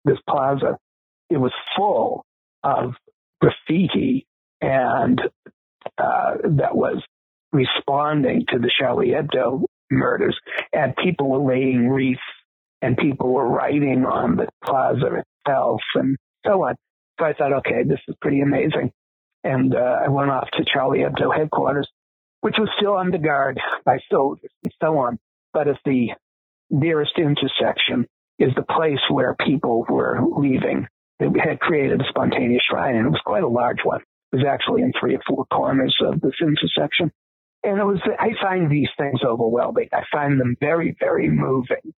this 0.05 0.17
plaza, 0.27 0.77
it 1.29 1.37
was 1.37 1.53
full 1.75 2.25
of 2.63 2.93
graffiti 3.39 4.25
and 4.61 5.19
uh, 5.97 6.33
that 6.43 6.75
was 6.75 7.03
responding 7.51 8.45
to 8.49 8.59
the 8.59 8.71
Charlie 8.79 9.09
Hebdo 9.09 9.63
murders, 9.89 10.37
and 10.71 10.95
people 10.95 11.29
were 11.29 11.53
laying 11.53 11.89
wreaths 11.89 12.21
and 12.81 12.97
people 12.97 13.33
were 13.33 13.47
writing 13.47 14.05
on 14.05 14.37
the 14.37 14.47
plaza 14.63 15.23
itself 15.45 15.81
and 15.95 16.17
so 16.45 16.63
on. 16.63 16.75
So 17.19 17.25
I 17.25 17.33
thought, 17.33 17.53
okay, 17.53 17.83
this 17.85 17.99
is 18.07 18.15
pretty 18.21 18.41
amazing. 18.41 18.91
And 19.43 19.75
uh, 19.75 19.99
I 20.05 20.09
went 20.09 20.31
off 20.31 20.49
to 20.53 20.65
Charlie 20.65 20.99
Hebdo 20.99 21.35
headquarters 21.35 21.87
which 22.41 22.55
was 22.59 22.69
still 22.77 22.97
under 22.97 23.17
guard 23.17 23.59
by 23.85 23.97
soldiers 24.11 24.51
and 24.63 24.73
so 24.81 24.97
on. 24.97 25.19
But 25.53 25.67
at 25.67 25.77
the 25.85 26.09
nearest 26.69 27.13
intersection 27.17 28.07
is 28.39 28.53
the 28.55 28.63
place 28.63 28.99
where 29.09 29.35
people 29.35 29.85
were 29.87 30.19
leaving. 30.37 30.87
They 31.19 31.27
had 31.43 31.59
created 31.59 32.01
a 32.01 32.05
spontaneous 32.09 32.63
shrine, 32.69 32.95
and 32.95 33.07
it 33.07 33.11
was 33.11 33.21
quite 33.23 33.43
a 33.43 33.47
large 33.47 33.79
one. 33.83 34.01
It 34.31 34.37
was 34.37 34.45
actually 34.47 34.81
in 34.81 34.91
three 34.99 35.15
or 35.15 35.21
four 35.27 35.45
corners 35.45 35.95
of 36.01 36.19
this 36.21 36.33
intersection. 36.41 37.11
And 37.63 37.77
it 37.77 37.83
was, 37.83 37.99
I 38.19 38.29
find 38.41 38.71
these 38.71 38.89
things 38.97 39.19
overwhelming. 39.23 39.89
I 39.93 40.01
find 40.11 40.39
them 40.39 40.55
very, 40.59 40.95
very 40.99 41.29
moving. 41.29 41.93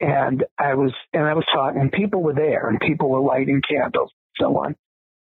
And 0.00 0.44
I 0.58 0.74
was, 0.74 0.92
and 1.12 1.24
I 1.24 1.34
was 1.34 1.44
talking, 1.52 1.80
and 1.80 1.92
people 1.92 2.22
were 2.22 2.34
there, 2.34 2.68
and 2.68 2.80
people 2.80 3.10
were 3.10 3.20
lighting 3.20 3.60
candles, 3.68 4.12
so 4.38 4.56
on. 4.58 4.76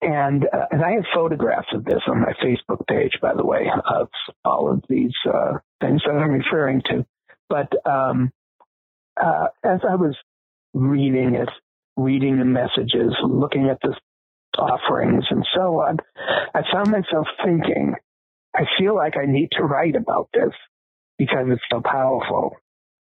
And 0.02 0.46
uh, 0.46 0.66
and 0.72 0.84
I 0.84 0.92
have 0.92 1.04
photographs 1.14 1.68
of 1.74 1.84
this 1.84 2.02
on 2.08 2.22
my 2.22 2.34
Facebook 2.44 2.88
page, 2.88 3.12
by 3.22 3.34
the 3.36 3.46
way, 3.46 3.70
of 3.86 4.08
all 4.46 4.72
of 4.72 4.84
these 4.88 5.14
uh, 5.28 5.58
things 5.82 6.02
that 6.06 6.14
I'm 6.14 6.32
referring 6.32 6.82
to. 6.86 7.06
But 7.50 7.74
um, 7.86 8.32
uh, 9.22 9.48
as 9.64 9.82
I 9.88 9.96
was 9.96 10.16
reading 10.74 11.36
it, 11.36 11.50
reading 11.98 12.40
the 12.40 12.46
messages, 12.46 13.14
looking 13.24 13.70
at 13.70 13.80
the 13.82 13.94
offerings, 14.58 15.26
and 15.30 15.46
so 15.54 15.82
on, 15.82 15.98
I 16.54 16.62
found 16.72 16.92
myself 16.92 17.28
thinking, 17.44 17.96
I 18.56 18.64
feel 18.78 18.96
like 18.96 19.16
I 19.18 19.26
need 19.26 19.50
to 19.58 19.64
write 19.64 19.96
about 19.98 20.30
this 20.34 20.54
because 21.18 21.48
it's 21.50 21.62
so 21.70 21.82
powerful. 21.82 22.56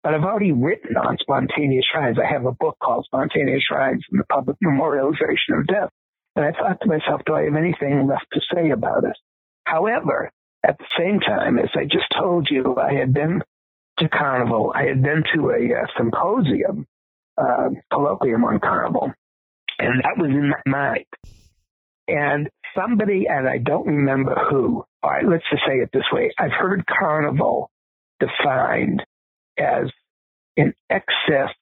But 0.04 0.14
I've 0.16 0.24
already 0.24 0.52
written 0.52 0.98
on 0.98 1.18
spontaneous 1.20 1.86
shrines. 1.92 2.18
I 2.20 2.32
have 2.32 2.46
a 2.46 2.52
book 2.52 2.78
called 2.82 3.06
Spontaneous 3.06 3.64
Shrines 3.64 4.04
and 4.12 4.20
the 4.20 4.26
Public 4.26 4.58
Memorialization 4.64 5.60
of 5.60 5.68
Death. 5.68 5.89
And 6.36 6.45
I 6.45 6.51
thought 6.51 6.79
to 6.82 6.88
myself, 6.88 7.21
do 7.25 7.34
I 7.34 7.43
have 7.43 7.55
anything 7.55 8.07
left 8.07 8.25
to 8.34 8.41
say 8.53 8.69
about 8.71 9.03
it? 9.03 9.17
However, 9.65 10.32
at 10.65 10.77
the 10.77 10.86
same 10.97 11.19
time, 11.19 11.59
as 11.59 11.69
I 11.75 11.84
just 11.84 12.05
told 12.17 12.47
you, 12.49 12.77
I 12.77 12.93
had 12.93 13.13
been 13.13 13.41
to 13.99 14.09
Carnival. 14.09 14.71
I 14.75 14.84
had 14.84 15.01
been 15.01 15.23
to 15.36 15.49
a, 15.49 15.82
uh, 15.82 15.88
symposium, 15.97 16.88
uh, 17.38 17.69
colloquium 17.91 18.43
on 18.43 18.59
Carnival, 18.59 19.13
and 19.79 20.03
that 20.03 20.17
was 20.17 20.29
in 20.29 20.49
my 20.49 20.61
mind. 20.65 21.05
And 22.07 22.49
somebody, 22.75 23.27
and 23.27 23.47
I 23.47 23.57
don't 23.57 23.88
remember 23.88 24.36
who, 24.49 24.84
all 25.03 25.09
right, 25.09 25.27
let's 25.27 25.43
just 25.49 25.63
say 25.67 25.75
it 25.77 25.89
this 25.93 26.09
way. 26.11 26.32
I've 26.38 26.51
heard 26.51 26.86
Carnival 26.86 27.69
defined 28.19 29.03
as 29.57 29.89
an 30.57 30.73
excess 30.89 31.53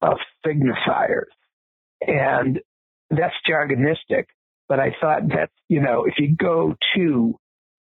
of 0.00 0.18
signifiers. 0.46 1.30
And 2.00 2.60
that's 3.10 3.34
jargonistic, 3.48 4.26
but 4.68 4.80
I 4.80 4.94
thought 5.00 5.28
that, 5.28 5.50
you 5.68 5.80
know, 5.80 6.04
if 6.04 6.14
you 6.18 6.34
go 6.36 6.74
to 6.96 7.34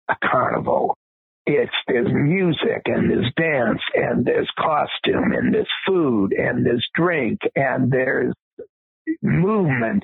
a 0.09 0.15
carnival, 0.23 0.97
it's 1.45 1.71
there's 1.87 2.11
music 2.11 2.83
and 2.85 3.09
there's 3.09 3.31
dance 3.37 3.81
and 3.95 4.25
there's 4.25 4.49
costume 4.57 5.31
and 5.31 5.53
there's 5.53 5.69
food 5.85 6.33
and 6.33 6.65
there's 6.65 6.85
drink 6.93 7.39
and 7.55 7.91
there's 7.91 8.33
movement. 9.21 10.03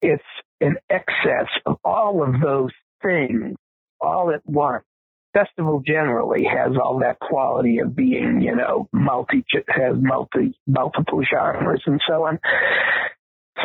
It's 0.00 0.22
an 0.60 0.76
excess 0.88 1.48
of 1.66 1.78
all 1.84 2.22
of 2.22 2.40
those 2.40 2.70
things 3.02 3.56
all 4.00 4.30
at 4.32 4.42
once. 4.46 4.84
Festival 5.32 5.82
generally 5.84 6.44
has 6.44 6.76
all 6.80 7.00
that 7.00 7.18
quality 7.18 7.78
of 7.78 7.96
being, 7.96 8.40
you 8.40 8.54
know, 8.54 8.88
multi 8.92 9.44
has 9.68 9.96
multi 10.00 10.56
multiple 10.64 11.22
genres 11.28 11.82
and 11.86 12.00
so 12.08 12.24
on. 12.26 12.38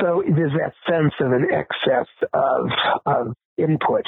So 0.02 0.24
there's 0.26 0.54
that 0.54 0.74
sense 0.90 1.14
of 1.20 1.32
an 1.32 1.48
excess 1.52 2.08
of, 2.34 2.70
of 3.06 3.34
input. 3.58 4.06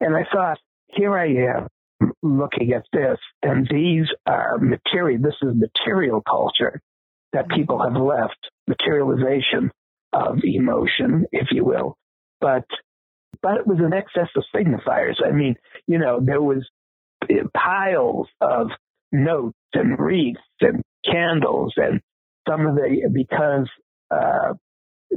And 0.00 0.16
I 0.16 0.24
thought, 0.32 0.58
here 0.88 1.16
I 1.16 1.26
am 1.26 2.12
looking 2.22 2.72
at 2.72 2.84
this, 2.92 3.18
and 3.42 3.66
these 3.70 4.06
are 4.26 4.58
material, 4.58 5.20
this 5.22 5.34
is 5.42 5.54
material 5.54 6.22
culture 6.22 6.80
that 7.32 7.48
people 7.48 7.82
have 7.82 8.00
left, 8.00 8.38
materialization 8.66 9.70
of 10.12 10.38
emotion, 10.44 11.26
if 11.32 11.48
you 11.50 11.64
will. 11.64 11.96
But, 12.40 12.64
but 13.42 13.58
it 13.58 13.66
was 13.66 13.78
an 13.80 13.92
excess 13.92 14.28
of 14.36 14.44
signifiers. 14.54 15.16
I 15.24 15.32
mean, 15.32 15.56
you 15.86 15.98
know, 15.98 16.20
there 16.22 16.42
was 16.42 16.66
piles 17.54 18.28
of 18.40 18.68
notes 19.12 19.56
and 19.74 19.98
wreaths 19.98 20.38
and 20.60 20.82
candles 21.04 21.74
and 21.76 22.00
some 22.48 22.66
of 22.66 22.76
the, 22.76 23.10
because, 23.12 23.68
uh, 24.10 24.54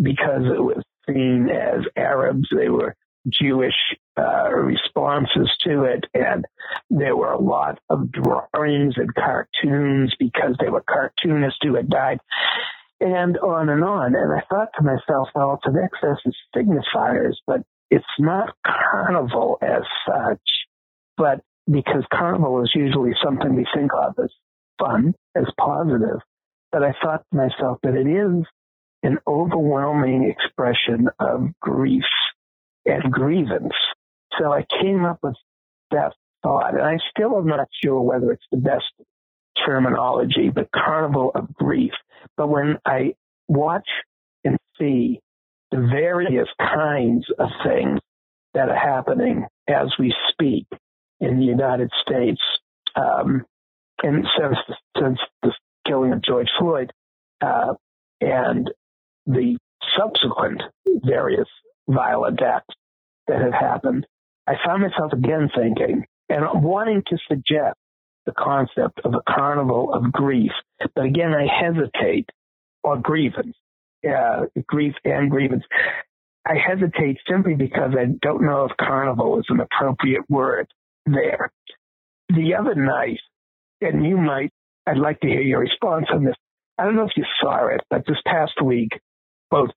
because 0.02 0.44
it 0.46 0.62
was 0.62 0.84
seen 1.08 1.50
as 1.50 1.86
Arabs. 1.96 2.48
They 2.56 2.70
were 2.70 2.96
Jewish 3.28 3.76
uh, 4.18 4.50
responses 4.50 5.50
to 5.66 5.84
it, 5.84 6.06
and 6.14 6.46
there 6.90 7.16
were 7.16 7.32
a 7.32 7.42
lot 7.42 7.80
of 7.90 8.12
drawings 8.12 8.96
and 8.98 9.14
cartoons 9.14 10.14
because 10.20 10.56
they 10.60 10.70
were 10.70 10.84
cartoonists 10.88 11.60
who 11.62 11.76
had 11.76 11.90
died, 11.90 12.20
and 13.00 13.38
on 13.38 13.70
and 13.70 13.84
on. 13.84 14.16
And 14.16 14.34
I 14.34 14.42
thought 14.50 14.70
to 14.78 14.84
myself, 14.84 15.30
well, 15.36 15.60
it's 15.62 15.74
an 15.74 15.82
excess 15.82 16.20
of 16.26 16.34
signifiers, 16.56 17.36
but 17.46 17.62
it's 17.92 18.06
not 18.20 18.56
carnival 18.66 19.58
as 19.62 19.84
such, 20.08 20.42
but 21.18 21.42
because 21.70 22.04
carnival 22.12 22.64
is 22.64 22.72
usually 22.74 23.14
something 23.24 23.56
we 23.56 23.66
think 23.76 23.92
of 23.94 24.16
as 24.24 24.32
fun, 24.80 25.14
as 25.36 25.46
positive. 25.60 26.20
But 26.72 26.84
I 26.84 26.94
thought 27.04 27.24
to 27.32 27.38
myself 27.38 27.80
that 27.84 27.96
it 27.96 28.08
is 28.08 28.46
an 29.04 29.18
overwhelming 29.28 30.30
expression 30.30 31.10
of 31.20 31.50
grief 31.62 32.04
and 32.86 33.12
grievance. 33.12 33.74
So 34.38 34.52
I 34.52 34.66
came 34.82 35.06
up 35.06 35.20
with 35.24 35.36
that 35.92 36.14
thought, 36.44 36.74
and 36.74 36.82
I 36.82 36.98
still 37.10 37.38
am 37.38 37.48
not 37.48 37.68
sure 37.84 38.02
whether 38.02 38.32
it's 38.32 38.46
the 38.52 38.58
best 38.58 38.86
terminology, 39.66 40.50
but 40.54 40.70
carnival 40.72 41.32
of 41.36 41.54
grief. 41.54 41.92
But 42.38 42.50
when 42.50 42.78
I 42.86 43.14
watch 43.48 43.88
and 44.44 44.58
see 44.78 45.20
the 45.72 45.88
various 45.92 46.48
kinds 46.60 47.26
of 47.38 47.50
things 47.64 48.00
that 48.54 48.70
are 48.70 48.76
happening 48.76 49.46
as 49.68 49.94
we 50.00 50.14
speak 50.32 50.66
in 51.20 51.40
the 51.40 51.46
United 51.46 51.92
States, 52.02 52.42
um, 52.96 53.46
and 54.02 54.26
since 54.38 54.58
the, 54.68 54.76
since 55.00 55.20
the 55.44 55.52
killing 55.86 56.14
of 56.14 56.22
George 56.24 56.50
Floyd, 56.58 56.92
uh, 57.42 57.74
and 58.22 58.70
the 59.30 59.58
subsequent 59.98 60.62
various 61.06 61.48
violent 61.88 62.42
acts 62.42 62.76
that 63.28 63.42
have 63.42 63.54
happened, 63.54 64.06
I 64.48 64.54
found 64.66 64.82
myself 64.82 65.14
again 65.14 65.50
thinking 65.56 66.06
and 66.30 66.64
wanting 66.64 67.04
to 67.08 67.18
suggest 67.28 67.78
the 68.26 68.34
concept 68.38 69.00
of 69.06 69.14
a 69.14 69.32
carnival 69.32 69.94
of 69.94 70.12
grief. 70.12 70.52
But 70.96 71.06
again, 71.06 71.34
I 71.34 71.48
hesitate, 71.48 72.30
or 72.84 72.98
grievance, 72.98 73.56
uh, 74.08 74.46
grief 74.68 74.96
and 75.06 75.30
grievance. 75.30 75.64
I 76.46 76.56
hesitate 76.56 77.18
simply 77.30 77.56
because 77.56 77.92
I 77.98 78.06
don't 78.22 78.44
know 78.44 78.66
if 78.66 78.78
carnival 78.78 79.40
is 79.40 79.46
an 79.50 79.60
appropriate 79.60 80.28
word 80.30 80.68
there. 81.06 81.52
The 82.30 82.56
other 82.56 82.76
night, 82.76 83.20
and 83.82 84.06
you 84.06 84.18
might, 84.18 84.52
I'd 84.88 84.98
like 84.98 85.20
to 85.22 85.28
hear 85.28 85.42
your 85.42 85.60
response 85.60 86.08
on 86.12 86.24
this. 86.24 86.36
I 86.78 86.86
don't 86.86 86.96
know 86.96 87.04
if 87.06 87.18
you 87.18 87.26
saw 87.42 87.68
it, 87.68 87.82
but 87.90 88.06
this 88.08 88.18
past 88.26 88.62
week, 88.64 88.92
both 89.50 89.70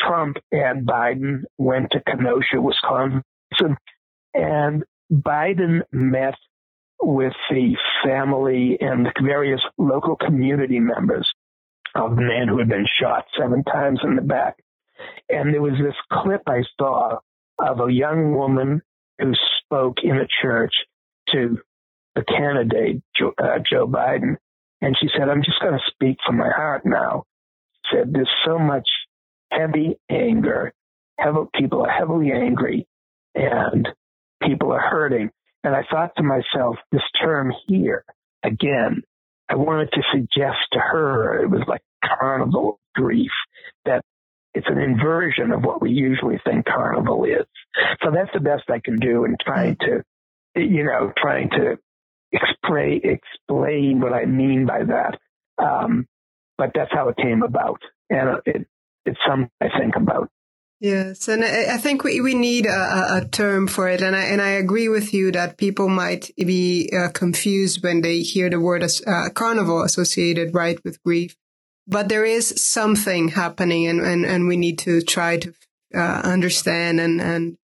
Trump 0.00 0.36
and 0.50 0.86
Biden 0.86 1.42
went 1.58 1.90
to 1.92 2.00
Kenosha, 2.00 2.60
Wisconsin, 2.60 3.22
and 4.34 4.84
Biden 5.12 5.82
met 5.92 6.34
with 7.00 7.34
the 7.50 7.76
family 8.04 8.78
and 8.80 9.08
various 9.22 9.60
local 9.76 10.16
community 10.16 10.80
members 10.80 11.28
of 11.94 12.16
the 12.16 12.22
man 12.22 12.48
who 12.48 12.58
had 12.58 12.68
been 12.68 12.86
shot 13.00 13.26
seven 13.38 13.64
times 13.64 14.00
in 14.04 14.16
the 14.16 14.22
back. 14.22 14.56
And 15.28 15.52
there 15.52 15.62
was 15.62 15.78
this 15.82 15.96
clip 16.12 16.42
I 16.46 16.62
saw 16.78 17.18
of 17.58 17.80
a 17.80 17.92
young 17.92 18.34
woman 18.34 18.82
who 19.18 19.32
spoke 19.58 19.98
in 20.02 20.16
a 20.16 20.26
church 20.40 20.72
to 21.32 21.58
the 22.14 22.24
candidate, 22.24 23.02
Joe, 23.16 23.32
uh, 23.38 23.58
Joe 23.68 23.86
Biden. 23.86 24.36
And 24.80 24.96
she 25.00 25.08
said, 25.16 25.28
I'm 25.28 25.42
just 25.42 25.60
going 25.60 25.74
to 25.74 25.90
speak 25.90 26.18
from 26.26 26.38
my 26.38 26.50
heart 26.50 26.82
now. 26.84 27.24
She 27.84 27.96
said, 27.96 28.12
there's 28.12 28.30
so 28.44 28.58
much 28.58 28.88
heavy 29.52 29.98
anger. 30.10 30.72
People 31.54 31.84
are 31.84 31.90
heavily 31.90 32.32
angry 32.32 32.86
and 33.34 33.88
people 34.42 34.72
are 34.72 34.80
hurting. 34.80 35.30
And 35.64 35.74
I 35.74 35.82
thought 35.90 36.16
to 36.16 36.22
myself, 36.22 36.76
this 36.90 37.02
term 37.20 37.52
here, 37.68 38.04
again, 38.42 39.02
I 39.48 39.54
wanted 39.56 39.90
to 39.92 40.02
suggest 40.12 40.58
to 40.72 40.78
her 40.80 41.42
it 41.42 41.50
was 41.50 41.62
like 41.68 41.82
carnival 42.04 42.80
grief, 42.94 43.30
that 43.84 44.02
it's 44.54 44.66
an 44.68 44.78
inversion 44.78 45.52
of 45.52 45.62
what 45.62 45.80
we 45.80 45.90
usually 45.90 46.40
think 46.44 46.66
carnival 46.66 47.24
is. 47.24 47.46
So 48.02 48.10
that's 48.10 48.32
the 48.34 48.40
best 48.40 48.64
I 48.68 48.80
can 48.84 48.96
do 48.98 49.24
in 49.24 49.36
trying 49.40 49.76
to, 49.80 50.02
you 50.56 50.84
know, 50.84 51.12
trying 51.16 51.50
to 51.50 51.78
explain, 52.32 53.00
explain 53.04 54.00
what 54.00 54.12
I 54.12 54.24
mean 54.24 54.66
by 54.66 54.84
that. 54.84 55.18
Um, 55.62 56.06
but 56.58 56.72
that's 56.74 56.92
how 56.92 57.08
it 57.08 57.16
came 57.16 57.42
about. 57.42 57.80
And 58.10 58.40
it, 58.46 58.66
it's 59.04 59.18
something 59.26 59.50
I 59.60 59.68
think 59.78 59.96
about. 59.96 60.28
Yes, 60.80 61.28
and 61.28 61.44
I, 61.44 61.76
think 61.76 62.02
we, 62.02 62.20
we 62.20 62.34
need 62.34 62.66
a, 62.66 63.18
a, 63.18 63.28
term 63.30 63.68
for 63.68 63.88
it, 63.88 64.00
and 64.00 64.16
I 64.16 64.24
and 64.24 64.42
I 64.42 64.48
agree 64.48 64.88
with 64.88 65.14
you 65.14 65.30
that 65.30 65.56
people 65.56 65.88
might 65.88 66.32
be 66.36 66.90
uh, 66.92 67.08
confused 67.10 67.84
when 67.84 68.00
they 68.00 68.18
hear 68.22 68.50
the 68.50 68.58
word 68.58 68.82
uh, 68.82 69.28
carnival 69.32 69.84
associated 69.84 70.56
right 70.56 70.82
with 70.82 71.00
grief, 71.04 71.36
but 71.86 72.08
there 72.08 72.24
is 72.24 72.60
something 72.60 73.28
happening, 73.28 73.86
and 73.86 74.00
and, 74.00 74.24
and 74.26 74.48
we 74.48 74.56
need 74.56 74.80
to 74.80 75.02
try 75.02 75.36
to 75.36 75.54
uh, 75.94 76.22
understand 76.24 76.98
and 76.98 77.20
and 77.20 77.58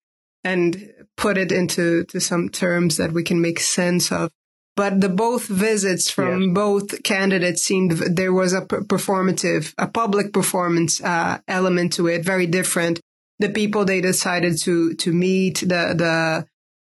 and 0.45 0.93
put 1.17 1.37
it 1.37 1.51
into 1.51 2.05
to 2.05 2.21
some 2.21 2.49
terms 2.49 2.99
that 2.99 3.13
we 3.13 3.25
can 3.25 3.41
make 3.41 3.59
sense 3.59 4.13
of. 4.13 4.31
But 4.79 4.93
the 5.05 5.09
both 5.09 5.45
visits 5.47 6.07
from 6.17 6.35
yes. 6.41 6.55
both 6.55 7.03
candidates 7.03 7.63
seemed 7.69 7.93
there 8.21 8.33
was 8.33 8.53
a 8.53 8.63
performative, 8.63 9.75
a 9.77 9.89
public 9.89 10.33
performance 10.33 10.93
uh, 11.03 11.39
element 11.49 11.95
to 11.95 12.07
it, 12.07 12.25
very 12.25 12.47
different 12.47 13.01
the 13.39 13.49
people 13.49 13.85
they 13.85 14.01
decided 14.01 14.59
to 14.59 14.95
to 14.95 15.13
meet, 15.13 15.61
the 15.61 15.95
the 16.05 16.47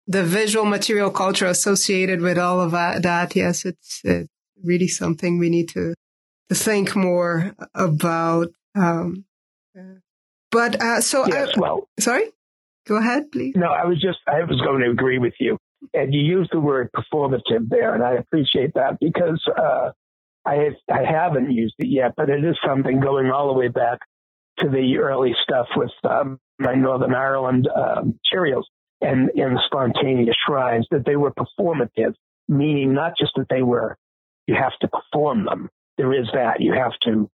the 0.06 0.24
visual 0.24 0.64
material 0.64 1.10
culture 1.10 1.46
associated 1.46 2.20
with 2.20 2.38
all 2.38 2.60
of 2.60 2.72
that. 2.72 3.34
Yes, 3.36 3.64
it's, 3.64 4.00
it's 4.04 4.28
really 4.62 4.88
something 4.88 5.38
we 5.38 5.50
need 5.50 5.68
to 5.70 5.94
to 6.48 6.54
think 6.54 6.96
more 6.96 7.54
about. 7.74 8.48
Um, 8.74 9.24
but 10.50 10.80
uh, 10.82 11.00
so 11.00 11.26
yes, 11.26 11.50
I, 11.56 11.60
well, 11.60 11.88
sorry, 11.98 12.30
go 12.86 12.96
ahead, 12.96 13.30
please. 13.30 13.54
No, 13.56 13.68
I 13.68 13.84
was 13.84 14.00
just 14.00 14.18
I 14.26 14.42
was 14.44 14.60
going 14.60 14.82
to 14.82 14.90
agree 14.90 15.18
with 15.18 15.34
you, 15.38 15.56
and 15.94 16.14
you 16.14 16.20
use 16.20 16.48
the 16.52 16.60
word 16.60 16.90
performative 16.92 17.68
there, 17.68 17.94
and 17.94 18.02
I 18.02 18.14
appreciate 18.14 18.74
that 18.74 18.98
because 19.00 19.42
uh, 19.56 19.90
I 20.46 20.70
I 20.90 21.04
haven't 21.04 21.50
used 21.50 21.74
it 21.78 21.88
yet, 21.88 22.14
but 22.16 22.30
it 22.30 22.44
is 22.44 22.56
something 22.66 23.00
going 23.00 23.30
all 23.30 23.48
the 23.48 23.58
way 23.58 23.68
back 23.68 23.98
to 24.58 24.68
the 24.68 24.98
early 24.98 25.34
stuff 25.42 25.66
with 25.76 25.90
um, 26.04 26.38
my 26.58 26.74
Northern 26.74 27.14
Ireland 27.14 27.68
um, 27.74 28.18
Cheerios 28.32 28.64
and 29.00 29.30
in 29.34 29.58
spontaneous 29.66 30.36
shrines 30.46 30.86
that 30.90 31.04
they 31.04 31.16
were 31.16 31.32
performative, 31.32 32.14
meaning 32.48 32.94
not 32.94 33.14
just 33.18 33.32
that 33.36 33.46
they 33.50 33.62
were, 33.62 33.96
you 34.46 34.54
have 34.54 34.76
to 34.80 34.88
perform 34.88 35.44
them. 35.44 35.68
There 35.98 36.12
is 36.12 36.28
that. 36.34 36.60
You 36.60 36.72
have 36.74 36.92
to 37.04 37.28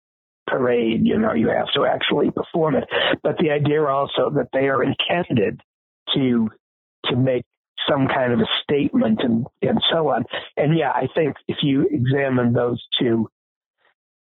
parade, 0.46 1.02
you 1.04 1.18
know, 1.18 1.34
you 1.34 1.48
have 1.48 1.70
to 1.74 1.84
actually 1.84 2.30
perform 2.30 2.76
it. 2.76 2.84
But 3.22 3.36
the 3.38 3.50
idea 3.50 3.84
also 3.84 4.30
that 4.36 4.48
they 4.52 4.68
are 4.68 4.82
intended 4.82 5.60
to, 6.14 6.48
to 7.06 7.16
make 7.16 7.44
some 7.88 8.08
kind 8.08 8.32
of 8.32 8.40
a 8.40 8.48
statement 8.62 9.20
and, 9.22 9.46
and 9.62 9.80
so 9.92 10.08
on. 10.08 10.24
And 10.56 10.76
yeah, 10.76 10.90
I 10.90 11.08
think 11.14 11.36
if 11.46 11.58
you 11.62 11.88
examine 11.90 12.52
those 12.52 12.84
two, 13.00 13.28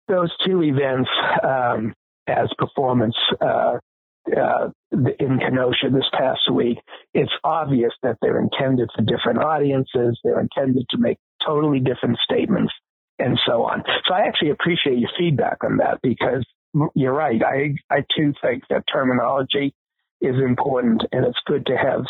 those 0.08 0.32
two 0.44 0.62
events, 0.62 1.10
um, 1.42 1.94
as 2.26 2.48
performance 2.58 3.16
uh, 3.40 3.78
uh, 4.36 4.68
in 4.92 5.38
Kenosha 5.38 5.90
this 5.92 6.08
past 6.12 6.50
week, 6.52 6.78
it's 7.14 7.32
obvious 7.44 7.92
that 8.02 8.16
they're 8.20 8.40
intended 8.40 8.90
for 8.94 9.02
different 9.02 9.38
audiences. 9.38 10.18
They're 10.24 10.40
intended 10.40 10.86
to 10.90 10.98
make 10.98 11.18
totally 11.44 11.80
different 11.80 12.18
statements 12.24 12.72
and 13.18 13.38
so 13.46 13.64
on. 13.64 13.82
So 14.06 14.14
I 14.14 14.26
actually 14.26 14.50
appreciate 14.50 14.98
your 14.98 15.10
feedback 15.18 15.64
on 15.64 15.78
that 15.78 16.00
because 16.02 16.44
you're 16.94 17.14
right. 17.14 17.40
I, 17.42 17.74
I 17.90 18.04
too 18.16 18.34
think 18.42 18.64
that 18.68 18.84
terminology 18.92 19.74
is 20.20 20.36
important 20.36 21.02
and 21.12 21.24
it's 21.24 21.38
good 21.46 21.66
to 21.66 21.76
have 21.76 22.04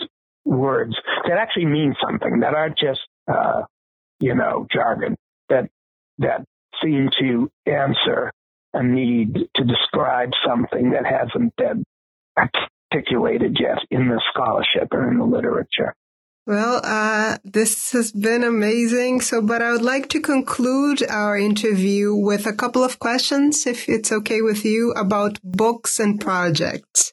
words 0.47 0.95
that 1.29 1.39
actually 1.39 1.67
mean 1.67 1.95
something 2.01 2.41
that 2.41 2.55
aren't 2.55 2.79
just, 2.79 3.01
uh, 3.29 3.63
you 4.21 4.35
know, 4.35 4.67
jargon 4.73 5.17
that, 5.49 5.69
that 6.19 6.45
seem 6.83 7.11
to 7.21 7.51
answer 7.67 8.33
a 8.73 8.83
need 8.83 9.35
to 9.55 9.65
describe 9.65 10.31
something 10.47 10.91
that 10.91 11.05
hasn't 11.05 11.55
been 11.57 11.83
articulated 12.39 13.57
yet 13.61 13.79
in 13.91 14.09
the 14.09 14.23
scholarship 14.31 14.93
or 14.93 15.11
in 15.11 15.19
the 15.19 15.25
literature. 15.25 15.95
Well, 16.47 16.81
uh, 16.85 17.39
this 17.43 17.91
has 17.91 18.13
been 18.13 18.45
amazing. 18.45 19.21
So, 19.23 19.43
but 19.43 19.63
I 19.63 19.73
would 19.73 19.83
like 19.83 20.09
to 20.11 20.21
conclude 20.21 21.03
our 21.09 21.37
interview 21.37 22.15
with 22.15 22.47
a 22.47 22.53
couple 22.53 22.85
of 22.85 23.01
questions, 23.01 23.67
if 23.67 23.89
it's 23.89 24.13
okay 24.13 24.43
with 24.43 24.65
you, 24.65 24.93
about 24.93 25.41
books 25.43 25.99
and 25.99 26.21
projects. 26.21 27.13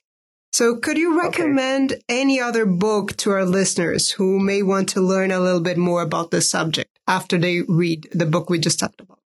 So, 0.54 0.76
could 0.76 1.00
you 1.00 1.20
recommend 1.20 1.94
okay. 1.94 2.02
any 2.10 2.40
other 2.40 2.68
book 2.68 3.18
to 3.18 3.32
our 3.32 3.44
listeners 3.44 4.12
who 4.12 4.40
may 4.40 4.62
want 4.62 4.90
to 4.90 5.02
learn 5.02 5.32
a 5.32 5.40
little 5.40 5.62
bit 5.62 5.80
more 5.80 6.04
about 6.04 6.30
this 6.30 6.48
subject 6.48 6.92
after 7.08 7.40
they 7.40 7.62
read 7.68 8.08
the 8.12 8.28
book 8.28 8.52
we 8.52 8.60
just 8.60 8.80
talked 8.80 9.02
about? 9.02 9.18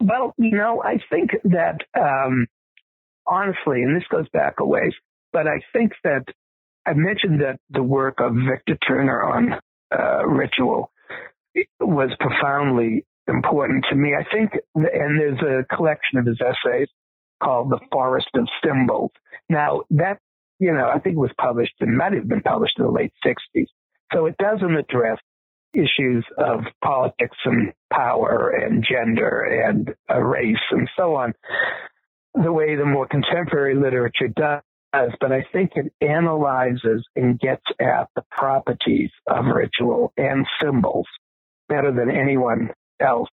Well, 0.00 0.34
you 0.36 0.56
know, 0.56 0.82
I 0.82 0.98
think 1.08 1.30
that 1.44 1.82
um, 1.96 2.48
honestly, 3.28 3.82
and 3.82 3.94
this 3.94 4.02
goes 4.10 4.28
back 4.32 4.54
a 4.58 4.66
ways, 4.66 4.92
but 5.32 5.46
I 5.46 5.60
think 5.72 5.92
that 6.02 6.24
I 6.84 6.94
mentioned 6.94 7.40
that 7.40 7.60
the 7.70 7.84
work 7.84 8.18
of 8.18 8.34
Victor 8.34 8.76
Turner 8.84 9.22
on 9.22 9.52
uh, 9.96 10.26
ritual 10.26 10.90
was 11.78 12.10
profoundly 12.18 13.06
important 13.28 13.84
to 13.88 13.94
me. 13.94 14.16
I 14.18 14.24
think, 14.34 14.50
and 14.74 15.20
there's 15.20 15.40
a 15.40 15.76
collection 15.76 16.18
of 16.18 16.26
his 16.26 16.40
essays 16.40 16.88
called 17.42 17.70
The 17.70 17.80
Forest 17.92 18.28
of 18.34 18.48
Symbols. 18.64 19.10
Now, 19.48 19.82
that, 19.90 20.18
you 20.58 20.72
know, 20.72 20.90
I 20.92 20.98
think 20.98 21.16
was 21.16 21.32
published 21.38 21.74
and 21.80 21.96
might 21.96 22.12
have 22.12 22.28
been 22.28 22.42
published 22.42 22.78
in 22.78 22.84
the 22.84 22.90
late 22.90 23.12
60s. 23.24 23.66
So 24.12 24.26
it 24.26 24.36
doesn't 24.38 24.76
address 24.76 25.18
issues 25.72 26.24
of 26.38 26.60
politics 26.82 27.36
and 27.44 27.72
power 27.92 28.50
and 28.50 28.84
gender 28.88 29.40
and 29.42 29.92
uh, 30.08 30.20
race 30.20 30.56
and 30.70 30.88
so 30.96 31.16
on 31.16 31.34
the 32.34 32.52
way 32.52 32.76
the 32.76 32.84
more 32.84 33.06
contemporary 33.06 33.74
literature 33.74 34.28
does. 34.28 34.62
But 35.20 35.32
I 35.32 35.44
think 35.52 35.72
it 35.74 35.92
analyzes 36.00 37.04
and 37.16 37.38
gets 37.38 37.64
at 37.80 38.08
the 38.14 38.22
properties 38.30 39.10
of 39.26 39.46
ritual 39.46 40.12
and 40.16 40.46
symbols 40.62 41.06
better 41.68 41.92
than 41.92 42.10
anyone 42.10 42.70
else 43.00 43.28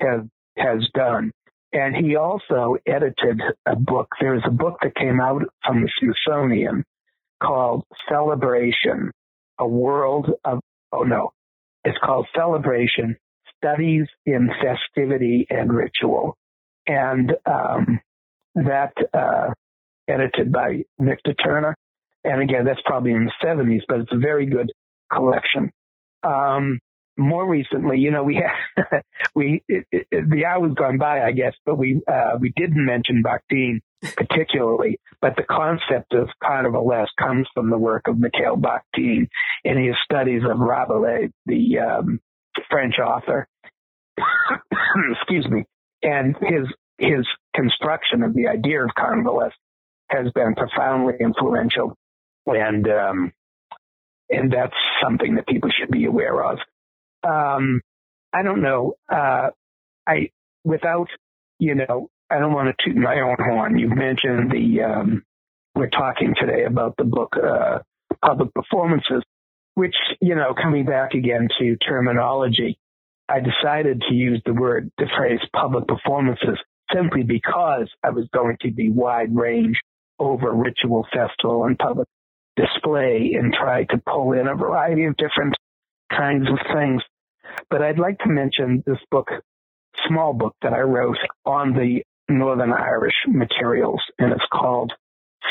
has 0.00 0.20
has 0.56 0.86
done. 0.94 1.32
And 1.72 1.96
he 1.96 2.16
also 2.16 2.76
edited 2.86 3.40
a 3.66 3.76
book. 3.76 4.08
There's 4.20 4.42
a 4.46 4.50
book 4.50 4.78
that 4.82 4.94
came 4.94 5.20
out 5.20 5.42
from 5.64 5.82
the 5.82 5.90
Smithsonian 5.98 6.84
called 7.42 7.84
Celebration, 8.08 9.10
a 9.58 9.66
world 9.66 10.30
of, 10.44 10.60
oh 10.92 11.02
no, 11.02 11.32
it's 11.84 11.98
called 12.04 12.26
Celebration, 12.36 13.16
Studies 13.56 14.06
in 14.26 14.50
Festivity 14.60 15.46
and 15.48 15.72
Ritual. 15.72 16.36
And 16.86 17.32
um, 17.46 18.00
that, 18.54 18.92
uh, 19.14 19.52
edited 20.08 20.52
by 20.52 20.84
Victor 20.98 21.34
Turner. 21.34 21.76
And 22.24 22.42
again, 22.42 22.64
that's 22.64 22.80
probably 22.84 23.12
in 23.12 23.24
the 23.24 23.32
70s, 23.44 23.82
but 23.88 24.00
it's 24.00 24.12
a 24.12 24.18
very 24.18 24.46
good 24.46 24.70
collection. 25.12 25.70
Um, 26.22 26.78
more 27.16 27.48
recently, 27.48 27.98
you 27.98 28.10
know, 28.10 28.22
we 28.22 28.42
we, 29.34 29.62
it, 29.68 29.86
it, 29.92 30.06
the 30.10 30.44
hour's 30.44 30.74
gone 30.74 30.98
by, 30.98 31.22
I 31.22 31.32
guess, 31.32 31.54
but 31.64 31.76
we, 31.76 32.00
uh, 32.10 32.38
we 32.40 32.52
didn't 32.56 32.84
mention 32.84 33.22
Bakhtin 33.22 33.80
particularly, 34.16 34.98
but 35.20 35.36
the 35.36 35.44
concept 35.44 36.12
of 36.12 36.28
carnivalesque 36.42 37.14
comes 37.18 37.46
from 37.54 37.70
the 37.70 37.78
work 37.78 38.08
of 38.08 38.18
Mikhail 38.18 38.56
Bakhtin 38.56 39.28
in 39.64 39.84
his 39.84 39.94
studies 40.04 40.42
of 40.48 40.58
Rabelais, 40.58 41.30
the, 41.46 41.78
um, 41.78 42.20
French 42.68 42.98
author. 42.98 43.46
Excuse 45.12 45.46
me. 45.48 45.64
And 46.02 46.36
his, 46.40 46.66
his 46.98 47.26
construction 47.54 48.22
of 48.22 48.34
the 48.34 48.48
idea 48.48 48.82
of 48.82 48.90
carnivalesque 48.98 49.52
has 50.08 50.30
been 50.34 50.54
profoundly 50.54 51.14
influential. 51.20 51.96
And, 52.46 52.88
um, 52.88 53.32
and 54.28 54.52
that's 54.52 54.74
something 55.02 55.36
that 55.36 55.46
people 55.46 55.70
should 55.70 55.90
be 55.90 56.06
aware 56.06 56.44
of 56.44 56.58
um, 57.24 57.80
I 58.32 58.42
don't 58.42 58.62
know. 58.62 58.94
Uh, 59.10 59.50
I 60.06 60.30
without 60.64 61.08
you 61.58 61.74
know, 61.74 62.10
I 62.30 62.38
don't 62.38 62.52
want 62.52 62.76
to 62.76 62.84
toot 62.84 62.96
my 62.96 63.20
own 63.20 63.36
horn. 63.38 63.78
You've 63.78 63.96
mentioned 63.96 64.50
the 64.50 64.82
um, 64.82 65.22
we're 65.74 65.90
talking 65.90 66.34
today 66.38 66.64
about 66.64 66.96
the 66.96 67.04
book 67.04 67.36
uh, 67.36 67.78
public 68.24 68.52
performances, 68.54 69.22
which 69.74 69.94
you 70.20 70.34
know, 70.34 70.54
coming 70.60 70.84
back 70.84 71.14
again 71.14 71.48
to 71.58 71.76
terminology, 71.76 72.78
I 73.28 73.40
decided 73.40 74.02
to 74.08 74.14
use 74.14 74.42
the 74.44 74.54
word 74.54 74.90
the 74.98 75.06
phrase 75.16 75.40
public 75.54 75.86
performances 75.86 76.58
simply 76.92 77.22
because 77.22 77.88
I 78.02 78.10
was 78.10 78.26
going 78.34 78.56
to 78.62 78.70
be 78.70 78.90
wide 78.90 79.34
range 79.34 79.80
over 80.18 80.52
ritual 80.52 81.06
festival 81.12 81.64
and 81.64 81.78
public 81.78 82.08
display 82.56 83.34
and 83.38 83.52
try 83.52 83.84
to 83.84 83.98
pull 84.06 84.32
in 84.32 84.46
a 84.46 84.54
variety 84.54 85.04
of 85.04 85.16
different 85.16 85.54
kinds 86.10 86.48
of 86.48 86.58
things. 86.74 87.02
But 87.70 87.82
I'd 87.82 87.98
like 87.98 88.18
to 88.20 88.28
mention 88.28 88.82
this 88.86 88.98
book, 89.10 89.28
small 90.08 90.32
book 90.32 90.54
that 90.62 90.72
I 90.72 90.80
wrote 90.80 91.18
on 91.44 91.72
the 91.72 92.02
Northern 92.28 92.72
Irish 92.72 93.14
materials, 93.26 94.00
and 94.18 94.32
it's 94.32 94.44
called 94.52 94.92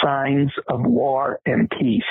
Signs 0.04 0.52
of 0.68 0.82
War 0.82 1.40
and 1.46 1.70
Peace. 1.70 2.04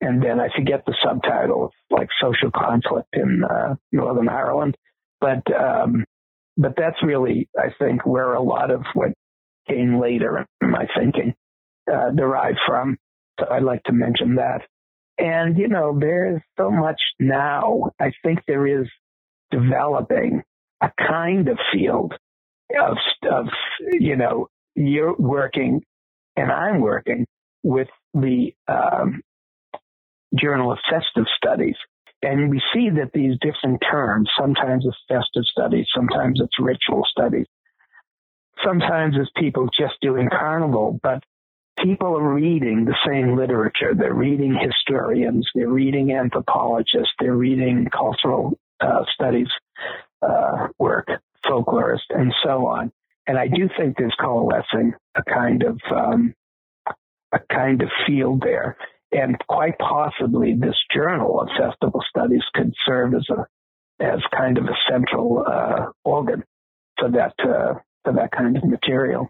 And 0.00 0.22
then 0.22 0.40
I 0.40 0.48
forget 0.56 0.84
the 0.84 0.96
subtitle, 1.04 1.70
like 1.90 2.08
social 2.20 2.50
conflict 2.50 3.08
in 3.12 3.42
uh, 3.44 3.76
Northern 3.92 4.28
Ireland. 4.28 4.76
But 5.20 5.42
um, 5.54 6.04
but 6.56 6.74
that's 6.76 6.96
really, 7.02 7.48
I 7.56 7.68
think, 7.78 8.04
where 8.04 8.34
a 8.34 8.42
lot 8.42 8.70
of 8.70 8.82
what 8.94 9.12
came 9.68 10.00
later 10.00 10.44
in 10.60 10.70
my 10.70 10.86
thinking 10.96 11.34
uh, 11.92 12.10
derived 12.10 12.58
from. 12.66 12.98
So 13.38 13.46
I'd 13.50 13.62
like 13.62 13.82
to 13.84 13.92
mention 13.92 14.36
that. 14.36 14.62
And, 15.18 15.56
you 15.56 15.68
know, 15.68 15.96
there's 15.98 16.40
so 16.58 16.70
much 16.70 17.00
now. 17.20 17.90
I 18.00 18.12
think 18.24 18.40
there 18.46 18.66
is 18.66 18.88
developing 19.52 20.42
a 20.82 20.90
kind 20.98 21.48
of 21.48 21.58
field 21.72 22.14
of, 22.80 22.96
of, 23.30 23.46
you 23.92 24.16
know, 24.16 24.48
you're 24.74 25.14
working 25.14 25.82
and 26.36 26.50
I'm 26.50 26.80
working 26.80 27.26
with 27.62 27.88
the 28.14 28.54
um, 28.66 29.22
Journal 30.34 30.72
of 30.72 30.78
Festive 30.90 31.26
Studies. 31.36 31.76
And 32.22 32.50
we 32.50 32.62
see 32.72 32.88
that 32.90 33.10
these 33.12 33.36
different 33.40 33.82
terms, 33.88 34.30
sometimes 34.38 34.84
it's 34.86 34.96
festive 35.08 35.44
studies, 35.44 35.86
sometimes 35.94 36.40
it's 36.40 36.58
ritual 36.58 37.04
studies, 37.10 37.46
sometimes 38.64 39.16
it's 39.18 39.30
people 39.36 39.68
just 39.76 39.94
doing 40.00 40.28
carnival, 40.30 41.00
but 41.02 41.22
people 41.82 42.16
are 42.16 42.34
reading 42.34 42.84
the 42.84 42.94
same 43.06 43.36
literature. 43.36 43.92
They're 43.94 44.14
reading 44.14 44.56
historians, 44.56 45.48
they're 45.54 45.68
reading 45.68 46.12
anthropologists, 46.12 47.12
they're 47.18 47.34
reading 47.34 47.88
cultural 47.92 48.56
uh, 48.82 49.04
studies 49.14 49.48
uh, 50.22 50.68
work, 50.78 51.08
folklorist, 51.44 52.10
and 52.10 52.32
so 52.44 52.66
on. 52.66 52.92
And 53.26 53.38
I 53.38 53.46
do 53.48 53.68
think 53.78 53.96
there's 53.96 54.14
coalescing 54.20 54.94
a 55.14 55.22
kind 55.22 55.62
of 55.62 55.80
um, 55.94 56.34
a 57.32 57.38
kind 57.50 57.82
of 57.82 57.88
field 58.06 58.42
there, 58.42 58.76
and 59.12 59.36
quite 59.48 59.78
possibly 59.78 60.54
this 60.54 60.76
journal 60.92 61.40
of 61.40 61.48
festival 61.56 62.02
studies 62.08 62.42
could 62.54 62.72
serve 62.84 63.14
as 63.14 63.26
a 63.30 63.46
as 64.02 64.20
kind 64.36 64.58
of 64.58 64.64
a 64.64 64.76
central 64.90 65.44
uh, 65.46 65.86
organ 66.04 66.42
for 66.98 67.10
that 67.10 67.34
uh, 67.40 67.74
for 68.04 68.12
that 68.14 68.32
kind 68.32 68.56
of 68.56 68.64
material. 68.64 69.28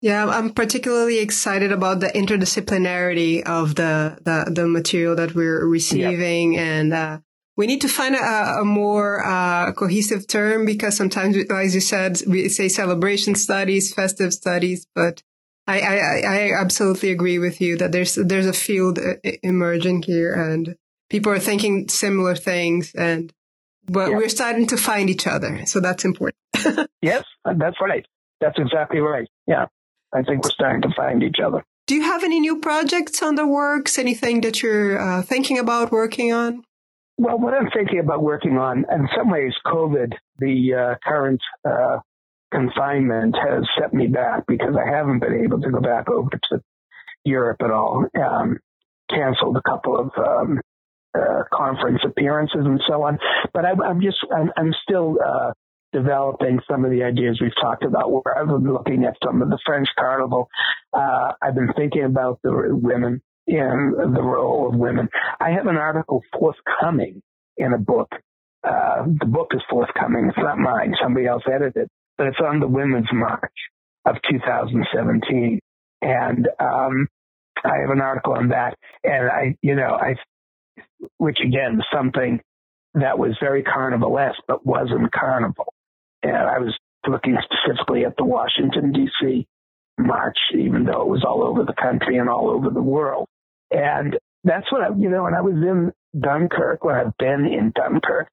Yeah, 0.00 0.26
I'm 0.26 0.52
particularly 0.52 1.18
excited 1.18 1.72
about 1.72 2.00
the 2.00 2.08
interdisciplinarity 2.08 3.42
of 3.42 3.74
the 3.74 4.18
the, 4.22 4.50
the 4.52 4.66
material 4.66 5.16
that 5.16 5.34
we're 5.34 5.66
receiving, 5.66 6.54
yep. 6.54 6.62
and 6.62 6.94
uh, 6.94 7.18
we 7.56 7.66
need 7.66 7.80
to 7.82 7.88
find 7.88 8.14
a, 8.14 8.58
a 8.60 8.64
more 8.64 9.24
uh, 9.24 9.72
cohesive 9.72 10.26
term 10.26 10.64
because 10.66 10.96
sometimes, 10.96 11.36
as 11.50 11.74
you 11.74 11.80
said, 11.80 12.20
we 12.26 12.48
say 12.48 12.68
celebration 12.68 13.34
studies, 13.34 13.94
festive 13.94 14.32
studies, 14.32 14.86
but 14.94 15.22
I, 15.66 15.80
I, 15.80 16.22
I 16.26 16.60
absolutely 16.60 17.10
agree 17.10 17.38
with 17.38 17.60
you 17.60 17.76
that 17.78 17.92
there's 17.92 18.16
there's 18.16 18.46
a 18.46 18.52
field 18.52 18.98
uh, 18.98 19.14
emerging 19.42 20.02
here, 20.02 20.34
and 20.34 20.76
people 21.08 21.32
are 21.32 21.38
thinking 21.38 21.88
similar 21.88 22.34
things, 22.34 22.92
and 22.94 23.32
but 23.86 24.10
yep. 24.10 24.18
we're 24.18 24.28
starting 24.28 24.66
to 24.68 24.76
find 24.76 25.08
each 25.08 25.26
other, 25.26 25.64
so 25.66 25.80
that's 25.80 26.04
important. 26.04 26.38
yes, 27.02 27.24
that's 27.44 27.80
right. 27.80 28.04
That's 28.40 28.58
exactly 28.58 29.00
right. 29.00 29.28
Yeah. 29.46 29.66
I 30.14 30.22
think 30.22 30.44
we're 30.44 30.50
starting 30.50 30.82
to 30.82 30.94
find 30.94 31.22
each 31.22 31.40
other. 31.44 31.64
Do 31.86 31.94
you 31.94 32.02
have 32.02 32.22
any 32.22 32.40
new 32.40 32.60
projects 32.60 33.22
on 33.22 33.34
the 33.34 33.46
works? 33.46 33.98
Anything 33.98 34.40
that 34.42 34.62
you're 34.62 34.98
uh, 34.98 35.22
thinking 35.22 35.58
about 35.58 35.90
working 35.90 36.32
on? 36.32 36.62
Well, 37.16 37.38
what 37.38 37.54
I'm 37.54 37.70
thinking 37.70 38.00
about 38.00 38.22
working 38.22 38.58
on, 38.58 38.78
in 38.78 39.08
some 39.16 39.30
ways, 39.30 39.52
COVID, 39.66 40.12
the 40.38 40.74
uh, 40.74 40.94
current 41.08 41.40
uh, 41.64 41.98
confinement 42.52 43.36
has 43.36 43.64
set 43.78 43.94
me 43.94 44.08
back 44.08 44.44
because 44.48 44.74
I 44.76 44.88
haven't 44.96 45.20
been 45.20 45.42
able 45.44 45.60
to 45.60 45.70
go 45.70 45.80
back 45.80 46.08
over 46.08 46.30
to 46.30 46.60
Europe 47.24 47.58
at 47.62 47.70
all. 47.70 48.06
Um, 48.20 48.58
canceled 49.10 49.56
a 49.56 49.62
couple 49.62 49.96
of 49.96 50.10
um, 50.18 50.60
uh, 51.16 51.42
conference 51.52 52.00
appearances 52.04 52.62
and 52.64 52.80
so 52.88 53.02
on. 53.04 53.18
But 53.52 53.64
I, 53.64 53.72
I'm, 53.86 54.00
just, 54.00 54.18
I'm, 54.34 54.50
I'm 54.56 54.74
still 54.82 55.16
uh, 55.24 55.52
developing 55.92 56.58
some 56.68 56.84
of 56.84 56.90
the 56.90 57.04
ideas 57.04 57.38
we've 57.40 57.54
talked 57.60 57.84
about 57.84 58.10
where 58.10 58.36
I've 58.36 58.48
been 58.48 58.72
looking 58.72 59.04
at 59.04 59.16
some 59.24 59.40
of 59.40 59.50
the 59.50 59.58
French 59.64 59.88
carnival. 59.96 60.48
Uh, 60.92 61.32
I've 61.40 61.54
been 61.54 61.72
thinking 61.76 62.04
about 62.04 62.40
the 62.42 62.52
women 62.72 63.22
in 63.46 63.94
the 64.14 64.22
role 64.22 64.68
of 64.68 64.74
women. 64.74 65.08
I 65.40 65.50
have 65.50 65.66
an 65.66 65.76
article 65.76 66.22
forthcoming 66.38 67.22
in 67.56 67.72
a 67.72 67.78
book. 67.78 68.10
Uh, 68.62 69.04
the 69.20 69.26
book 69.26 69.50
is 69.54 69.60
forthcoming. 69.68 70.26
It's 70.28 70.38
not 70.38 70.58
mine. 70.58 70.94
Somebody 71.02 71.26
else 71.26 71.42
edited, 71.52 71.88
but 72.16 72.26
it's 72.28 72.40
on 72.40 72.60
the 72.60 72.68
Women's 72.68 73.08
March 73.12 73.52
of 74.06 74.16
2017. 74.30 75.60
And, 76.02 76.48
um, 76.58 77.08
I 77.64 77.78
have 77.80 77.90
an 77.90 78.00
article 78.00 78.34
on 78.34 78.48
that. 78.48 78.74
And 79.02 79.30
I, 79.30 79.56
you 79.62 79.74
know, 79.74 79.94
I, 79.94 80.16
which 81.18 81.38
again, 81.44 81.80
something 81.92 82.40
that 82.94 83.18
was 83.18 83.36
very 83.40 83.62
carnivalesque, 83.62 84.42
but 84.46 84.64
wasn't 84.64 85.12
carnival. 85.12 85.72
And 86.22 86.36
I 86.36 86.58
was 86.58 86.76
looking 87.06 87.36
specifically 87.42 88.04
at 88.04 88.16
the 88.16 88.24
Washington, 88.24 88.92
D.C. 88.92 89.46
march, 89.98 90.38
even 90.54 90.84
though 90.84 91.02
it 91.02 91.08
was 91.08 91.24
all 91.26 91.42
over 91.42 91.64
the 91.64 91.74
country 91.80 92.18
and 92.18 92.28
all 92.28 92.50
over 92.50 92.70
the 92.70 92.82
world. 92.82 93.28
And 93.74 94.16
that's 94.44 94.70
what 94.70 94.82
I, 94.82 94.88
you 94.96 95.10
know, 95.10 95.24
when 95.24 95.34
I 95.34 95.40
was 95.40 95.54
in 95.54 95.92
Dunkirk, 96.18 96.84
when 96.84 96.94
I've 96.94 97.16
been 97.18 97.44
in 97.44 97.72
Dunkirk, 97.74 98.28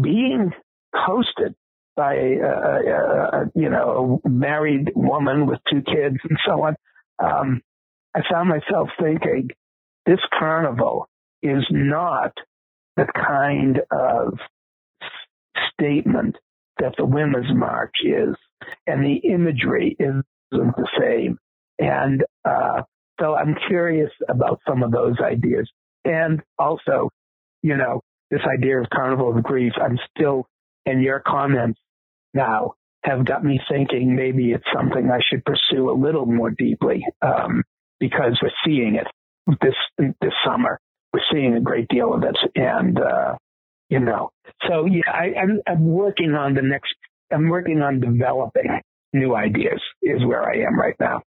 being 0.00 0.52
hosted 0.94 1.54
by 1.96 2.14
a, 2.14 3.46
you 3.54 3.70
know 3.70 4.20
a 4.24 4.28
married 4.28 4.92
woman 4.94 5.46
with 5.46 5.58
two 5.70 5.82
kids 5.82 6.18
and 6.28 6.38
so 6.46 6.64
on, 6.64 6.76
um, 7.18 7.62
I 8.14 8.20
found 8.30 8.48
myself 8.48 8.90
thinking 9.00 9.48
this 10.04 10.20
carnival 10.38 11.08
is 11.42 11.64
not 11.70 12.32
the 12.96 13.06
kind 13.06 13.80
of 13.90 14.38
statement 15.72 16.36
that 16.78 16.94
the 16.96 17.04
Women's 17.04 17.52
March 17.54 17.94
is, 18.04 18.36
and 18.86 19.04
the 19.04 19.16
imagery 19.16 19.96
isn't 19.98 20.24
the 20.52 20.88
same. 21.00 21.38
And 21.78 22.24
uh, 22.44 22.82
so 23.20 23.34
I'm 23.34 23.56
curious 23.68 24.10
about 24.28 24.60
some 24.68 24.82
of 24.82 24.92
those 24.92 25.16
ideas. 25.20 25.70
And 26.04 26.42
also, 26.58 27.10
you 27.62 27.76
know, 27.76 28.02
this 28.30 28.42
idea 28.46 28.80
of 28.80 28.90
carnival 28.90 29.36
of 29.36 29.42
grief, 29.42 29.72
I'm 29.80 29.98
still, 30.16 30.46
and 30.84 31.02
your 31.02 31.20
comments 31.20 31.80
now 32.34 32.74
have 33.04 33.24
got 33.24 33.44
me 33.44 33.60
thinking 33.70 34.14
maybe 34.14 34.50
it's 34.52 34.64
something 34.74 35.10
I 35.10 35.20
should 35.28 35.44
pursue 35.44 35.90
a 35.90 35.96
little 35.96 36.26
more 36.26 36.50
deeply 36.50 37.04
um, 37.22 37.62
because 38.00 38.38
we're 38.42 38.50
seeing 38.64 38.96
it 38.96 39.06
this 39.60 39.74
this 40.20 40.32
summer. 40.44 40.78
We're 41.12 41.20
seeing 41.32 41.54
a 41.54 41.60
great 41.60 41.88
deal 41.88 42.12
of 42.12 42.24
it, 42.24 42.36
and 42.56 42.98
uh, 42.98 43.36
you 43.88 44.00
know, 44.00 44.30
so 44.68 44.86
yeah, 44.86 45.02
I, 45.06 45.34
I'm, 45.40 45.60
I'm 45.66 45.86
working 45.86 46.34
on 46.34 46.54
the 46.54 46.62
next. 46.62 46.94
I'm 47.32 47.48
working 47.48 47.80
on 47.80 48.00
developing 48.00 48.80
new 49.12 49.36
ideas. 49.36 49.80
Is 50.02 50.24
where 50.24 50.42
I 50.42 50.66
am 50.66 50.78
right 50.78 50.96
now. 50.98 51.22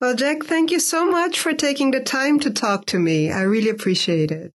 Well, 0.00 0.14
Jack, 0.14 0.44
thank 0.44 0.70
you 0.70 0.80
so 0.80 1.04
much 1.04 1.38
for 1.38 1.52
taking 1.52 1.90
the 1.90 2.00
time 2.00 2.40
to 2.40 2.50
talk 2.50 2.86
to 2.86 2.98
me. 2.98 3.30
I 3.30 3.42
really 3.42 3.68
appreciate 3.68 4.30
it. 4.30 4.54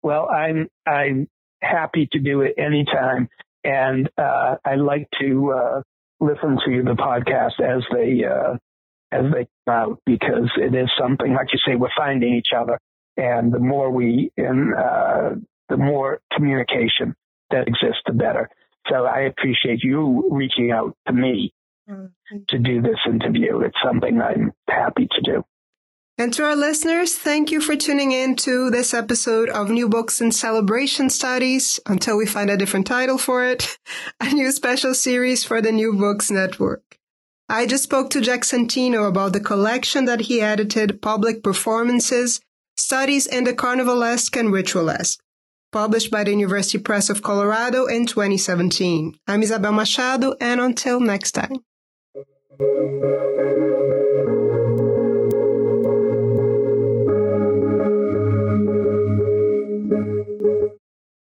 Well, 0.00 0.28
I'm 0.30 0.68
I'm 0.86 1.28
happy 1.60 2.08
to 2.12 2.20
do 2.20 2.42
it 2.42 2.54
anytime, 2.56 3.28
and 3.64 4.08
uh, 4.16 4.56
I 4.64 4.76
like 4.76 5.08
to 5.20 5.52
uh, 5.52 5.82
listen 6.20 6.58
to 6.64 6.82
the 6.84 6.94
podcast 6.94 7.58
as 7.58 7.82
they 7.92 8.24
uh, 8.24 8.58
as 9.10 9.24
they 9.32 9.48
come 9.66 9.74
out 9.74 10.00
because 10.06 10.50
it 10.56 10.72
is 10.76 10.88
something 10.96 11.32
like 11.32 11.48
you 11.52 11.58
say 11.66 11.74
we're 11.74 11.88
finding 11.96 12.34
each 12.34 12.52
other, 12.56 12.78
and 13.16 13.52
the 13.52 13.58
more 13.58 13.90
we 13.90 14.30
in 14.36 14.72
uh, 14.72 15.34
the 15.68 15.76
more 15.76 16.20
communication 16.32 17.16
that 17.50 17.66
exists, 17.66 18.02
the 18.06 18.12
better. 18.12 18.48
So 18.88 19.04
I 19.04 19.22
appreciate 19.22 19.82
you 19.82 20.28
reaching 20.30 20.70
out 20.70 20.96
to 21.08 21.12
me 21.12 21.52
Mm-hmm. 21.88 22.36
to 22.48 22.58
do 22.58 22.82
this 22.82 22.98
interview. 23.08 23.60
It's 23.60 23.76
something 23.84 24.20
I'm 24.20 24.52
happy 24.68 25.06
to 25.06 25.22
do. 25.22 25.44
And 26.18 26.34
to 26.34 26.42
our 26.42 26.56
listeners, 26.56 27.14
thank 27.14 27.52
you 27.52 27.60
for 27.60 27.76
tuning 27.76 28.10
in 28.10 28.34
to 28.36 28.70
this 28.70 28.92
episode 28.92 29.50
of 29.50 29.70
New 29.70 29.88
Books 29.88 30.20
and 30.20 30.34
Celebration 30.34 31.10
Studies 31.10 31.78
until 31.86 32.16
we 32.16 32.26
find 32.26 32.50
a 32.50 32.56
different 32.56 32.88
title 32.88 33.18
for 33.18 33.44
it, 33.44 33.78
a 34.20 34.32
new 34.32 34.50
special 34.50 34.94
series 34.94 35.44
for 35.44 35.62
the 35.62 35.70
New 35.70 35.92
Books 35.92 36.28
Network. 36.28 36.98
I 37.48 37.66
just 37.66 37.84
spoke 37.84 38.10
to 38.10 38.20
Jack 38.20 38.40
Santino 38.40 39.06
about 39.06 39.32
the 39.32 39.40
collection 39.40 40.06
that 40.06 40.22
he 40.22 40.40
edited, 40.40 41.00
Public 41.00 41.44
Performances, 41.44 42.40
Studies 42.76 43.28
in 43.28 43.44
the 43.44 43.54
Carnivalesque 43.54 44.36
and 44.36 44.52
Ritualesque, 44.52 45.20
published 45.70 46.10
by 46.10 46.24
the 46.24 46.32
University 46.32 46.78
Press 46.78 47.10
of 47.10 47.22
Colorado 47.22 47.86
in 47.86 48.06
2017. 48.06 49.16
I'm 49.28 49.42
Isabel 49.44 49.72
Machado, 49.72 50.34
and 50.40 50.60
until 50.60 50.98
next 50.98 51.30
time. 51.32 51.62
Thank 52.58 54.28
you. 54.28 54.35